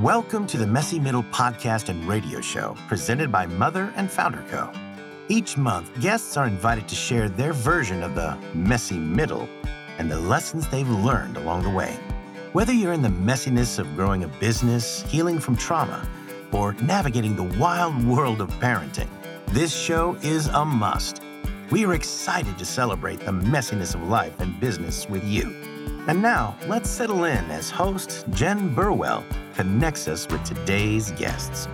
Welcome 0.00 0.48
to 0.48 0.58
the 0.58 0.66
Messy 0.66 0.98
Middle 0.98 1.22
podcast 1.22 1.88
and 1.88 2.04
radio 2.08 2.40
show 2.40 2.76
presented 2.88 3.30
by 3.30 3.46
Mother 3.46 3.92
and 3.94 4.10
Founder 4.10 4.44
Co. 4.50 4.72
Each 5.28 5.56
month, 5.56 5.88
guests 6.00 6.36
are 6.36 6.48
invited 6.48 6.88
to 6.88 6.96
share 6.96 7.28
their 7.28 7.52
version 7.52 8.02
of 8.02 8.16
the 8.16 8.36
messy 8.54 8.98
middle 8.98 9.48
and 9.98 10.10
the 10.10 10.18
lessons 10.18 10.66
they've 10.66 10.88
learned 10.88 11.36
along 11.36 11.62
the 11.62 11.70
way. 11.70 11.96
Whether 12.54 12.72
you're 12.72 12.92
in 12.92 13.02
the 13.02 13.08
messiness 13.08 13.78
of 13.78 13.94
growing 13.94 14.24
a 14.24 14.28
business, 14.40 15.02
healing 15.02 15.38
from 15.38 15.56
trauma, 15.56 16.04
or 16.50 16.72
navigating 16.82 17.36
the 17.36 17.56
wild 17.56 18.04
world 18.04 18.40
of 18.40 18.50
parenting, 18.54 19.08
this 19.46 19.72
show 19.72 20.16
is 20.22 20.48
a 20.48 20.64
must. 20.64 21.22
We 21.70 21.86
are 21.86 21.94
excited 21.94 22.58
to 22.58 22.64
celebrate 22.64 23.20
the 23.20 23.30
messiness 23.30 23.94
of 23.94 24.02
life 24.08 24.40
and 24.40 24.58
business 24.58 25.08
with 25.08 25.22
you. 25.22 25.54
And 26.08 26.20
now, 26.20 26.56
let's 26.66 26.90
settle 26.90 27.22
in 27.22 27.44
as 27.52 27.70
host 27.70 28.24
Jen 28.30 28.74
Burwell 28.74 29.24
connects 29.54 30.08
us 30.08 30.26
with 30.28 30.42
today's 30.44 31.12
guests. 31.12 31.68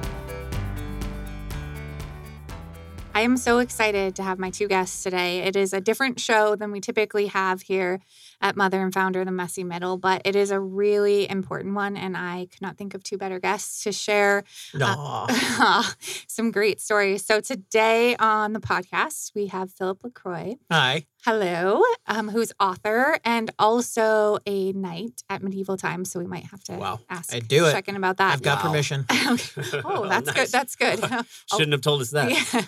I 3.15 3.23
am 3.23 3.37
so 3.37 3.59
excited 3.59 4.15
to 4.17 4.23
have 4.23 4.39
my 4.39 4.51
two 4.51 4.69
guests 4.69 5.03
today. 5.03 5.41
It 5.41 5.57
is 5.57 5.73
a 5.73 5.81
different 5.81 6.21
show 6.21 6.57
than 6.57 6.71
we 6.71 6.81
typically 6.81 7.27
have 7.27 7.63
here 7.63 8.01
at 8.41 8.57
Mother 8.57 8.81
and 8.83 8.93
Founder, 8.93 9.21
of 9.21 9.27
The 9.27 9.33
Messy 9.33 9.65
Middle, 9.65 9.97
but 9.99 10.23
it 10.25 10.35
is 10.37 10.51
a 10.51 10.59
really 10.61 11.29
important 11.29 11.75
one. 11.75 11.97
And 11.97 12.17
I 12.17 12.47
could 12.51 12.63
not 12.63 12.77
think 12.77 12.95
of 12.95 13.03
two 13.03 13.19
better 13.19 13.39
guests 13.39 13.83
to 13.85 13.93
share 13.93 14.45
uh, 14.81 15.83
some 16.27 16.51
great 16.51 16.81
stories. 16.81 17.25
So 17.25 17.41
today 17.41 18.17
on 18.17 18.53
the 18.53 18.61
podcast, 18.61 19.33
we 19.35 19.49
have 19.49 19.71
Philip 19.73 20.03
LaCroix. 20.05 20.57
Hi. 20.71 21.07
Hello, 21.27 21.83
um, 22.07 22.31
who's 22.31 22.51
author 22.59 23.19
and 23.27 23.51
also 23.59 24.39
a 24.47 24.73
knight 24.73 25.23
at 25.29 25.43
medieval 25.43 25.77
times. 25.77 26.11
So 26.11 26.19
we 26.19 26.27
might 26.27 26.45
have 26.45 26.65
to 26.65 26.77
wow. 26.77 27.01
ask 27.11 27.35
I 27.35 27.41
do 27.41 27.67
it. 27.67 27.73
check 27.73 27.89
in 27.89 27.97
about 27.97 28.17
that. 28.17 28.33
I've 28.33 28.41
got 28.41 28.65
Wow. 28.65 28.71
permission. 28.71 29.05
oh, 29.11 29.37
Oh, 29.85 30.09
that's 30.09 30.29
nice. 30.29 30.35
good. 30.35 30.49
That's 30.49 30.77
good. 30.77 30.99
Shouldn't 31.53 31.73
have 31.73 31.83
told 31.83 32.01
us 32.01 32.11
that. 32.13 32.31
Yeah. 32.31 32.63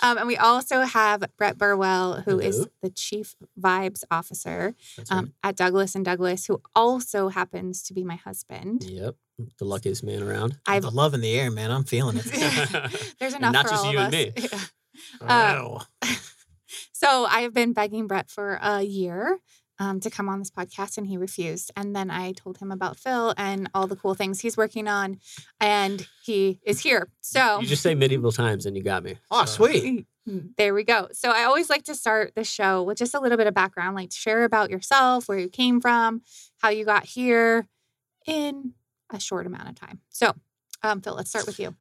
Um, 0.00 0.16
and 0.16 0.26
we 0.26 0.36
also 0.38 0.82
have 0.82 1.24
Brett 1.36 1.58
Burwell, 1.58 2.22
who 2.22 2.38
is 2.40 2.56
Hello. 2.56 2.68
the 2.82 2.90
chief 2.90 3.34
vibes 3.60 4.04
officer 4.10 4.74
That's 4.96 5.10
um, 5.18 5.32
at 5.42 5.56
Douglas 5.56 5.94
and 5.94 6.04
Douglas, 6.04 6.46
who 6.46 6.60
also 6.74 7.28
happens 7.28 7.82
to 7.84 7.94
be 7.94 8.04
my 8.04 8.16
husband. 8.16 8.84
Yep. 8.84 9.16
The 9.58 9.64
luckiest 9.64 10.02
man 10.02 10.22
around. 10.22 10.58
I've 10.66 10.82
the 10.82 10.90
love 10.90 11.14
in 11.14 11.20
the 11.20 11.38
air, 11.38 11.50
man. 11.50 11.70
I'm 11.70 11.84
feeling 11.84 12.16
it. 12.16 12.24
there's 13.20 13.34
And 13.34 13.42
enough 13.42 13.52
not 13.52 13.66
for 13.66 13.70
just 13.70 13.84
all 13.84 13.92
you 13.92 13.98
of 13.98 14.04
and 14.04 14.12
me. 14.12 14.32
Yeah. 14.50 14.58
Wow. 15.20 15.82
So 16.92 17.24
I 17.24 17.42
have 17.42 17.54
been 17.54 17.72
begging 17.72 18.08
Brett 18.08 18.28
for 18.28 18.58
a 18.60 18.82
year 18.82 19.38
um, 19.78 20.00
to 20.00 20.10
come 20.10 20.28
on 20.28 20.38
this 20.38 20.50
podcast, 20.50 20.98
and 20.98 21.06
he 21.06 21.16
refused. 21.16 21.70
And 21.76 21.94
then 21.94 22.10
I 22.10 22.32
told 22.32 22.58
him 22.58 22.70
about 22.72 22.96
Phil 22.98 23.34
and 23.36 23.68
all 23.74 23.86
the 23.86 23.96
cool 23.96 24.14
things 24.14 24.40
he's 24.40 24.56
working 24.56 24.88
on, 24.88 25.18
and 25.60 26.06
he 26.24 26.60
is 26.64 26.80
here. 26.80 27.08
So 27.20 27.60
You 27.60 27.66
just 27.66 27.82
say 27.82 27.94
medieval 27.94 28.32
times 28.32 28.66
and 28.66 28.76
you 28.76 28.82
got 28.82 29.02
me. 29.02 29.16
Oh, 29.30 29.44
So- 29.44 29.66
sweet. 29.66 30.06
There 30.58 30.74
we 30.74 30.84
go. 30.84 31.08
So 31.12 31.30
I 31.30 31.44
always 31.44 31.70
like 31.70 31.84
to 31.84 31.94
start 31.94 32.34
the 32.34 32.44
show 32.44 32.82
with 32.82 32.98
just 32.98 33.14
a 33.14 33.18
little 33.20 33.38
bit 33.38 33.46
of 33.46 33.54
background, 33.54 33.96
like 33.96 34.10
to 34.10 34.16
share 34.16 34.44
about 34.44 34.68
yourself, 34.68 35.26
where 35.26 35.38
you 35.38 35.48
came 35.48 35.80
from, 35.80 36.20
how 36.58 36.68
you 36.68 36.84
got 36.84 37.06
here 37.06 37.66
in 38.26 38.74
a 39.10 39.18
short 39.18 39.46
amount 39.46 39.70
of 39.70 39.74
time. 39.74 40.00
So, 40.10 40.34
um, 40.82 41.00
Phil, 41.00 41.14
let's 41.14 41.30
start 41.30 41.46
with 41.46 41.58
you. 41.58 41.74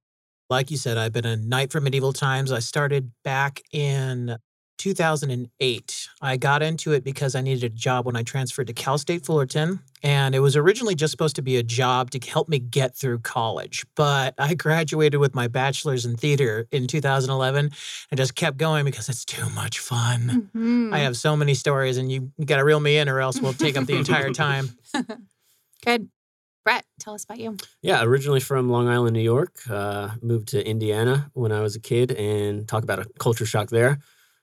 Like 0.49 0.71
you 0.71 0.77
said, 0.77 0.97
I've 0.97 1.11
been 1.11 1.25
a 1.25 1.35
knight 1.35 1.73
for 1.73 1.81
medieval 1.81 2.13
times. 2.13 2.53
I 2.53 2.59
started 2.59 3.11
back 3.25 3.61
in 3.73 4.37
2008. 4.77 6.09
I 6.21 6.37
got 6.37 6.61
into 6.61 6.91
it 6.93 7.03
because 7.03 7.35
I 7.35 7.41
needed 7.41 7.63
a 7.63 7.69
job 7.69 8.05
when 8.05 8.15
I 8.15 8.23
transferred 8.23 8.67
to 8.67 8.73
Cal 8.73 8.97
State 8.97 9.25
Fullerton. 9.25 9.79
And 10.03 10.35
it 10.35 10.39
was 10.39 10.55
originally 10.55 10.95
just 10.95 11.11
supposed 11.11 11.35
to 11.37 11.41
be 11.41 11.57
a 11.57 11.63
job 11.63 12.11
to 12.11 12.19
help 12.29 12.47
me 12.49 12.59
get 12.59 12.95
through 12.95 13.19
college. 13.19 13.85
But 13.95 14.35
I 14.37 14.53
graduated 14.53 15.19
with 15.19 15.33
my 15.33 15.47
bachelor's 15.47 16.05
in 16.05 16.15
theater 16.15 16.67
in 16.71 16.87
2011 16.87 17.71
and 18.11 18.17
just 18.17 18.35
kept 18.35 18.57
going 18.57 18.85
because 18.85 19.09
it's 19.09 19.25
too 19.25 19.49
much 19.49 19.79
fun. 19.79 20.49
Mhm. 20.55 20.93
I 20.93 20.99
have 20.99 21.17
so 21.17 21.35
many 21.35 21.53
stories, 21.55 21.97
and 21.97 22.11
you, 22.11 22.31
you 22.37 22.45
got 22.45 22.57
to 22.57 22.63
reel 22.63 22.79
me 22.79 22.97
in, 22.97 23.09
or 23.09 23.19
else 23.19 23.41
we'll 23.41 23.53
take 23.53 23.75
up 23.75 23.85
the 23.85 23.95
entire 23.97 24.31
time. 24.31 24.69
Good. 25.85 26.09
Brett, 26.63 26.85
tell 26.99 27.13
us 27.13 27.23
about 27.23 27.39
you. 27.39 27.55
Yeah, 27.81 28.03
originally 28.03 28.41
from 28.41 28.69
Long 28.69 28.89
Island, 28.89 29.13
New 29.13 29.21
York. 29.21 29.55
Uh, 29.69 30.09
moved 30.21 30.49
to 30.49 30.67
Indiana 30.67 31.31
when 31.33 31.53
I 31.53 31.61
was 31.61 31.75
a 31.77 31.79
kid 31.79 32.11
and 32.11 32.67
talk 32.67 32.83
about 32.83 32.99
a 32.99 33.05
culture 33.19 33.45
shock 33.45 33.69
there. 33.69 33.99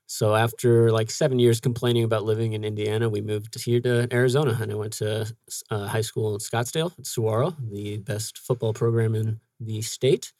So 0.06 0.34
after 0.34 0.90
like 0.92 1.10
seven 1.10 1.38
years 1.38 1.60
complaining 1.60 2.04
about 2.04 2.24
living 2.24 2.52
in 2.52 2.64
Indiana, 2.64 3.08
we 3.08 3.20
moved 3.20 3.60
here 3.62 3.80
to 3.80 4.06
Arizona 4.12 4.56
and 4.60 4.70
I 4.70 4.74
went 4.74 4.92
to 4.94 5.32
uh, 5.70 5.86
high 5.86 6.02
school 6.02 6.34
in 6.34 6.40
Scottsdale 6.40 6.92
at 6.98 7.06
Saguaro, 7.06 7.56
the 7.70 7.98
best 7.98 8.38
football 8.38 8.72
program 8.72 9.14
in 9.14 9.40
the 9.60 9.82
state. 9.82 10.32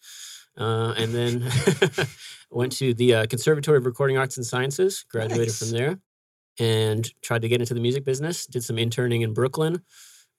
Uh, 0.56 0.94
and 0.96 1.12
then 1.12 1.50
went 2.50 2.72
to 2.72 2.94
the 2.94 3.14
uh, 3.14 3.26
Conservatory 3.26 3.78
of 3.78 3.86
Recording 3.86 4.16
Arts 4.16 4.36
and 4.36 4.46
Sciences, 4.46 5.04
graduated 5.10 5.48
Nice. 5.48 5.58
from 5.58 5.70
there, 5.70 5.98
and 6.60 7.10
tried 7.22 7.42
to 7.42 7.48
get 7.48 7.60
into 7.60 7.74
the 7.74 7.80
music 7.80 8.04
business. 8.04 8.46
Did 8.46 8.62
some 8.62 8.78
interning 8.78 9.22
in 9.22 9.34
Brooklyn, 9.34 9.82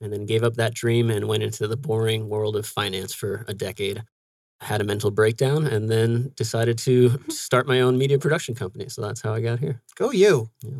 and 0.00 0.12
then 0.12 0.24
gave 0.24 0.42
up 0.42 0.54
that 0.54 0.72
dream 0.72 1.10
and 1.10 1.28
went 1.28 1.42
into 1.42 1.68
the 1.68 1.76
boring 1.76 2.28
world 2.28 2.56
of 2.56 2.66
finance 2.66 3.12
for 3.12 3.44
a 3.46 3.52
decade. 3.52 4.04
Had 4.60 4.80
a 4.80 4.84
mental 4.84 5.10
breakdown, 5.10 5.66
and 5.66 5.90
then 5.90 6.32
decided 6.34 6.78
to 6.78 7.10
mm-hmm. 7.10 7.30
start 7.30 7.66
my 7.66 7.80
own 7.82 7.98
media 7.98 8.18
production 8.18 8.54
company. 8.54 8.88
So 8.88 9.02
that's 9.02 9.20
how 9.20 9.34
I 9.34 9.40
got 9.40 9.58
here. 9.58 9.82
Go 9.96 10.10
you. 10.10 10.50
Yeah, 10.62 10.70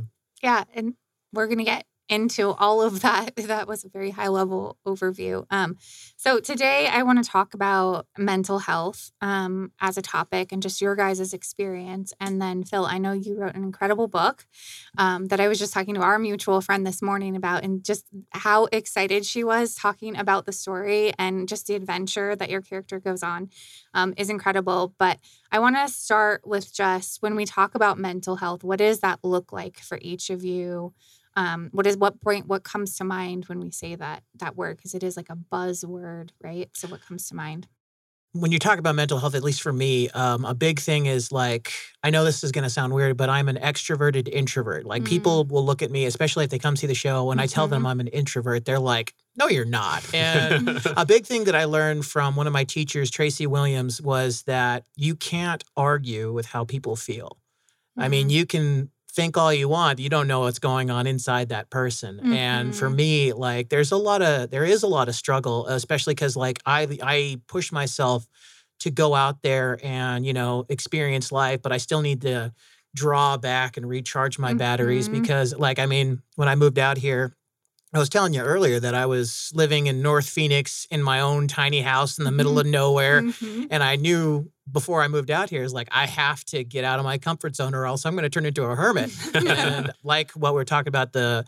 Yeah. 0.43 0.65
and 0.75 0.95
we're 1.33 1.47
gonna 1.47 1.65
get 1.65 1.85
into 2.09 2.51
all 2.53 2.83
of 2.83 3.01
that. 3.03 3.33
That 3.47 3.69
was 3.69 3.85
a 3.85 3.89
very 3.89 4.11
high 4.11 4.27
level 4.29 4.77
overview. 4.85 5.47
Um, 5.51 5.77
so 6.17 6.41
today 6.41 6.89
I 6.89 7.05
want 7.05 7.23
to 7.25 7.31
talk 7.31 7.55
about 7.55 8.07
mental 8.19 8.59
health 8.59 9.13
um, 9.21 9.71
as 9.81 9.97
a 9.97 10.03
topic 10.03 10.51
and 10.51 10.61
just 10.61 10.81
your 10.81 10.97
guys' 10.97 11.33
experience. 11.33 12.13
And 12.21 12.43
then 12.43 12.65
Phil, 12.65 12.85
I 12.85 12.99
know 12.99 13.13
you 13.13 13.37
wrote 13.37 13.55
an 13.55 13.63
incredible 13.63 14.09
book 14.09 14.45
um, 14.99 15.27
that 15.27 15.41
I 15.41 15.49
was 15.49 15.59
just 15.59 15.73
talking 15.73 15.95
to 15.95 16.01
our 16.01 16.19
mutual 16.19 16.61
friend 16.61 16.87
this 16.87 17.01
morning 17.03 17.37
about, 17.37 17.63
and 17.63 17.85
just 17.85 18.05
how 18.33 18.65
excited 18.73 19.25
she 19.25 19.45
was 19.45 19.75
talking 19.75 20.17
about 20.17 20.47
the 20.47 20.53
story 20.53 21.13
and 21.19 21.49
just 21.49 21.67
the 21.67 21.75
adventure 21.75 22.35
that 22.37 22.51
your 22.51 22.63
character 22.63 22.99
goes 22.99 23.23
on 23.23 23.51
um, 23.95 24.15
is 24.17 24.31
incredible. 24.31 24.95
But 24.99 25.19
I 25.53 25.59
want 25.59 25.77
to 25.77 25.89
start 25.89 26.47
with 26.47 26.73
just 26.73 27.23
when 27.23 27.37
we 27.37 27.45
talk 27.45 27.75
about 27.75 27.99
mental 27.99 28.37
health, 28.37 28.65
what 28.65 28.79
does 28.79 29.01
that 29.01 29.21
look 29.23 29.53
like 29.53 29.79
for 29.79 29.99
each 30.03 30.31
of 30.31 30.45
you? 30.45 30.93
Um, 31.37 31.69
what 31.73 31.87
is 31.87 31.97
what 31.99 32.21
point 32.21 32.47
what 32.47 32.65
comes 32.65 32.97
to 32.97 33.05
mind 33.05 33.45
when 33.47 33.61
we 33.61 33.71
say 33.71 33.95
that 33.95 34.23
that 34.37 34.57
word 34.57 34.77
because 34.79 34.95
it 34.95 35.03
is 35.03 35.17
like 35.17 35.29
a 35.29 35.37
buzzword, 35.37 36.31
right? 36.43 36.71
So 36.75 36.89
what 36.89 37.03
comes 37.03 37.29
to 37.29 37.35
mind? 37.35 37.69
when 38.33 38.53
you 38.53 38.59
talk 38.59 38.79
about 38.79 38.95
mental 38.95 39.19
health, 39.19 39.35
at 39.35 39.43
least 39.43 39.63
for 39.63 39.73
me, 39.73 40.11
um, 40.11 40.45
a 40.45 40.53
big 40.55 40.79
thing 40.79 41.07
is 41.07 41.33
like, 41.33 41.73
I 42.03 42.11
know 42.11 42.23
this 42.23 42.45
is 42.45 42.53
going 42.53 42.65
to 42.65 42.69
sound 42.71 42.93
weird, 42.93 43.17
but 43.17 43.31
I'm 43.31 43.49
an 43.49 43.57
extroverted 43.57 44.29
introvert. 44.29 44.85
Like, 44.85 45.05
Mm. 45.05 45.07
people 45.07 45.45
will 45.47 45.65
look 45.65 45.81
at 45.81 45.91
me, 45.91 46.05
especially 46.05 46.45
if 46.45 46.51
they 46.51 46.59
come 46.59 46.77
see 46.77 46.87
the 46.87 46.95
show, 46.95 47.25
when 47.25 47.39
I 47.41 47.47
tell 47.47 47.67
them 47.67 47.87
I'm 47.87 47.99
an 47.99 48.09
introvert, 48.09 48.67
they're 48.67 48.79
like, 48.79 49.15
no, 49.39 49.49
you're 49.49 49.65
not. 49.65 50.05
And 50.13 50.69
a 50.99 51.07
big 51.07 51.25
thing 51.25 51.45
that 51.45 51.55
I 51.55 51.65
learned 51.65 52.05
from 52.05 52.37
one 52.37 52.47
of 52.47 52.53
my 52.53 52.65
teachers, 52.65 53.11
Tracy 53.11 53.47
Williams, 53.47 54.03
was 54.03 54.43
that 54.43 54.85
you 54.97 55.17
can't 55.17 55.65
argue 55.75 56.31
with 56.31 56.45
how 56.45 56.67
people 56.67 56.95
feel. 56.95 57.39
I 57.97 58.09
mean, 58.09 58.29
Mhm. 58.29 58.33
you 58.33 58.45
can 58.45 58.91
think 59.17 59.39
all 59.39 59.53
you 59.55 59.69
want, 59.69 59.99
you 60.01 60.11
don't 60.11 60.29
know 60.29 60.41
what's 60.41 60.61
going 60.61 60.91
on 60.91 61.07
inside 61.09 61.49
that 61.51 61.71
person. 61.71 62.23
And 62.31 62.77
for 62.77 62.91
Mhm. 62.91 62.97
me, 62.97 63.33
like 63.35 63.71
there's 63.71 63.93
a 63.93 63.97
lot 63.99 64.23
of 64.23 64.51
there 64.51 64.65
is 64.67 64.85
a 64.85 64.89
lot 64.89 65.09
of 65.09 65.17
struggle, 65.17 65.67
especially 65.69 66.15
cuz 66.17 66.37
like 66.37 66.61
I 66.67 66.99
I 67.03 67.41
push 67.49 67.73
myself 67.73 68.29
to 68.81 68.91
go 68.91 69.15
out 69.15 69.43
there 69.43 69.79
and, 69.83 70.27
you 70.27 70.35
know, 70.35 70.67
experience 70.69 71.33
life, 71.33 71.63
but 71.63 71.73
I 71.73 71.79
still 71.79 72.03
need 72.03 72.23
to 72.23 72.53
draw 72.95 73.37
back 73.39 73.77
and 73.77 73.89
recharge 73.89 74.39
my 74.39 74.55
batteries 74.55 75.09
Mhm. 75.09 75.11
because 75.11 75.55
like 75.57 75.79
I 75.79 75.87
mean, 75.87 76.23
when 76.37 76.49
I 76.49 76.55
moved 76.57 76.79
out 76.79 76.99
here, 76.99 77.35
I 77.95 77.99
was 77.99 78.09
telling 78.09 78.35
you 78.35 78.41
earlier 78.43 78.81
that 78.81 78.95
I 78.95 79.07
was 79.07 79.51
living 79.55 79.87
in 79.87 80.03
North 80.03 80.29
Phoenix 80.29 80.87
in 80.91 81.03
my 81.03 81.21
own 81.21 81.47
tiny 81.49 81.81
house 81.81 82.19
in 82.19 82.25
the 82.25 82.31
middle 82.33 82.59
of 82.59 82.67
nowhere 82.67 83.23
Mhm. 83.23 83.69
and 83.71 83.83
I 83.83 83.97
knew 83.97 84.51
before 84.71 85.03
I 85.03 85.09
moved 85.09 85.31
out 85.31 85.49
here 85.51 85.63
is 85.63 85.73
like 85.73 85.89
I 85.93 86.07
have 86.07 86.45
to 86.47 86.65
get 86.65 86.85
out 86.85 86.99
of 86.99 87.05
my 87.05 87.17
comfort 87.19 87.55
zone 87.55 87.75
or 87.75 87.87
else 87.87 88.05
I'm 88.05 88.15
going 88.15 88.25
to 88.25 88.31
turn 88.31 88.45
into 88.45 88.65
a 88.65 88.75
hermit. 88.75 89.11
and 89.35 89.93
like 90.03 90.33
what 90.33 90.53
we're 90.55 90.65
talking 90.65 90.89
about 90.89 91.13
the 91.13 91.45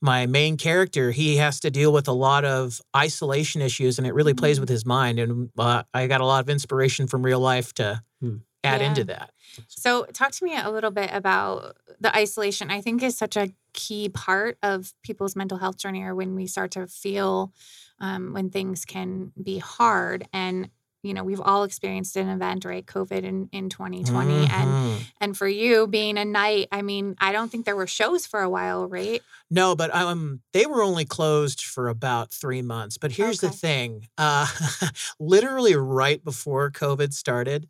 my 0.00 0.26
main 0.26 0.56
character, 0.56 1.12
he 1.12 1.36
has 1.36 1.60
to 1.60 1.70
deal 1.70 1.92
with 1.92 2.08
a 2.08 2.12
lot 2.12 2.44
of 2.44 2.80
isolation 2.96 3.60
issues 3.62 3.98
and 3.98 4.06
it 4.06 4.14
really 4.14 4.34
plays 4.34 4.56
Mm. 4.56 4.60
with 4.60 4.68
his 4.70 4.84
mind 4.86 5.20
and 5.20 5.50
uh, 5.58 5.84
I 5.94 6.06
got 6.08 6.20
a 6.20 6.26
lot 6.26 6.42
of 6.42 6.48
inspiration 6.50 7.06
from 7.06 7.22
real 7.22 7.38
life 7.40 7.72
to 7.74 8.02
Hmm. 8.20 8.36
add 8.64 8.80
Yeah. 8.80 8.88
into 8.88 9.04
that. 9.04 9.30
So, 9.68 10.04
talk 10.12 10.32
to 10.32 10.44
me 10.44 10.56
a 10.56 10.70
little 10.70 10.90
bit 10.90 11.10
about 11.12 11.76
the 12.00 12.16
isolation. 12.16 12.70
I 12.70 12.80
think 12.80 13.02
is 13.02 13.16
such 13.18 13.36
a 13.36 13.50
key 13.72 14.08
part 14.08 14.58
of 14.62 14.92
people's 15.02 15.36
mental 15.36 15.58
health 15.58 15.76
journey, 15.78 16.02
or 16.02 16.14
when 16.14 16.34
we 16.34 16.46
start 16.46 16.72
to 16.72 16.86
feel 16.86 17.52
um, 18.00 18.32
when 18.32 18.50
things 18.50 18.84
can 18.84 19.32
be 19.42 19.58
hard. 19.58 20.28
And 20.32 20.70
you 21.04 21.14
know, 21.14 21.24
we've 21.24 21.40
all 21.40 21.64
experienced 21.64 22.16
an 22.16 22.28
event, 22.28 22.64
right? 22.64 22.86
COVID 22.86 23.24
in, 23.24 23.48
in 23.50 23.68
2020. 23.68 24.46
And 24.46 24.68
Mhm. 24.68 25.06
and 25.20 25.36
for 25.36 25.48
you 25.48 25.88
being 25.88 26.16
a 26.16 26.24
knight, 26.24 26.68
I 26.70 26.82
mean, 26.82 27.16
I 27.18 27.32
don't 27.32 27.50
think 27.50 27.64
there 27.64 27.74
were 27.74 27.88
shows 27.88 28.24
for 28.24 28.40
a 28.40 28.48
while, 28.48 28.86
right? 28.86 29.20
No, 29.50 29.74
but 29.74 29.92
um, 29.92 30.42
they 30.52 30.64
were 30.64 30.80
only 30.80 31.04
closed 31.04 31.64
for 31.64 31.88
about 31.88 32.30
three 32.32 32.62
months. 32.62 32.98
But 32.98 33.10
here's 33.10 33.40
the 33.40 33.50
thing: 33.50 34.06
uh, 34.16 34.46
literally 35.18 35.74
right 35.74 36.22
before 36.22 36.70
COVID 36.70 37.12
started, 37.12 37.68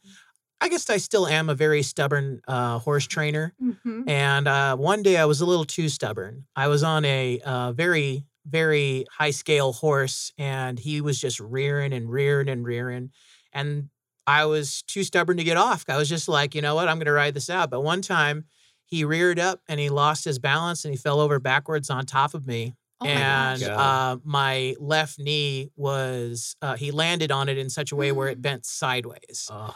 I 0.63 0.69
guess 0.69 0.89
I 0.89 0.99
still 0.99 1.27
am 1.27 1.49
a 1.49 1.55
very 1.57 1.83
stubborn 1.83 2.41
uh, 2.47 2.79
horse 2.79 3.07
trainer. 3.09 3.53
Mm-hmm. 3.61 4.09
And 4.09 4.47
uh, 4.47 4.77
one 4.77 5.03
day 5.03 5.17
I 5.17 5.25
was 5.25 5.41
a 5.41 5.47
little 5.47 5.65
too 5.65 5.89
stubborn. 5.89 6.45
I 6.55 6.69
was 6.69 6.85
on 6.85 7.05
a 7.05 7.41
uh, 7.45 7.73
very, 7.73 8.25
very 8.47 9.05
high 9.11 9.33
scale 9.33 9.73
horse, 9.73 10.33
and 10.39 10.79
he 10.79 11.01
was 11.01 11.21
just 11.21 11.41
rearing 11.41 11.93
and 11.93 12.09
rearing 12.09 12.49
and 12.49 12.65
rearing. 12.65 13.11
And 13.53 13.89
I 14.25 14.45
was 14.45 14.83
too 14.83 15.03
stubborn 15.03 15.37
to 15.39 15.45
get 15.45 15.57
off. 15.57 15.85
I 15.89 15.97
was 15.97 16.09
just 16.09 16.29
like, 16.29 16.55
you 16.55 16.63
know 16.63 16.77
what? 16.77 16.89
I'm 16.89 16.99
going 16.99 17.07
to 17.07 17.13
ride 17.13 17.35
this 17.35 17.51
out. 17.51 17.69
But 17.69 17.81
one 17.81 18.01
time 18.01 18.45
he 18.85 19.05
reared 19.05 19.41
up 19.41 19.61
and 19.69 19.81
he 19.81 19.89
lost 19.89 20.25
his 20.25 20.39
balance 20.39 20.85
and 20.85 20.95
he 20.95 20.99
fell 20.99 21.19
over 21.19 21.41
backwards 21.41 21.91
on 21.91 22.07
top 22.07 22.35
of 22.35 22.47
me. 22.47 22.77
Oh 23.01 23.05
my 23.05 23.11
and 23.11 23.61
gosh. 23.61 23.69
Uh, 23.69 24.17
my 24.23 24.77
left 24.79 25.19
knee 25.19 25.71
was, 25.75 26.55
uh, 26.63 26.77
he 26.77 26.93
landed 26.93 27.33
on 27.33 27.49
it 27.49 27.59
in 27.59 27.69
such 27.69 27.91
a 27.91 27.97
way 27.97 28.13
where 28.13 28.29
it 28.29 28.39
Mm. 28.39 28.43
bent 28.43 28.67
sideways. 28.67 29.49
Oh, 29.51 29.75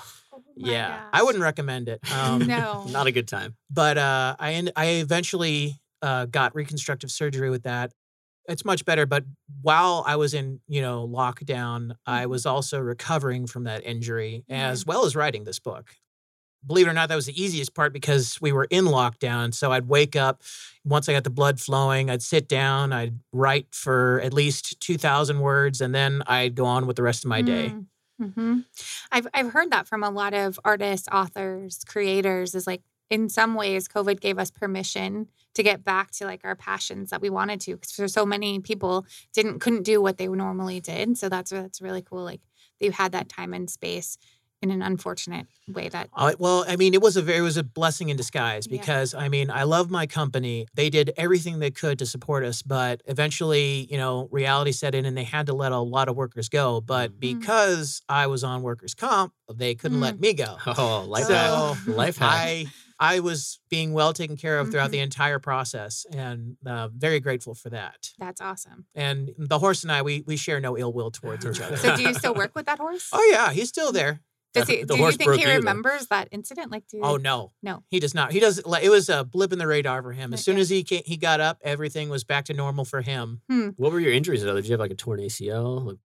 Yeah. 0.56 1.02
I 1.12 1.22
wouldn't 1.22 1.42
recommend 1.42 1.88
it. 1.88 2.00
Um, 2.12 2.46
no. 2.46 2.84
not 2.90 3.06
a 3.06 3.12
good 3.12 3.28
time. 3.28 3.56
but 3.70 3.98
uh, 3.98 4.36
I 4.38 4.54
end, 4.54 4.72
I 4.76 4.86
eventually 4.86 5.80
uh, 6.02 6.26
got 6.26 6.54
reconstructive 6.54 7.10
surgery 7.10 7.50
with 7.50 7.64
that. 7.64 7.92
It's 8.48 8.64
much 8.64 8.84
better, 8.84 9.06
but 9.06 9.24
while 9.62 10.04
I 10.06 10.16
was 10.16 10.32
in 10.34 10.60
you 10.68 10.80
know 10.80 11.06
lockdown, 11.08 11.96
I 12.06 12.24
Mhm. 12.24 12.28
was 12.30 12.46
also 12.46 12.78
recovering 12.78 13.46
from 13.46 13.64
that 13.64 13.84
injury 13.84 14.44
Yeah. 14.48 14.68
as 14.68 14.86
well 14.86 15.04
as 15.04 15.16
writing 15.16 15.44
this 15.44 15.58
book. 15.58 15.94
Believe 16.64 16.86
it 16.86 16.90
or 16.90 16.94
not, 16.94 17.08
that 17.10 17.14
was 17.16 17.26
the 17.26 17.40
easiest 17.40 17.74
part 17.74 17.92
because 17.92 18.40
we 18.40 18.50
were 18.52 18.66
in 18.70 18.86
lockdown. 18.86 19.54
So 19.54 19.70
I'd 19.72 19.86
wake 19.88 20.16
up 20.16 20.42
once 20.84 21.08
I 21.08 21.12
got 21.12 21.22
the 21.24 21.30
blood 21.30 21.60
flowing, 21.60 22.08
I'd 22.10 22.22
sit 22.22 22.48
down, 22.48 22.92
I'd 22.92 23.18
write 23.32 23.68
for 23.72 24.20
at 24.22 24.32
least 24.32 24.80
two 24.80 24.96
thousand 24.98 25.40
words, 25.40 25.80
and 25.80 25.94
then 25.94 26.22
I'd 26.26 26.54
go 26.54 26.64
on 26.66 26.86
with 26.86 26.96
the 26.96 27.02
rest 27.02 27.24
of 27.24 27.28
my 27.28 27.42
day. 27.42 27.74
Mm-hmm. 28.20 28.60
I've 29.12 29.26
I've 29.34 29.52
heard 29.52 29.70
that 29.72 29.86
from 29.86 30.02
a 30.02 30.10
lot 30.10 30.34
of 30.34 30.58
artists, 30.64 31.08
authors, 31.12 31.84
creators. 31.84 32.54
Is 32.54 32.66
like 32.66 32.82
in 33.10 33.28
some 33.28 33.54
ways, 33.54 33.88
COVID 33.88 34.20
gave 34.20 34.38
us 34.38 34.50
permission 34.50 35.28
to 35.54 35.62
get 35.62 35.84
back 35.84 36.10
to 36.12 36.24
like 36.24 36.40
our 36.44 36.56
passions 36.56 37.10
that 37.10 37.20
we 37.20 37.30
wanted 37.30 37.60
to. 37.62 37.74
Because 37.74 37.92
for 37.92 38.08
so 38.08 38.24
many 38.24 38.58
people, 38.60 39.06
didn't 39.34 39.60
couldn't 39.60 39.82
do 39.82 40.00
what 40.00 40.16
they 40.16 40.28
normally 40.28 40.80
did. 40.80 41.18
So 41.18 41.28
that's 41.28 41.50
that's 41.50 41.82
really 41.82 42.02
cool. 42.02 42.24
Like 42.24 42.40
you 42.80 42.92
had 42.92 43.12
that 43.12 43.28
time 43.28 43.52
and 43.52 43.68
space 43.68 44.18
in 44.62 44.70
an 44.70 44.80
unfortunate 44.82 45.46
way 45.68 45.88
that 45.88 46.08
Uh, 46.14 46.32
well, 46.38 46.64
I 46.66 46.76
mean, 46.76 46.94
it 46.94 47.02
was 47.02 47.16
a 47.16 47.22
very, 47.22 47.38
it 47.38 47.42
was 47.42 47.56
a 47.56 47.62
blessing 47.62 48.08
in 48.08 48.16
disguise 48.16 48.66
Yeah. 48.66 48.78
because 48.78 49.12
I 49.14 49.28
mean, 49.28 49.50
I 49.50 49.64
love 49.64 49.90
my 49.90 50.06
company. 50.06 50.66
They 50.74 50.88
did 50.90 51.12
everything 51.16 51.58
they 51.58 51.70
could 51.70 51.98
to 51.98 52.06
support 52.06 52.42
us, 52.44 52.62
but 52.62 53.02
eventually, 53.06 53.86
you 53.90 53.98
know, 53.98 54.28
reality 54.30 54.72
set 54.72 54.94
in 54.94 55.04
and 55.04 55.16
they 55.16 55.24
had 55.24 55.46
to 55.46 55.52
let 55.54 55.72
a 55.72 55.78
lot 55.78 56.08
of 56.08 56.16
workers 56.16 56.48
go. 56.48 56.80
But 56.80 57.12
Mhm. 57.12 57.20
because 57.20 58.02
I 58.08 58.26
was 58.28 58.42
on 58.44 58.62
workers' 58.62 58.94
comp, 58.94 59.32
they 59.52 59.74
couldn't 59.74 60.00
let 60.00 60.18
me 60.20 60.32
go. 60.32 60.56
Oh, 60.66 61.04
life 61.06 61.26
So, 61.26 61.34
hack. 61.34 61.86
Life 61.86 62.16
hack. 62.18 62.30
I 62.34 62.66
I 62.98 63.20
was 63.20 63.60
being 63.68 63.92
well 63.92 64.14
taken 64.14 64.38
care 64.38 64.58
of 64.58 64.70
throughout 64.70 64.88
Mhm. 64.88 64.92
the 64.92 64.98
entire 65.00 65.38
process, 65.38 66.06
and 66.10 66.56
uh, 66.64 66.88
very 66.88 67.20
grateful 67.20 67.54
for 67.54 67.68
that. 67.68 68.10
that's 68.18 68.40
awesome. 68.40 68.86
And 68.94 69.32
the 69.36 69.58
horse 69.58 69.82
and 69.82 69.92
I, 69.92 70.00
we 70.00 70.22
we 70.26 70.38
share 70.38 70.60
no 70.60 70.78
ill 70.78 70.94
will 70.94 71.10
towards 71.10 71.44
each 71.44 71.60
other. 71.64 71.76
So 71.76 71.94
do 71.94 72.02
you 72.02 72.14
still 72.14 72.34
work 72.34 72.54
with 72.54 72.64
that 72.64 72.78
horse? 72.78 73.10
oh 73.12 73.28
yeah, 73.30 73.52
he's 73.52 73.68
still 73.68 73.92
there. 73.92 74.22
Does 74.60 74.68
he, 74.68 74.84
the 74.84 74.94
do 74.94 75.02
you 75.02 75.12
think 75.12 75.34
he 75.34 75.40
you, 75.42 75.46
though. 75.46 75.54
remembers 75.56 76.06
that 76.08 76.28
incident? 76.32 76.70
Like, 76.72 76.86
do 76.88 77.00
Oh 77.02 77.16
no, 77.16 77.52
No. 77.62 77.82
he 77.88 78.00
does 78.00 78.14
not. 78.14 78.32
He 78.32 78.40
does. 78.40 78.64
like, 78.66 78.82
It 78.84 78.90
was 78.90 79.08
a 79.08 79.24
blip 79.24 79.52
in 79.52 79.58
the 79.58 79.66
radar 79.66 80.02
for 80.02 80.12
him. 80.12 80.32
As 80.34 80.40
Uh, 80.40 80.42
soon 80.42 80.58
as 80.58 80.68
he 80.70 80.82
came, 80.82 81.02
he 81.06 81.16
got 81.16 81.40
up, 81.40 81.58
everything 81.62 82.08
was 82.08 82.24
back 82.24 82.46
to 82.46 82.54
normal 82.54 82.84
for 82.84 83.00
him. 83.02 83.40
What 83.76 83.92
were 83.92 84.00
your 84.00 84.12
injuries 84.12 84.42
though? 84.42 84.54
Did 84.54 84.66
you 84.66 84.72
have 84.72 84.80
like 84.80 84.90
a 84.90 84.94
torn 84.96 85.20
ACL? 85.20 85.86
Like, 85.86 85.96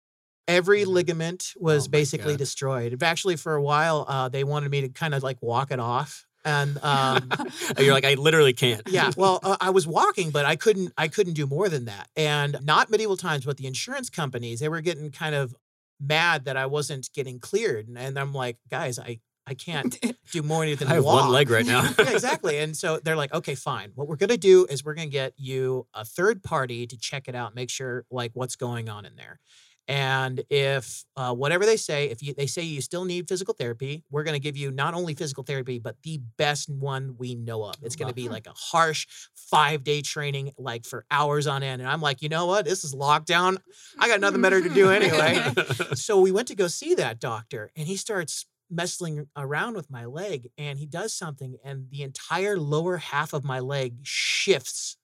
Every 0.48 0.84
ligament 0.84 1.52
was 1.56 1.86
Oh 1.86 1.90
basically 1.90 2.36
destroyed. 2.36 3.00
Actually, 3.02 3.36
for 3.36 3.54
a 3.54 3.62
while, 3.62 4.04
uh, 4.08 4.28
they 4.28 4.42
wanted 4.42 4.70
me 4.70 4.80
to 4.80 4.88
kind 4.88 5.14
of 5.14 5.22
like 5.22 5.40
walk 5.40 5.70
it 5.70 5.78
off, 5.78 6.26
and 6.44 6.76
um, 6.82 7.28
you're 7.78 7.92
like, 7.94 8.04
I 8.04 8.14
literally 8.14 8.52
can't. 8.52 8.82
yeah, 8.88 9.12
well, 9.16 9.38
uh, 9.44 9.56
I 9.60 9.70
was 9.70 9.86
walking, 9.86 10.30
but 10.30 10.46
I 10.46 10.56
couldn't. 10.56 10.92
I 10.98 11.06
couldn't 11.06 11.34
do 11.34 11.46
more 11.46 11.68
than 11.68 11.84
that. 11.84 12.08
And 12.16 12.56
not 12.64 12.90
medieval 12.90 13.16
times, 13.16 13.44
but 13.44 13.58
the 13.58 13.66
insurance 13.68 14.10
companies, 14.10 14.58
they 14.58 14.68
were 14.68 14.80
getting 14.80 15.12
kind 15.12 15.36
of 15.36 15.54
mad 16.00 16.46
that 16.46 16.56
I 16.56 16.66
wasn't 16.66 17.10
getting 17.12 17.38
cleared, 17.38 17.88
and, 17.88 17.98
and 17.98 18.18
I'm 18.18 18.32
like, 18.32 18.56
guys, 18.70 18.98
I 18.98 19.20
I 19.46 19.54
can't 19.54 19.98
do 20.32 20.42
more 20.42 20.64
than 20.74 20.88
I 20.88 20.94
have 20.94 21.04
walk. 21.04 21.22
one 21.22 21.32
leg 21.32 21.50
right 21.50 21.66
now. 21.66 21.82
yeah, 21.98 22.10
exactly. 22.10 22.58
And 22.58 22.76
so 22.76 23.00
they're 23.02 23.16
like, 23.16 23.34
okay, 23.34 23.54
fine. 23.54 23.92
What 23.94 24.08
we're 24.08 24.16
gonna 24.16 24.36
do 24.36 24.66
is 24.66 24.84
we're 24.84 24.94
gonna 24.94 25.08
get 25.08 25.34
you 25.36 25.86
a 25.94 26.04
third 26.04 26.42
party 26.42 26.86
to 26.86 26.96
check 26.96 27.28
it 27.28 27.34
out, 27.34 27.54
make 27.54 27.70
sure 27.70 28.04
like 28.10 28.30
what's 28.34 28.56
going 28.56 28.88
on 28.88 29.04
in 29.04 29.16
there. 29.16 29.40
And 29.90 30.44
if 30.50 31.04
uh, 31.16 31.34
whatever 31.34 31.66
they 31.66 31.76
say, 31.76 32.10
if 32.10 32.22
you, 32.22 32.32
they 32.32 32.46
say 32.46 32.62
you 32.62 32.80
still 32.80 33.04
need 33.04 33.28
physical 33.28 33.54
therapy, 33.54 34.04
we're 34.08 34.22
going 34.22 34.36
to 34.36 34.40
give 34.40 34.56
you 34.56 34.70
not 34.70 34.94
only 34.94 35.14
physical 35.14 35.42
therapy, 35.42 35.80
but 35.80 35.96
the 36.04 36.20
best 36.36 36.68
one 36.68 37.16
we 37.18 37.34
know 37.34 37.64
of. 37.64 37.74
It's 37.82 37.96
going 37.96 38.06
to 38.06 38.14
be 38.14 38.28
like 38.28 38.46
a 38.46 38.52
harsh 38.54 39.08
five 39.34 39.82
day 39.82 40.00
training, 40.00 40.52
like 40.56 40.84
for 40.84 41.04
hours 41.10 41.48
on 41.48 41.64
end. 41.64 41.82
And 41.82 41.90
I'm 41.90 42.00
like, 42.00 42.22
you 42.22 42.28
know 42.28 42.46
what? 42.46 42.66
This 42.66 42.84
is 42.84 42.94
lockdown. 42.94 43.56
I 43.98 44.06
got 44.06 44.20
nothing 44.20 44.40
better 44.40 44.62
to 44.62 44.68
do 44.68 44.90
anyway. 44.92 45.42
so 45.94 46.20
we 46.20 46.30
went 46.30 46.46
to 46.48 46.54
go 46.54 46.68
see 46.68 46.94
that 46.94 47.18
doctor, 47.18 47.72
and 47.74 47.88
he 47.88 47.96
starts 47.96 48.46
messing 48.70 49.26
around 49.36 49.74
with 49.74 49.90
my 49.90 50.04
leg, 50.04 50.50
and 50.56 50.78
he 50.78 50.86
does 50.86 51.12
something, 51.12 51.56
and 51.64 51.86
the 51.90 52.04
entire 52.04 52.56
lower 52.56 52.98
half 52.98 53.32
of 53.32 53.42
my 53.42 53.58
leg 53.58 53.96
shifts 54.04 54.98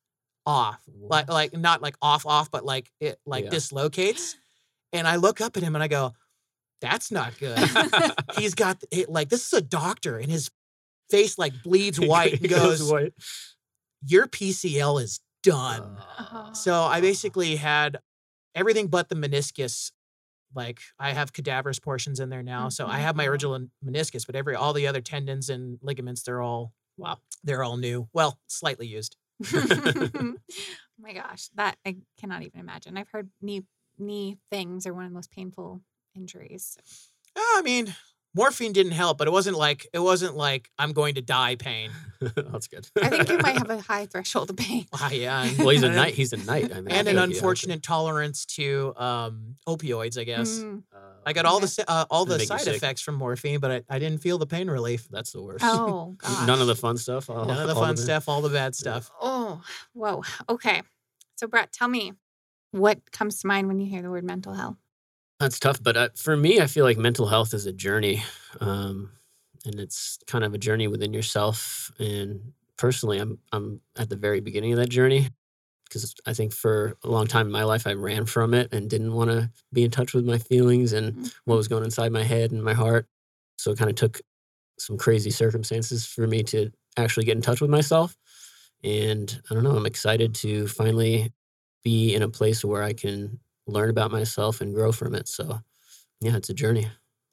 off, 0.47 0.81
like 1.11 1.29
like 1.29 1.57
not 1.57 1.83
like 1.83 1.97
off 2.01 2.25
off, 2.25 2.53
but 2.53 2.65
like 2.65 2.93
it 3.01 3.19
like 3.27 3.43
Yeah. 3.47 3.51
dislocates. 3.51 4.37
And 4.93 5.07
I 5.07 5.17
look 5.17 5.41
up 5.41 5.57
at 5.57 5.63
him 5.63 5.75
and 5.75 5.83
I 5.83 5.89
go, 5.89 6.15
"That's 6.81 7.11
not 7.11 7.39
good." 7.39 7.59
He's 8.39 8.55
got 8.55 8.83
it, 8.91 9.09
like 9.09 9.29
this 9.29 9.47
is 9.47 9.53
a 9.53 9.63
doctor, 9.63 10.19
and 10.19 10.31
his 10.31 10.51
face 11.11 11.39
like 11.39 11.53
bleeds 11.63 12.01
white 12.01 12.35
and 12.35 12.45
It 12.45 12.49
goes, 12.49 12.91
white. 12.91 13.13
"Your 14.07 14.27
PCL 14.27 15.03
is 15.03 15.21
done." 15.43 15.83
Uh-huh. 16.19 16.53
So 16.53 16.83
I 16.83 17.01
basically 17.01 17.57
had 17.57 17.99
everything 18.55 18.89
but 18.89 19.09
the 19.09 19.17
meniscus. 19.17 19.93
Like 20.55 20.81
I 20.99 21.13
have 21.13 21.33
cadaverous 21.33 21.79
portions 21.79 22.21
in 22.21 22.31
there 22.31 22.43
now. 22.43 22.71
So 22.71 22.87
I 22.87 22.99
have 22.99 23.17
my 23.17 23.27
original 23.27 23.67
meniscus, 23.85 24.25
but 24.25 24.37
every 24.37 24.55
all 24.55 24.73
the 24.73 24.87
other 24.87 25.01
tendons 25.03 25.51
and 25.51 25.79
ligaments, 25.83 26.23
they're 26.23 26.41
all 26.41 26.73
wow, 26.97 27.19
they're 27.45 27.63
all 27.63 27.77
new. 27.77 28.09
Well, 28.13 28.39
slightly 28.47 28.87
used. 28.87 29.17
oh 29.55 30.35
my 30.99 31.13
gosh, 31.13 31.51
that 31.57 31.77
I 31.85 31.97
cannot 32.19 32.43
even 32.43 32.61
imagine. 32.61 32.97
I've 32.97 33.11
heard 33.11 33.29
knee 33.43 33.65
knee 33.99 34.39
things 34.51 34.87
are 34.87 34.95
one 34.95 35.05
of 35.05 35.11
the 35.11 35.15
most 35.15 35.31
painful 35.31 35.81
injuries. 36.15 36.77
Uh, 37.37 37.41
I 37.41 37.63
mean, 37.63 37.95
morphine 38.35 38.73
didn't 38.73 38.93
help, 38.93 39.19
but 39.19 39.27
it 39.27 39.31
wasn't 39.31 39.57
like 39.59 39.87
it 39.93 39.99
wasn't 39.99 40.37
like 40.37 40.71
I'm 40.79 40.93
going 40.93 41.15
to 41.17 41.23
die 41.23 41.57
pain. 41.57 41.91
That's 42.21 42.67
good. 42.69 42.87
I 43.03 43.09
think 43.09 43.29
you 43.29 43.39
might 43.39 43.59
have 43.59 43.69
a 43.79 43.79
high 43.81 44.07
threshold 44.07 44.51
of 44.51 44.57
pain. 44.57 44.87
Ah, 44.93 45.11
yeah. 45.11 45.47
well, 45.59 45.69
he's 45.71 45.83
a 45.83 45.87
and- 45.87 45.97
knight. 45.97 46.15
He's 46.15 46.33
a 46.33 46.39
knight. 46.39 46.73
I 46.75 46.81
mean, 46.81 46.93
I 46.93 46.97
And 46.97 47.09
an 47.09 47.15
feel 47.15 47.15
like 47.15 47.15
you 47.15 47.19
have 47.21 47.29
to- 47.31 47.35
unfortunate 47.37 47.83
tolerance 47.83 48.47
to 48.47 48.95
um, 48.97 49.57
opioids, 49.69 50.19
I 50.19 50.25
guess. 50.25 50.59
Mm. 50.61 50.83
Uh, 50.95 50.99
I 51.27 51.33
got 51.33 51.45
all 51.45 51.59
the 51.61 51.65
Okay. 51.65 51.71
si- 51.73 51.85
uh, 51.89 52.07
all 52.11 52.25
the 52.25 52.39
side 52.41 52.67
effects 52.69 53.03
from 53.03 53.17
morphine, 53.17 53.59
but 53.61 53.71
I, 53.71 53.83
I 53.91 53.99
didn't 53.99 54.23
feel 54.23 54.39
the 54.39 54.47
pain 54.47 54.71
relief. 54.71 55.09
That's 55.11 55.33
the 55.33 55.43
worst. 55.43 55.65
Oh 55.67 56.15
gosh. 56.19 56.47
None 56.47 56.61
of 56.61 56.69
the 56.69 56.77
fun 56.77 56.97
stuff. 56.97 57.29
all- 57.29 57.45
None 57.47 57.61
of 57.61 57.69
the 57.69 57.75
fun 57.75 57.95
it. 57.95 57.99
stuff, 57.99 58.29
all 58.29 58.41
the 58.43 58.49
bad 58.49 58.75
stuff. 58.75 59.11
Oh, 59.21 59.63
whoa. 59.93 60.23
Okay. 60.49 60.83
So 61.37 61.47
Brett, 61.49 61.71
tell 61.73 61.89
me 61.89 62.13
what 62.77 63.11
comes 63.13 63.41
to 63.41 63.47
mind 63.47 63.69
when 63.69 63.81
you 63.81 63.87
hear 63.87 64.03
the 64.03 64.11
word 64.11 64.25
mental 64.25 64.55
health. 64.55 64.77
That's 65.41 65.59
tough, 65.59 65.83
but 65.83 65.97
uh, 65.97 66.09
for 66.15 66.37
me, 66.37 66.61
I 66.61 66.67
feel 66.67 66.85
like 66.85 66.97
mental 66.97 67.27
health 67.27 67.53
is 67.53 67.67
a 67.67 67.73
journey, 67.73 68.23
um, 68.61 69.11
and 69.67 69.79
it's 69.79 70.19
kind 70.27 70.45
of 70.45 70.55
a 70.55 70.59
journey 70.59 70.89
within 70.89 71.13
yourself. 71.13 71.93
And 71.99 72.53
personally, 72.79 73.19
I'm 73.19 73.39
I'm 73.53 73.81
at 73.97 74.09
the 74.09 74.17
very 74.17 74.41
beginning 74.41 74.73
of 74.73 74.79
that 74.79 74.89
journey 74.89 75.29
because 75.85 76.15
I 76.27 76.33
think 76.33 76.53
for 76.53 76.97
a 77.05 77.09
long 77.09 77.27
time 77.27 77.47
in 77.47 77.53
my 77.53 77.65
life, 77.65 77.87
I 77.87 77.93
ran 77.93 78.27
from 78.27 78.55
it 78.55 78.73
and 78.73 78.91
didn't 78.91 79.13
want 79.13 79.31
to 79.31 79.51
be 79.73 79.85
in 79.85 79.91
touch 79.91 80.15
with 80.15 80.25
my 80.25 80.39
feelings 80.39 80.93
and 80.93 81.33
what 81.45 81.57
was 81.57 81.69
going 81.69 81.85
inside 81.85 82.13
my 82.13 82.25
head 82.25 82.51
and 82.51 82.63
my 82.63 82.75
heart. 82.75 83.07
So 83.59 83.71
it 83.71 83.79
kind 83.79 83.91
of 83.91 83.97
took 83.97 84.21
some 84.79 84.99
crazy 84.99 85.31
circumstances 85.31 86.07
for 86.07 86.27
me 86.27 86.43
to 86.45 86.71
actually 86.97 87.25
get 87.25 87.37
in 87.37 87.43
touch 87.43 87.61
with 87.61 87.71
myself. 87.71 88.17
And 88.83 89.41
I 89.51 89.55
don't 89.55 89.65
know, 89.65 89.77
I'm 89.77 89.87
excited 89.87 90.35
to 90.37 90.67
finally 90.67 91.33
be 91.87 92.17
in 92.17 92.23
a 92.23 92.29
place 92.29 92.65
where 92.65 92.83
I 92.83 92.93
can 92.93 93.39
learn 93.69 93.91
about 93.91 94.11
myself 94.11 94.61
and 94.61 94.75
grow 94.75 94.91
from 94.91 95.15
it. 95.15 95.29
So, 95.29 95.61
yeah, 96.21 96.35
it's 96.35 96.51
a 96.51 96.55
journey. 96.55 96.89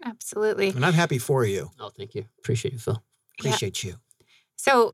Absolutely. 0.05 0.69
And 0.69 0.85
I'm 0.85 0.93
happy 0.93 1.17
for 1.17 1.43
you. 1.43 1.71
Oh, 1.79 1.89
thank 1.89 2.13
you. 2.13 2.25
Appreciate 2.37 2.71
you, 2.71 2.77
Phil. 2.77 3.01
Yeah. 3.41 3.49
Appreciate 3.49 3.83
you. 3.83 3.95
So, 4.55 4.93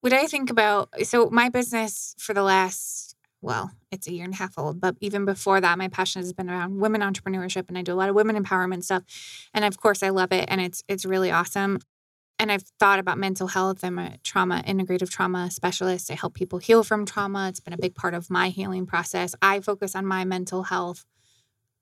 what 0.00 0.12
I 0.12 0.26
think 0.26 0.48
about 0.48 0.90
so 1.02 1.28
my 1.28 1.48
business 1.48 2.14
for 2.20 2.34
the 2.34 2.44
last 2.44 3.16
well, 3.42 3.72
it's 3.90 4.06
a 4.06 4.12
year 4.12 4.24
and 4.24 4.34
a 4.34 4.36
half 4.36 4.58
old, 4.58 4.80
but 4.80 4.96
even 5.00 5.24
before 5.24 5.60
that, 5.60 5.78
my 5.78 5.88
passion 5.88 6.22
has 6.22 6.32
been 6.32 6.50
around 6.50 6.78
women 6.78 7.00
entrepreneurship 7.00 7.68
and 7.68 7.76
I 7.78 7.82
do 7.82 7.94
a 7.94 7.94
lot 7.94 8.10
of 8.10 8.14
women 8.14 8.40
empowerment 8.40 8.84
stuff. 8.84 9.02
And 9.54 9.64
of 9.64 9.80
course 9.80 10.02
I 10.04 10.10
love 10.10 10.30
it 10.30 10.44
and 10.46 10.60
it's 10.60 10.84
it's 10.86 11.04
really 11.04 11.32
awesome. 11.32 11.80
And 12.40 12.50
I've 12.50 12.64
thought 12.80 12.98
about 12.98 13.18
mental 13.18 13.48
health. 13.48 13.84
I'm 13.84 13.98
a 13.98 14.16
trauma, 14.24 14.64
integrative 14.66 15.10
trauma 15.10 15.50
specialist. 15.50 16.10
I 16.10 16.14
help 16.14 16.32
people 16.34 16.58
heal 16.58 16.82
from 16.82 17.04
trauma. 17.04 17.48
It's 17.50 17.60
been 17.60 17.74
a 17.74 17.78
big 17.78 17.94
part 17.94 18.14
of 18.14 18.30
my 18.30 18.48
healing 18.48 18.86
process. 18.86 19.34
I 19.42 19.60
focus 19.60 19.94
on 19.94 20.06
my 20.06 20.24
mental 20.24 20.64
health 20.64 21.04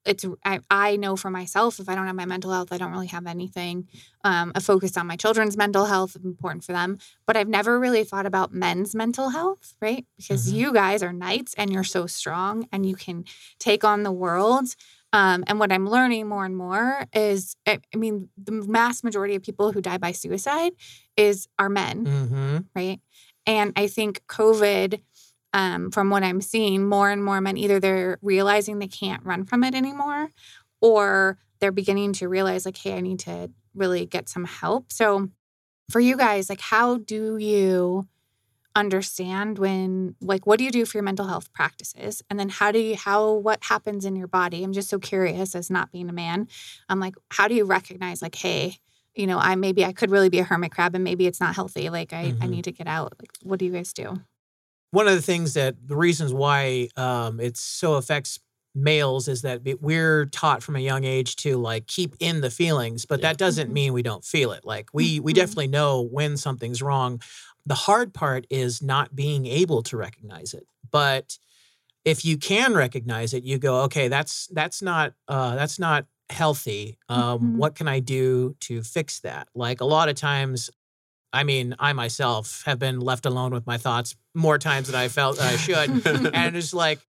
it's 0.06 0.24
I, 0.44 0.60
I 0.70 0.96
know 0.96 1.16
for 1.16 1.30
myself 1.30 1.80
if 1.80 1.88
i 1.88 1.94
don't 1.94 2.06
have 2.06 2.16
my 2.16 2.24
mental 2.24 2.52
health 2.52 2.72
i 2.72 2.78
don't 2.78 2.92
really 2.92 3.08
have 3.08 3.26
anything 3.26 3.88
um, 4.24 4.52
a 4.54 4.60
focus 4.60 4.96
on 4.96 5.06
my 5.06 5.16
children's 5.16 5.56
mental 5.56 5.86
health 5.86 6.16
important 6.24 6.64
for 6.64 6.72
them 6.72 6.98
but 7.26 7.36
i've 7.36 7.48
never 7.48 7.78
really 7.78 8.04
thought 8.04 8.26
about 8.26 8.54
men's 8.54 8.94
mental 8.94 9.30
health 9.30 9.74
right 9.82 10.06
because 10.16 10.48
Mhm. 10.48 10.54
you 10.56 10.72
guys 10.72 11.02
are 11.02 11.12
knights 11.12 11.54
and 11.58 11.72
you're 11.72 11.84
so 11.84 12.06
strong 12.06 12.68
and 12.72 12.86
you 12.86 12.96
can 12.96 13.24
take 13.58 13.84
on 13.84 14.04
the 14.04 14.12
world 14.12 14.74
um, 15.12 15.44
and 15.46 15.58
what 15.58 15.72
i'm 15.72 15.88
learning 15.88 16.28
more 16.28 16.44
and 16.44 16.56
more 16.56 17.04
is 17.12 17.56
I, 17.66 17.78
I 17.94 17.96
mean 17.96 18.28
the 18.36 18.52
mass 18.52 19.02
majority 19.02 19.34
of 19.34 19.42
people 19.42 19.72
who 19.72 19.80
die 19.80 19.98
by 19.98 20.12
suicide 20.12 20.72
is 21.16 21.48
are 21.58 21.68
men 21.68 22.04
Mm-hmm. 22.04 22.58
right? 22.74 23.00
And 23.46 23.72
I 23.76 23.86
think 23.86 24.22
COVID, 24.28 25.00
um, 25.54 25.90
from 25.90 26.10
what 26.10 26.22
I'm 26.22 26.42
seeing, 26.42 26.86
more 26.86 27.08
and 27.10 27.24
more 27.24 27.40
men 27.40 27.56
either 27.56 27.80
they're 27.80 28.18
realizing 28.20 28.78
they 28.78 28.88
can't 28.88 29.24
run 29.24 29.44
from 29.44 29.64
it 29.64 29.74
anymore, 29.74 30.28
or 30.82 31.38
they're 31.58 31.72
beginning 31.72 32.12
to 32.14 32.28
realize 32.28 32.66
like, 32.66 32.76
hey, 32.76 32.94
I 32.94 33.00
need 33.00 33.20
to 33.20 33.50
really 33.74 34.04
get 34.04 34.28
some 34.28 34.44
help. 34.44 34.92
So, 34.92 35.30
for 35.90 36.00
you 36.00 36.18
guys, 36.18 36.50
like, 36.50 36.60
how 36.60 36.98
do 36.98 37.38
you 37.38 38.06
understand 38.78 39.58
when, 39.58 40.14
like, 40.20 40.46
what 40.46 40.58
do 40.58 40.64
you 40.64 40.70
do 40.70 40.84
for 40.86 40.98
your 40.98 41.04
mental 41.04 41.26
health 41.26 41.52
practices, 41.52 42.22
and 42.30 42.38
then 42.38 42.48
how 42.48 42.70
do 42.72 42.78
you, 42.78 42.96
how, 42.96 43.32
what 43.34 43.58
happens 43.62 44.04
in 44.04 44.16
your 44.16 44.28
body? 44.28 44.62
I'm 44.64 44.72
just 44.72 44.88
so 44.88 44.98
curious 44.98 45.54
as 45.54 45.70
not 45.70 45.92
being 45.92 46.08
a 46.08 46.12
man. 46.12 46.48
I'm 46.88 47.00
like, 47.00 47.16
how 47.30 47.48
do 47.48 47.54
you 47.54 47.64
recognize 47.64 48.22
like, 48.22 48.34
hey, 48.36 48.78
you 49.14 49.26
know, 49.26 49.38
I 49.38 49.56
maybe 49.56 49.84
I 49.84 49.92
could 49.92 50.10
really 50.10 50.28
be 50.28 50.38
a 50.38 50.44
hermit 50.44 50.70
crab 50.72 50.94
and 50.94 51.02
maybe 51.02 51.26
it's 51.26 51.40
not 51.40 51.54
healthy. 51.54 51.90
Like 51.90 52.12
I, 52.12 52.34
I 52.40 52.46
Mhm. 52.46 52.50
need 52.50 52.64
to 52.64 52.72
get 52.72 52.86
out. 52.86 53.14
Like 53.20 53.30
what 53.42 53.58
do 53.58 53.64
you 53.66 53.72
guys 53.72 53.92
do? 53.92 54.20
one 54.90 55.06
of 55.06 55.14
the 55.14 55.22
things 55.22 55.54
that 55.54 55.74
the 55.86 55.96
reasons 55.96 56.32
why 56.32 56.88
um, 56.96 57.40
it 57.40 57.56
so 57.56 57.94
affects 57.94 58.38
males 58.74 59.28
is 59.28 59.42
that 59.42 59.62
we- 59.64 59.74
we're 59.74 60.26
taught 60.26 60.62
from 60.62 60.76
a 60.76 60.80
young 60.80 61.04
age 61.04 61.36
to 61.36 61.56
like 61.56 61.86
keep 61.86 62.14
in 62.20 62.40
the 62.42 62.50
feelings 62.50 63.04
but 63.04 63.18
Yeah. 63.20 63.28
that 63.28 63.38
doesn't 63.38 63.68
Mhm. 63.70 63.72
mean 63.72 63.92
we 63.92 64.02
don't 64.02 64.24
feel 64.24 64.52
it 64.52 64.64
like 64.64 64.88
we 64.92 65.18
we 65.20 65.32
Mhm. 65.32 65.36
definitely 65.36 65.66
know 65.68 66.02
when 66.02 66.36
something's 66.36 66.80
wrong 66.80 67.20
the 67.68 67.74
hard 67.86 68.08
part 68.14 68.42
is 68.50 68.82
not 68.82 69.06
being 69.14 69.42
able 69.46 69.80
to 69.82 69.94
recognize 69.96 70.50
it 70.54 70.66
but 70.90 71.38
if 72.04 72.24
you 72.24 72.36
can 72.50 72.74
recognize 72.74 73.30
it 73.36 73.42
you 73.44 73.56
go 73.58 73.74
okay 73.86 74.08
that's 74.08 74.34
that's 74.58 74.80
not 74.90 75.12
uh 75.28 75.54
that's 75.54 75.78
not 75.78 76.06
healthy 76.30 76.98
um 77.08 77.38
Mhm. 77.40 77.56
what 77.62 77.74
can 77.78 77.88
i 77.88 78.00
do 78.00 78.54
to 78.66 78.82
fix 78.82 79.20
that 79.20 79.44
like 79.54 79.80
a 79.80 79.84
lot 79.96 80.08
of 80.08 80.16
times 80.16 80.70
I 81.30 81.44
mean, 81.44 81.76
I 81.78 81.92
myself 81.92 82.62
have 82.64 82.78
been 82.78 83.00
left 83.00 83.26
alone 83.26 83.52
with 83.52 83.66
my 83.66 83.76
thoughts 83.76 84.16
more 84.34 84.56
times 84.56 84.86
than 84.88 84.96
I 84.96 85.08
felt 85.08 85.38
I 85.38 85.56
should. 85.56 85.90
and 86.34 86.56
it's 86.56 86.72
like, 86.72 87.00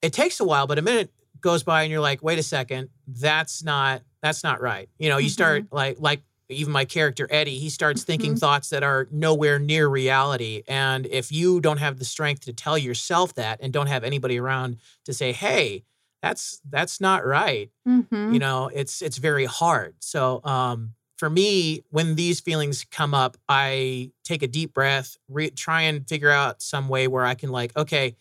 it 0.00 0.14
takes 0.14 0.40
a 0.40 0.44
while, 0.44 0.66
but 0.66 0.78
a 0.78 0.82
minute 0.82 1.10
goes 1.42 1.62
by 1.64 1.82
and 1.82 1.90
you're 1.92 2.00
like, 2.00 2.22
wait 2.22 2.38
a 2.38 2.42
second, 2.42 2.88
that's 3.06 3.62
not, 3.62 4.00
that's 4.22 4.42
not 4.42 4.62
right. 4.62 4.88
You 4.98 5.10
know, 5.10 5.18
you 5.18 5.28
start 5.28 5.66
like, 5.70 5.96
like 6.00 6.22
even 6.48 6.72
my 6.72 6.84
character, 6.84 7.26
Eddie, 7.30 7.58
he 7.58 7.68
starts 7.70 8.02
thinking 8.04 8.34
Mhm. 8.34 8.40
thoughts 8.40 8.70
that 8.70 8.82
are 8.82 9.06
nowhere 9.10 9.58
near 9.58 9.86
reality. 9.88 10.62
And 10.66 11.06
if 11.06 11.30
you 11.30 11.60
don't 11.60 11.78
have 11.78 11.98
the 11.98 12.04
strength 12.04 12.42
to 12.46 12.52
tell 12.52 12.78
yourself 12.78 13.34
that 13.34 13.58
and 13.62 13.72
don't 13.72 13.86
have 13.88 14.02
anybody 14.04 14.38
around 14.38 14.78
to 15.04 15.12
say, 15.12 15.32
hey, 15.32 15.84
that's, 16.22 16.60
that's 16.68 17.00
not 17.00 17.24
right 17.24 17.70
Mm-hmm. 17.86 18.32
you 18.34 18.38
know 18.38 18.68
it's 18.74 19.00
it's 19.00 19.16
very 19.16 19.46
hard 19.46 19.94
so 20.00 20.42
um 20.44 20.90
for 21.16 21.30
me 21.30 21.82
when 21.90 22.16
these 22.16 22.38
feelings 22.40 22.84
come 22.90 23.14
up 23.14 23.36
i 23.48 24.10
take 24.24 24.42
a 24.42 24.46
deep 24.48 24.74
breath 24.74 25.16
re- 25.28 25.48
try 25.50 25.82
and 25.82 26.06
figure 26.06 26.30
out 26.30 26.60
some 26.60 26.88
way 26.88 27.08
where 27.08 27.24
i 27.24 27.34
can 27.34 27.50
like 27.50 27.74
okay 27.76 28.14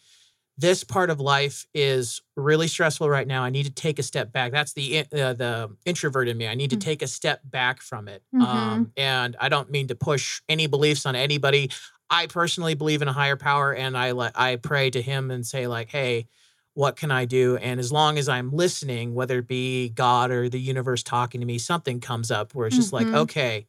this 0.58 0.84
part 0.84 1.10
of 1.10 1.20
life 1.20 1.66
is 1.74 2.22
really 2.36 2.68
stressful 2.68 3.10
right 3.10 3.28
now 3.28 3.44
i 3.44 3.50
need 3.50 3.64
to 3.66 3.72
take 3.72 4.00
a 4.00 4.04
step 4.04 4.32
back 4.32 4.52
that's 4.52 4.74
the 4.74 5.00
uh, 5.00 5.34
the 5.34 5.76
introvert 5.86 6.28
in 6.28 6.38
me 6.38 6.48
i 6.48 6.56
need 6.56 6.70
to 6.72 6.78
Mm. 6.78 6.82
take 6.82 7.02
a 7.02 7.08
step 7.08 7.42
back 7.46 7.82
from 7.82 8.08
it 8.08 8.24
Mhm. 8.34 8.42
um 8.44 8.92
and 8.98 9.36
i 9.40 9.50
don't 9.50 9.70
mean 9.70 9.88
to 9.88 9.96
push 9.96 10.42
any 10.50 10.68
beliefs 10.68 11.06
on 11.06 11.16
anybody 11.16 11.70
i 12.10 12.26
personally 12.28 12.74
believe 12.76 13.02
in 13.02 13.08
a 13.08 13.14
higher 13.14 13.36
power 13.38 13.74
and 13.74 13.98
i 13.98 14.12
let 14.14 14.32
i 14.40 14.56
pray 14.56 14.90
to 14.90 15.02
him 15.02 15.30
and 15.32 15.46
say 15.46 15.68
like 15.68 15.90
hey 15.90 16.28
what 16.74 16.96
can 16.96 17.10
I 17.10 17.26
do? 17.26 17.58
And 17.58 17.80
as 17.80 17.92
long 17.92 18.20
as 18.20 18.30
I'm 18.30 18.52
listening, 18.52 19.16
whether 19.16 19.40
it 19.40 19.48
be 19.48 19.90
God 19.90 20.30
or 20.30 20.48
the 20.48 20.60
universe 20.60 21.02
talking 21.02 21.42
to 21.42 21.48
me, 21.48 21.58
something 21.58 22.00
comes 22.00 22.30
up 22.30 22.54
where 22.54 22.68
it's 22.68 22.76
just 22.76 22.94
like, 22.94 23.08
Mhm. 23.08 23.16
okay, 23.22 23.66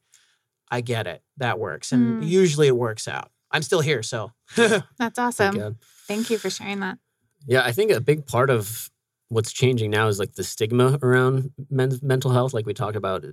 I 0.70 0.82
get 0.82 1.06
it. 1.06 1.22
That 1.38 1.58
works. 1.58 1.90
And 1.92 2.18
Mm. 2.18 2.28
usually 2.28 2.66
it 2.68 2.76
works 2.76 3.08
out. 3.08 3.30
I'm 3.50 3.62
still 3.62 3.80
here. 3.80 4.02
So 4.02 4.32
That's 4.56 5.18
awesome. 5.18 5.78
Thank 6.08 6.30
you 6.30 6.38
for 6.38 6.50
sharing 6.50 6.80
that. 6.80 6.98
Yeah, 7.46 7.62
I 7.64 7.72
think 7.72 7.90
a 7.92 8.00
big 8.00 8.26
part 8.26 8.50
of 8.50 8.90
what's 9.28 9.52
changing 9.52 9.90
now 9.90 10.08
is 10.08 10.18
like 10.18 10.34
the 10.34 10.44
stigma 10.44 10.98
around 11.02 11.52
men's 11.70 12.02
mental 12.02 12.30
health. 12.32 12.52
Like 12.54 12.66
we 12.66 12.74
talked 12.74 12.96
about, 12.96 13.24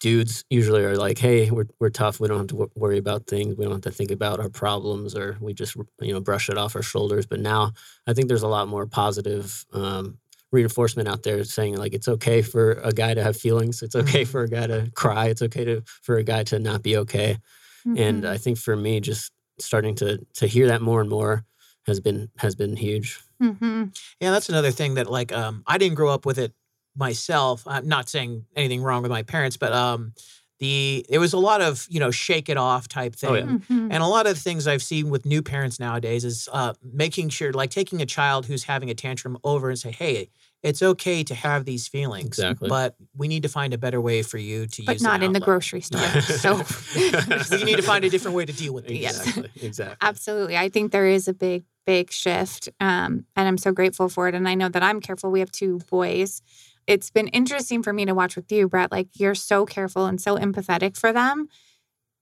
dudes 0.00 0.44
usually 0.50 0.84
are 0.84 0.96
like, 0.96 1.18
"Hey, 1.18 1.50
we're 1.50 1.66
we're 1.80 1.90
tough. 1.90 2.20
We 2.20 2.28
don't 2.28 2.38
have 2.38 2.46
to 2.48 2.56
wo- 2.56 2.70
worry 2.74 2.98
about 2.98 3.26
things. 3.26 3.56
We 3.56 3.64
don't 3.64 3.74
have 3.74 3.82
to 3.82 3.90
think 3.90 4.10
about 4.10 4.40
our 4.40 4.48
problems, 4.48 5.14
or 5.14 5.36
we 5.40 5.54
just 5.54 5.76
you 6.00 6.12
know 6.12 6.20
brush 6.20 6.48
it 6.48 6.58
off 6.58 6.76
our 6.76 6.82
shoulders." 6.82 7.26
But 7.26 7.40
now, 7.40 7.72
I 8.06 8.14
think 8.14 8.28
there's 8.28 8.42
a 8.42 8.48
lot 8.48 8.68
more 8.68 8.86
positive 8.86 9.64
um, 9.72 10.18
reinforcement 10.52 11.08
out 11.08 11.22
there 11.22 11.44
saying 11.44 11.76
like 11.76 11.94
it's 11.94 12.08
okay 12.08 12.42
for 12.42 12.72
a 12.72 12.92
guy 12.92 13.14
to 13.14 13.22
have 13.22 13.36
feelings. 13.36 13.82
It's 13.82 13.96
okay 13.96 14.22
Mhm. 14.22 14.28
for 14.28 14.42
a 14.42 14.48
guy 14.48 14.66
to 14.66 14.90
cry. 14.94 15.26
It's 15.28 15.42
okay 15.42 15.64
to 15.64 15.82
for 16.02 16.16
a 16.16 16.24
guy 16.24 16.44
to 16.44 16.58
not 16.58 16.82
be 16.82 16.96
okay. 16.98 17.38
And 17.84 18.24
Mhm. 18.24 18.28
I 18.28 18.38
think 18.38 18.58
for 18.58 18.76
me, 18.76 19.00
just 19.00 19.32
starting 19.58 19.94
to 19.96 20.18
to 20.34 20.46
hear 20.46 20.66
that 20.68 20.82
more 20.82 21.00
and 21.00 21.08
more 21.10 21.44
has 21.86 22.00
been 22.00 22.28
has 22.38 22.54
been 22.54 22.76
huge. 22.76 23.20
Mhm. 23.42 23.94
yeah, 24.20 24.30
that's 24.30 24.48
another 24.48 24.70
thing 24.70 24.94
that 24.94 25.10
like 25.10 25.32
um 25.32 25.62
I 25.66 25.78
didn't 25.78 25.96
grow 25.96 26.10
up 26.10 26.24
with 26.26 26.38
it 26.38 26.52
myself. 26.96 27.62
I'm 27.66 27.86
not 27.88 28.08
saying 28.08 28.46
anything 28.56 28.82
wrong 28.82 29.02
with 29.02 29.10
my 29.10 29.22
parents, 29.22 29.56
but 29.56 29.72
um 29.72 30.12
the 30.58 31.04
it 31.10 31.18
was 31.18 31.34
a 31.34 31.38
lot 31.38 31.60
of, 31.60 31.86
you 31.90 32.00
know, 32.00 32.10
shake 32.10 32.48
it 32.48 32.56
off 32.56 32.88
type 32.88 33.14
thing. 33.14 33.28
Oh, 33.30 33.34
yeah. 33.34 33.44
Mhm. 33.44 33.88
And 33.90 34.02
a 34.02 34.06
lot 34.06 34.26
of 34.26 34.38
things 34.38 34.66
I've 34.66 34.82
seen 34.82 35.10
with 35.10 35.26
new 35.26 35.42
parents 35.42 35.78
nowadays 35.78 36.24
is 36.24 36.48
uh, 36.50 36.72
making 36.82 37.28
sure, 37.28 37.52
like 37.52 37.68
taking 37.70 38.00
a 38.00 38.06
child 38.06 38.46
who's 38.46 38.64
having 38.64 38.88
a 38.88 38.94
tantrum 38.94 39.36
over 39.44 39.68
and 39.68 39.78
say, 39.78 39.90
"Hey, 39.92 40.30
it's 40.62 40.82
okay 40.82 41.22
to 41.24 41.34
have 41.34 41.66
these 41.66 41.86
feelings, 41.88 42.26
Exactly. 42.28 42.70
but 42.70 42.96
we 43.14 43.28
need 43.28 43.42
to 43.42 43.50
find 43.50 43.74
a 43.74 43.78
better 43.78 44.00
way 44.00 44.22
for 44.22 44.38
you 44.38 44.66
to 44.66 44.82
But 44.82 44.92
use." 44.94 45.02
not 45.02 45.16
an 45.16 45.24
in 45.24 45.32
the 45.34 45.40
grocery 45.40 45.82
store. 45.82 46.00
so 46.22 46.56
we 47.50 47.64
need 47.64 47.76
to 47.76 47.82
find 47.82 48.06
a 48.06 48.08
different 48.08 48.34
way 48.34 48.46
to 48.46 48.52
deal 48.54 48.72
with 48.72 48.86
these. 48.88 49.02
Yes. 49.02 49.18
Exactly. 49.26 49.50
Exactly. 49.60 49.96
Absolutely. 50.00 50.56
I 50.56 50.70
think 50.70 50.90
there 50.90 51.06
is 51.06 51.28
a 51.28 51.34
big, 51.34 51.64
big 51.86 52.10
shift. 52.10 52.68
Um, 52.80 53.24
and 53.36 53.48
I'm 53.48 53.58
so 53.58 53.72
grateful 53.72 54.08
for 54.08 54.28
it. 54.28 54.34
And 54.34 54.48
I 54.48 54.54
know 54.54 54.68
that 54.68 54.82
I'm 54.82 55.00
careful. 55.00 55.30
We 55.30 55.40
have 55.40 55.52
two 55.52 55.80
boys. 55.90 56.42
It's 56.86 57.10
been 57.10 57.28
interesting 57.28 57.82
for 57.82 57.92
me 57.92 58.04
to 58.04 58.14
watch 58.14 58.36
with 58.36 58.50
you, 58.52 58.68
Brett. 58.68 58.92
Like 58.92 59.08
you're 59.14 59.34
so 59.34 59.64
careful 59.64 60.06
and 60.06 60.20
so 60.20 60.36
empathetic 60.36 60.96
for 60.96 61.12
them. 61.12 61.48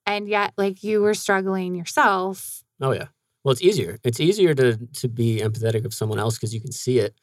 And 0.06 0.28
yet, 0.28 0.52
like 0.56 0.84
you 0.84 1.00
were 1.00 1.14
struggling 1.14 1.74
yourself. 1.74 2.62
Oh 2.80 2.92
yeah. 2.92 3.06
Well, 3.42 3.52
it's 3.52 3.62
easier. 3.62 3.98
It's 4.04 4.20
easier 4.20 4.54
to 4.54 4.76
to 4.76 5.08
be 5.08 5.40
empathetic 5.40 5.84
of 5.84 5.94
someone 5.94 6.18
else 6.18 6.36
because 6.36 6.54
you 6.54 6.60
can 6.60 6.72
see 6.72 6.98
it 6.98 7.14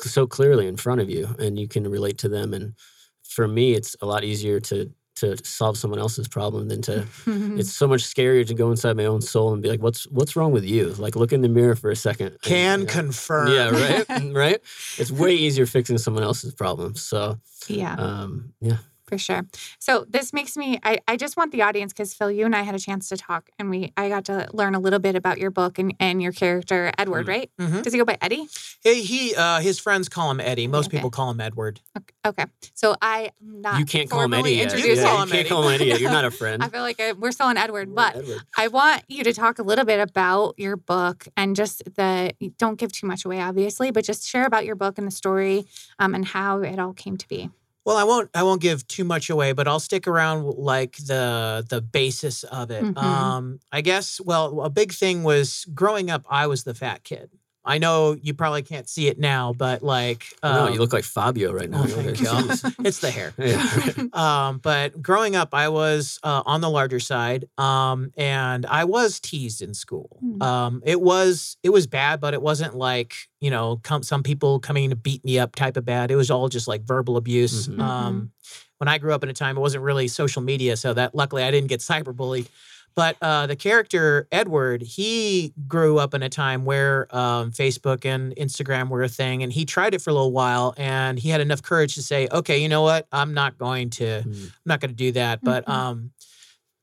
so 0.00 0.26
clearly 0.26 0.66
in 0.66 0.76
front 0.76 1.00
of 1.00 1.10
you 1.10 1.34
and 1.38 1.58
you 1.58 1.68
can 1.68 1.88
relate 1.88 2.18
to 2.18 2.28
them. 2.28 2.54
And 2.54 2.74
for 3.22 3.48
me, 3.48 3.74
it's 3.74 3.96
a 4.00 4.06
lot 4.06 4.24
easier 4.24 4.60
to 4.60 4.90
to 5.20 5.36
solve 5.44 5.76
someone 5.78 5.98
else's 6.00 6.28
problem 6.28 6.68
than 6.68 6.82
to. 6.82 7.06
It's 7.58 7.72
so 7.72 7.86
much 7.88 8.02
scarier 8.02 8.46
to 8.46 8.54
go 8.54 8.70
inside 8.70 8.96
my 8.96 9.04
own 9.06 9.20
soul 9.20 9.52
and 9.52 9.62
be 9.62 9.68
like, 9.68 9.82
"What's 9.82 10.04
what's 10.08 10.36
wrong 10.36 10.52
with 10.52 10.64
you?" 10.64 10.94
Like, 10.98 11.16
look 11.16 11.32
in 11.32 11.40
the 11.42 11.48
mirror 11.48 11.74
for 11.74 11.90
a 11.90 11.96
second. 11.96 12.28
and- 12.28 12.42
Can 12.42 12.80
yeah. 12.80 12.86
confirm. 12.86 13.48
Yeah, 13.52 13.70
right, 13.70 14.06
right. 14.32 14.60
It's 14.98 15.10
way 15.10 15.34
easier 15.34 15.66
fixing 15.66 15.98
someone 15.98 16.22
else's 16.22 16.54
problems. 16.54 17.02
So, 17.02 17.38
yeah. 17.68 17.94
um, 17.94 18.52
yeah, 18.60 18.78
for 19.08 19.18
sure. 19.18 19.42
So 19.78 20.04
this 20.08 20.32
makes 20.32 20.56
me 20.56 20.78
I, 20.82 20.98
I 21.08 21.16
just 21.16 21.36
want 21.36 21.52
the 21.52 21.62
audience 21.62 21.92
because 21.92 22.14
Phil, 22.14 22.30
you 22.30 22.44
and 22.44 22.54
I 22.54 22.62
had 22.62 22.74
a 22.74 22.78
chance 22.78 23.08
to 23.08 23.16
talk 23.16 23.48
and 23.58 23.70
we 23.70 23.92
I 23.96 24.08
got 24.08 24.24
to 24.26 24.48
learn 24.52 24.74
a 24.74 24.78
little 24.80 24.98
bit 24.98 25.16
about 25.16 25.38
your 25.38 25.50
book 25.50 25.78
and, 25.78 25.94
and 25.98 26.22
your 26.22 26.32
character, 26.32 26.92
Edward, 26.98 27.26
Mm. 27.26 27.28
right? 27.28 27.50
Mhm. 27.60 27.82
Does 27.82 27.92
he 27.92 27.98
go 27.98 28.04
by 28.04 28.18
Eddie? 28.20 28.46
Hey, 28.82 29.00
he, 29.02 29.34
uh, 29.34 29.60
his 29.60 29.78
friends 29.80 30.08
call 30.08 30.30
him 30.30 30.40
Eddie. 30.40 30.66
Most 30.68 30.86
Okay. 30.88 30.98
people 30.98 31.10
call 31.10 31.30
him 31.30 31.40
Edward. 31.40 31.80
Okay. 31.96 32.14
okay. 32.26 32.44
So 32.74 32.94
I 33.02 33.30
am 33.40 33.60
not 33.62 33.78
you 33.80 33.84
can't 33.86 34.08
call 34.10 34.20
him 34.22 34.30
formally 34.30 34.50
Eddie 34.52 34.56
yet. 34.58 34.72
introducing- 34.74 35.04
call 35.04 35.14
Yeah, 35.16 35.22
him 35.22 35.28
you 35.28 35.32
can't 35.32 35.40
Eddie. 35.40 35.48
call 35.48 35.62
him 35.68 35.74
Eddie 35.74 35.84
yet. 35.86 36.00
You're 36.00 36.10
not 36.10 36.24
a 36.24 36.30
friend. 36.40 36.62
I 36.62 36.68
feel 36.68 36.82
like 36.82 37.00
uh 37.00 37.14
we're 37.18 37.32
still 37.32 37.46
on 37.46 37.56
Edward, 37.56 37.94
but 37.94 38.16
Edward. 38.16 38.38
I 38.56 38.68
want 38.68 39.02
you 39.08 39.24
to 39.24 39.32
talk 39.32 39.58
a 39.58 39.62
little 39.62 39.84
bit 39.84 40.00
about 40.00 40.54
your 40.58 40.76
book 40.76 41.26
and 41.36 41.56
just 41.56 41.82
the 41.96 42.32
don't 42.58 42.78
give 42.78 42.92
too 42.92 43.06
much 43.06 43.24
away, 43.24 43.40
obviously, 43.40 43.90
but 43.90 44.04
just 44.04 44.26
share 44.28 44.46
about 44.46 44.64
your 44.64 44.76
book 44.76 44.98
and 44.98 45.06
the 45.06 45.10
story 45.12 45.66
um, 45.98 46.14
and 46.14 46.24
how 46.26 46.60
it 46.60 46.78
all 46.78 46.92
came 46.92 47.16
to 47.16 47.26
be. 47.28 47.50
Well, 47.84 47.96
I 47.96 48.04
won't. 48.04 48.30
I 48.34 48.42
won't 48.42 48.60
give 48.60 48.86
too 48.86 49.04
much 49.04 49.30
away, 49.30 49.52
but 49.52 49.66
I'll 49.66 49.80
stick 49.80 50.06
around 50.06 50.44
like 50.44 50.96
the 50.98 51.64
the 51.68 51.80
basis 51.80 52.44
of 52.44 52.70
it. 52.70 52.82
Mhm. 52.84 53.02
Um, 53.02 53.60
I 53.72 53.80
guess. 53.80 54.20
Well, 54.20 54.60
a 54.62 54.70
big 54.70 54.92
thing 54.92 55.22
was 55.24 55.64
growing 55.74 56.10
up. 56.10 56.24
I 56.28 56.46
was 56.46 56.64
the 56.64 56.74
fat 56.74 57.04
kid. 57.04 57.30
I 57.68 57.78
know 57.78 58.16
you 58.20 58.32
probably 58.34 58.62
can't 58.62 58.88
see 58.88 59.08
it 59.08 59.18
now, 59.18 59.52
but 59.52 59.82
like, 59.82 60.24
no, 60.42 60.66
um, 60.66 60.72
you 60.72 60.78
look 60.78 60.92
like 60.92 61.04
Fabio 61.04 61.52
right 61.52 61.68
now. 61.68 61.82
oh, 61.84 61.86
You 61.86 62.14
thank 62.14 62.20
you. 62.20 62.72
It's 62.84 62.98
the 63.00 63.10
hair. 63.10 63.34
Yeah. 63.38 63.92
um, 64.48 64.58
but 64.58 65.00
growing 65.02 65.36
up, 65.36 65.50
I 65.52 65.68
was 65.68 66.18
uh, 66.22 66.42
on 66.46 66.60
the 66.62 66.70
larger 66.70 66.98
side, 66.98 67.44
um, 67.58 68.10
and 68.16 68.64
I 68.66 68.84
was 68.84 69.20
teased 69.20 69.60
in 69.62 69.74
school. 69.74 70.18
Um, 70.40 70.82
it 70.84 71.00
was 71.00 71.56
it 71.62 71.70
was 71.70 71.86
bad, 71.86 72.20
but 72.20 72.32
it 72.34 72.42
wasn't 72.42 72.74
like 72.74 73.14
you 73.40 73.50
know 73.50 73.78
come, 73.82 74.02
some 74.02 74.22
people 74.22 74.58
coming 74.60 74.90
to 74.90 74.96
beat 74.96 75.24
me 75.24 75.38
up 75.38 75.54
type 75.54 75.76
of 75.76 75.84
bad. 75.84 76.10
It 76.10 76.16
was 76.16 76.30
all 76.30 76.48
just 76.48 76.66
like 76.68 76.82
verbal 76.82 77.16
abuse. 77.16 77.68
Mhm. 77.68 77.80
Um, 77.80 78.32
when 78.78 78.88
I 78.88 78.98
grew 78.98 79.12
up 79.12 79.22
in 79.24 79.28
a 79.28 79.34
time, 79.34 79.56
it 79.56 79.60
wasn't 79.60 79.84
really 79.84 80.08
social 80.08 80.40
media, 80.40 80.76
so 80.76 80.94
that 80.94 81.14
luckily 81.14 81.42
I 81.42 81.50
didn't 81.50 81.68
get 81.68 81.80
cyberbullied. 81.80 82.46
But 82.94 83.16
uh, 83.22 83.46
the 83.46 83.54
character 83.56 84.26
Edward, 84.32 84.82
he 84.82 85.54
grew 85.68 85.98
up 85.98 86.14
in 86.14 86.22
a 86.22 86.28
time 86.28 86.64
where 86.64 87.06
um, 87.14 87.52
Facebook 87.52 88.04
and 88.04 88.34
Instagram 88.36 88.88
were 88.88 89.02
a 89.04 89.08
thing, 89.08 89.42
and 89.42 89.52
he 89.52 89.64
tried 89.64 89.94
it 89.94 90.02
for 90.02 90.10
a 90.10 90.12
little 90.12 90.32
while, 90.32 90.74
and 90.76 91.18
he 91.18 91.28
had 91.28 91.40
enough 91.40 91.62
courage 91.62 91.94
to 91.94 92.02
say, 92.02 92.26
"Okay, 92.32 92.58
you 92.58 92.68
know 92.68 92.82
what? 92.82 93.06
I'm 93.12 93.34
not 93.34 93.56
going 93.58 93.90
to, 93.90 94.04
Mm. 94.26 94.44
I'm 94.46 94.52
not 94.66 94.80
going 94.80 94.90
to 94.90 94.96
do 94.96 95.12
that." 95.12 95.44
But 95.44 95.64
Mhm. 95.66 95.72
um, 95.72 96.10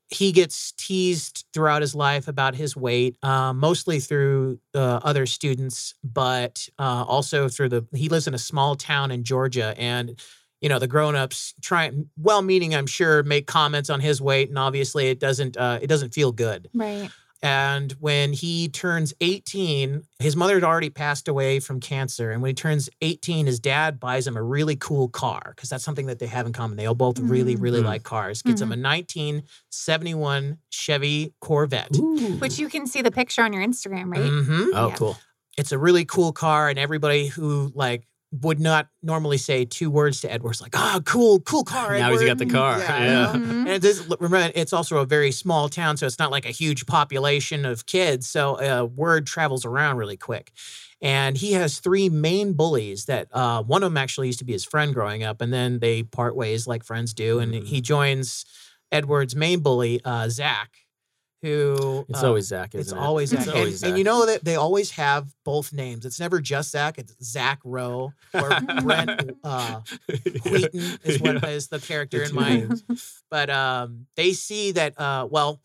he 0.09 0.31
gets 0.31 0.71
teased 0.77 1.45
throughout 1.51 1.81
his 1.81 1.95
life 1.95 2.27
about 2.27 2.55
his 2.55 2.75
weight, 2.77 3.17
uh, 3.23 3.51
mostly 3.53 3.99
through 3.99 4.59
uh, 4.75 4.99
other 5.03 5.25
students, 5.25 5.95
but 6.03 6.69
uh, 6.79 7.03
also 7.07 7.49
through 7.49 7.69
the. 7.69 7.85
He 7.93 8.07
lives 8.07 8.27
in 8.27 8.33
a 8.33 8.37
small 8.39 8.75
town 8.75 9.11
in 9.11 9.23
Georgia, 9.23 9.73
and 9.77 10.17
you 10.65 10.69
know 10.69 10.79
the 10.79 10.87
grown-ups 10.87 11.53
try 11.61 11.91
well-meaning 12.17 12.73
i'm 12.73 12.87
sure 12.87 13.21
make 13.21 13.45
comments 13.45 13.91
on 13.91 13.99
his 13.99 14.19
weight 14.19 14.49
and 14.49 14.57
obviously 14.57 15.09
it 15.13 15.19
doesn't 15.19 15.55
uh, 15.57 15.77
it 15.79 15.85
doesn't 15.85 16.11
feel 16.11 16.31
good 16.31 16.67
Right. 16.73 17.11
and 17.43 17.91
when 17.99 18.33
he 18.33 18.67
turns 18.69 19.13
18 19.21 20.01
his 20.17 20.35
mother 20.35 20.55
had 20.55 20.63
already 20.63 20.89
passed 20.89 21.27
away 21.27 21.59
from 21.59 21.79
cancer 21.79 22.31
and 22.31 22.41
when 22.41 22.49
he 22.49 22.55
turns 22.55 22.89
18 23.01 23.45
his 23.45 23.59
dad 23.59 23.99
buys 23.99 24.25
him 24.25 24.35
a 24.35 24.41
really 24.41 24.75
cool 24.75 25.07
car 25.07 25.53
because 25.55 25.69
that's 25.69 25.83
something 25.83 26.07
that 26.07 26.17
they 26.17 26.25
have 26.25 26.47
in 26.47 26.53
common 26.53 26.77
they 26.77 26.87
all 26.87 26.95
both 26.95 27.19
really 27.19 27.55
Mm. 27.55 27.61
really 27.61 27.81
Mm. 27.81 27.85
like 27.93 28.03
cars 28.03 28.41
gets 28.41 28.59
him 28.61 28.71
a 28.71 28.75
1971 29.71 30.57
chevy 30.69 31.33
corvette 31.41 31.95
Ooh. 31.97 32.37
Which 32.39 32.57
you 32.59 32.69
can 32.69 32.87
see 32.87 33.01
the 33.03 33.11
picture 33.11 33.43
on 33.43 33.53
your 33.53 33.63
Instagram, 33.63 34.11
right? 34.11 34.21
Mhm. 34.21 34.69
Oh, 34.73 34.87
Yeah. 34.89 34.95
cool. 34.95 35.17
it's 35.57 35.71
a 35.71 35.77
really 35.77 36.03
cool 36.03 36.33
car 36.33 36.67
and 36.69 36.77
everybody 36.77 37.27
who 37.27 37.71
like 37.75 38.03
would 38.41 38.59
not 38.59 38.87
normally 39.03 39.37
say 39.37 39.65
two 39.65 39.89
words 39.91 40.21
to 40.21 40.31
Edward's 40.31 40.61
like, 40.61 40.75
ah, 40.77 40.99
cool, 41.05 41.39
cool 41.41 41.63
car. 41.63 41.97
Now 41.97 42.11
he's 42.11 42.23
got 42.23 42.37
the 42.37 42.45
car. 42.45 42.79
Yeah. 42.79 43.31
Mhm. 43.33 43.49
And 43.49 43.67
it 43.67 43.83
is, 43.85 44.05
remember, 44.19 44.51
it's 44.55 44.73
also 44.73 44.97
a 44.97 45.05
very 45.05 45.31
small 45.31 45.69
town, 45.69 45.97
so 45.97 46.05
it's 46.05 46.19
not 46.19 46.31
like 46.31 46.45
a 46.45 46.51
huge 46.51 46.85
population 46.85 47.65
of 47.65 47.85
kids. 47.85 48.27
So 48.27 48.55
uh, 48.55 48.85
word 48.85 49.25
travels 49.27 49.65
around 49.65 49.97
really 49.97 50.17
quick. 50.17 50.51
And 51.01 51.37
he 51.37 51.51
has 51.53 51.79
three 51.79 52.09
main 52.09 52.53
bullies 52.53 53.05
that 53.05 53.27
uh, 53.31 53.61
one 53.63 53.83
of 53.83 53.91
them 53.91 53.97
actually 53.97 54.27
used 54.27 54.39
to 54.39 54.45
be 54.45 54.53
his 54.53 54.63
friend 54.65 54.93
growing 54.93 55.23
up, 55.23 55.41
and 55.41 55.53
then 55.53 55.79
they 55.79 56.03
part 56.03 56.35
ways 56.35 56.67
like 56.67 56.83
friends 56.83 57.13
do. 57.13 57.39
And 57.39 57.53
Mm. 57.53 57.65
he 57.67 57.81
joins 57.81 58.45
Edward's 58.91 59.35
main 59.35 59.59
bully, 59.59 59.99
uh, 60.05 60.29
Zach, 60.29 60.71
who 61.41 62.05
It's 62.09 62.23
uh, 62.23 62.27
always 62.27 62.47
Zach, 62.47 62.73
it's 62.73 62.91
it? 62.91 62.97
always 62.97 63.29
Zach. 63.29 63.39
It's 63.39 63.47
And, 63.47 63.57
always 63.57 63.83
and 63.83 63.97
you 63.97 64.03
know 64.03 64.25
that 64.25 64.43
they 64.43 64.55
always 64.55 64.91
have 64.91 65.27
both 65.43 65.71
names. 65.73 66.05
It's 66.05 66.19
never 66.19 66.41
just 66.41 66.71
Zach. 66.71 66.97
It's 66.97 67.13
Zach 67.23 67.59
Rowe 67.63 68.13
or 68.33 68.49
Brent 68.81 69.31
uh, 69.43 69.81
Wheaton 70.45 70.99
is 71.03 71.19
what 71.21 71.43
is 71.43 71.67
the 71.67 71.79
character 71.79 72.21
It's 72.21 72.29
in 72.31 72.35
my. 72.35 72.55
Wheaton. 72.61 72.81
But 73.29 73.49
um, 73.49 74.07
they 74.15 74.33
see 74.33 74.71
that 74.73 74.99
uh, 74.99 75.27
well, 75.29 75.61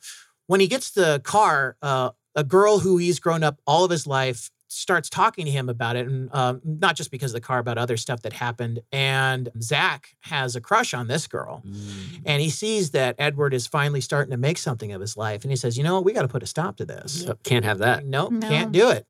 when 0.46 0.60
he 0.60 0.66
gets 0.66 0.90
the 0.90 1.20
car, 1.24 1.76
uh, 1.82 2.10
a 2.34 2.44
girl 2.44 2.78
who 2.78 2.96
he's 2.98 3.18
grown 3.20 3.42
up 3.42 3.58
all 3.66 3.84
of 3.84 3.90
his 3.90 4.06
life 4.06 4.50
starts 4.72 5.10
talking 5.10 5.44
to 5.46 5.50
him 5.50 5.68
about 5.68 5.96
it, 5.96 6.06
and 6.06 6.32
um, 6.32 6.60
not 6.64 6.94
just 6.96 7.10
because 7.10 7.32
of 7.32 7.34
the 7.34 7.40
car, 7.40 7.58
about 7.58 7.76
other 7.76 7.96
stuff 7.96 8.22
that 8.22 8.32
happened. 8.32 8.80
And 8.92 9.48
Zach 9.60 10.14
has 10.20 10.54
a 10.56 10.60
crush 10.60 10.94
on 10.94 11.08
this 11.08 11.26
girl. 11.26 11.62
Mm. 11.66 12.22
And 12.24 12.40
he 12.42 12.50
sees 12.50 12.92
that 12.92 13.16
Edward 13.18 13.52
is 13.52 13.66
finally 13.66 14.00
starting 14.00 14.30
to 14.30 14.36
make 14.36 14.58
something 14.58 14.92
of 14.92 15.00
his 15.00 15.16
life. 15.16 15.42
And 15.42 15.50
he 15.50 15.56
says, 15.56 15.76
You 15.76 15.82
know 15.84 15.94
what? 15.96 16.04
We 16.04 16.12
got 16.12 16.22
to 16.22 16.28
put 16.28 16.42
a 16.42 16.46
stop 16.46 16.76
to 16.76 16.84
this. 16.84 17.24
Yep, 17.26 17.42
Can't 17.42 17.64
have 17.64 17.78
that. 17.78 18.04
Nope, 18.06 18.32
No. 18.32 18.48
can't 18.48 18.70
do 18.72 18.90
it. 18.90 19.06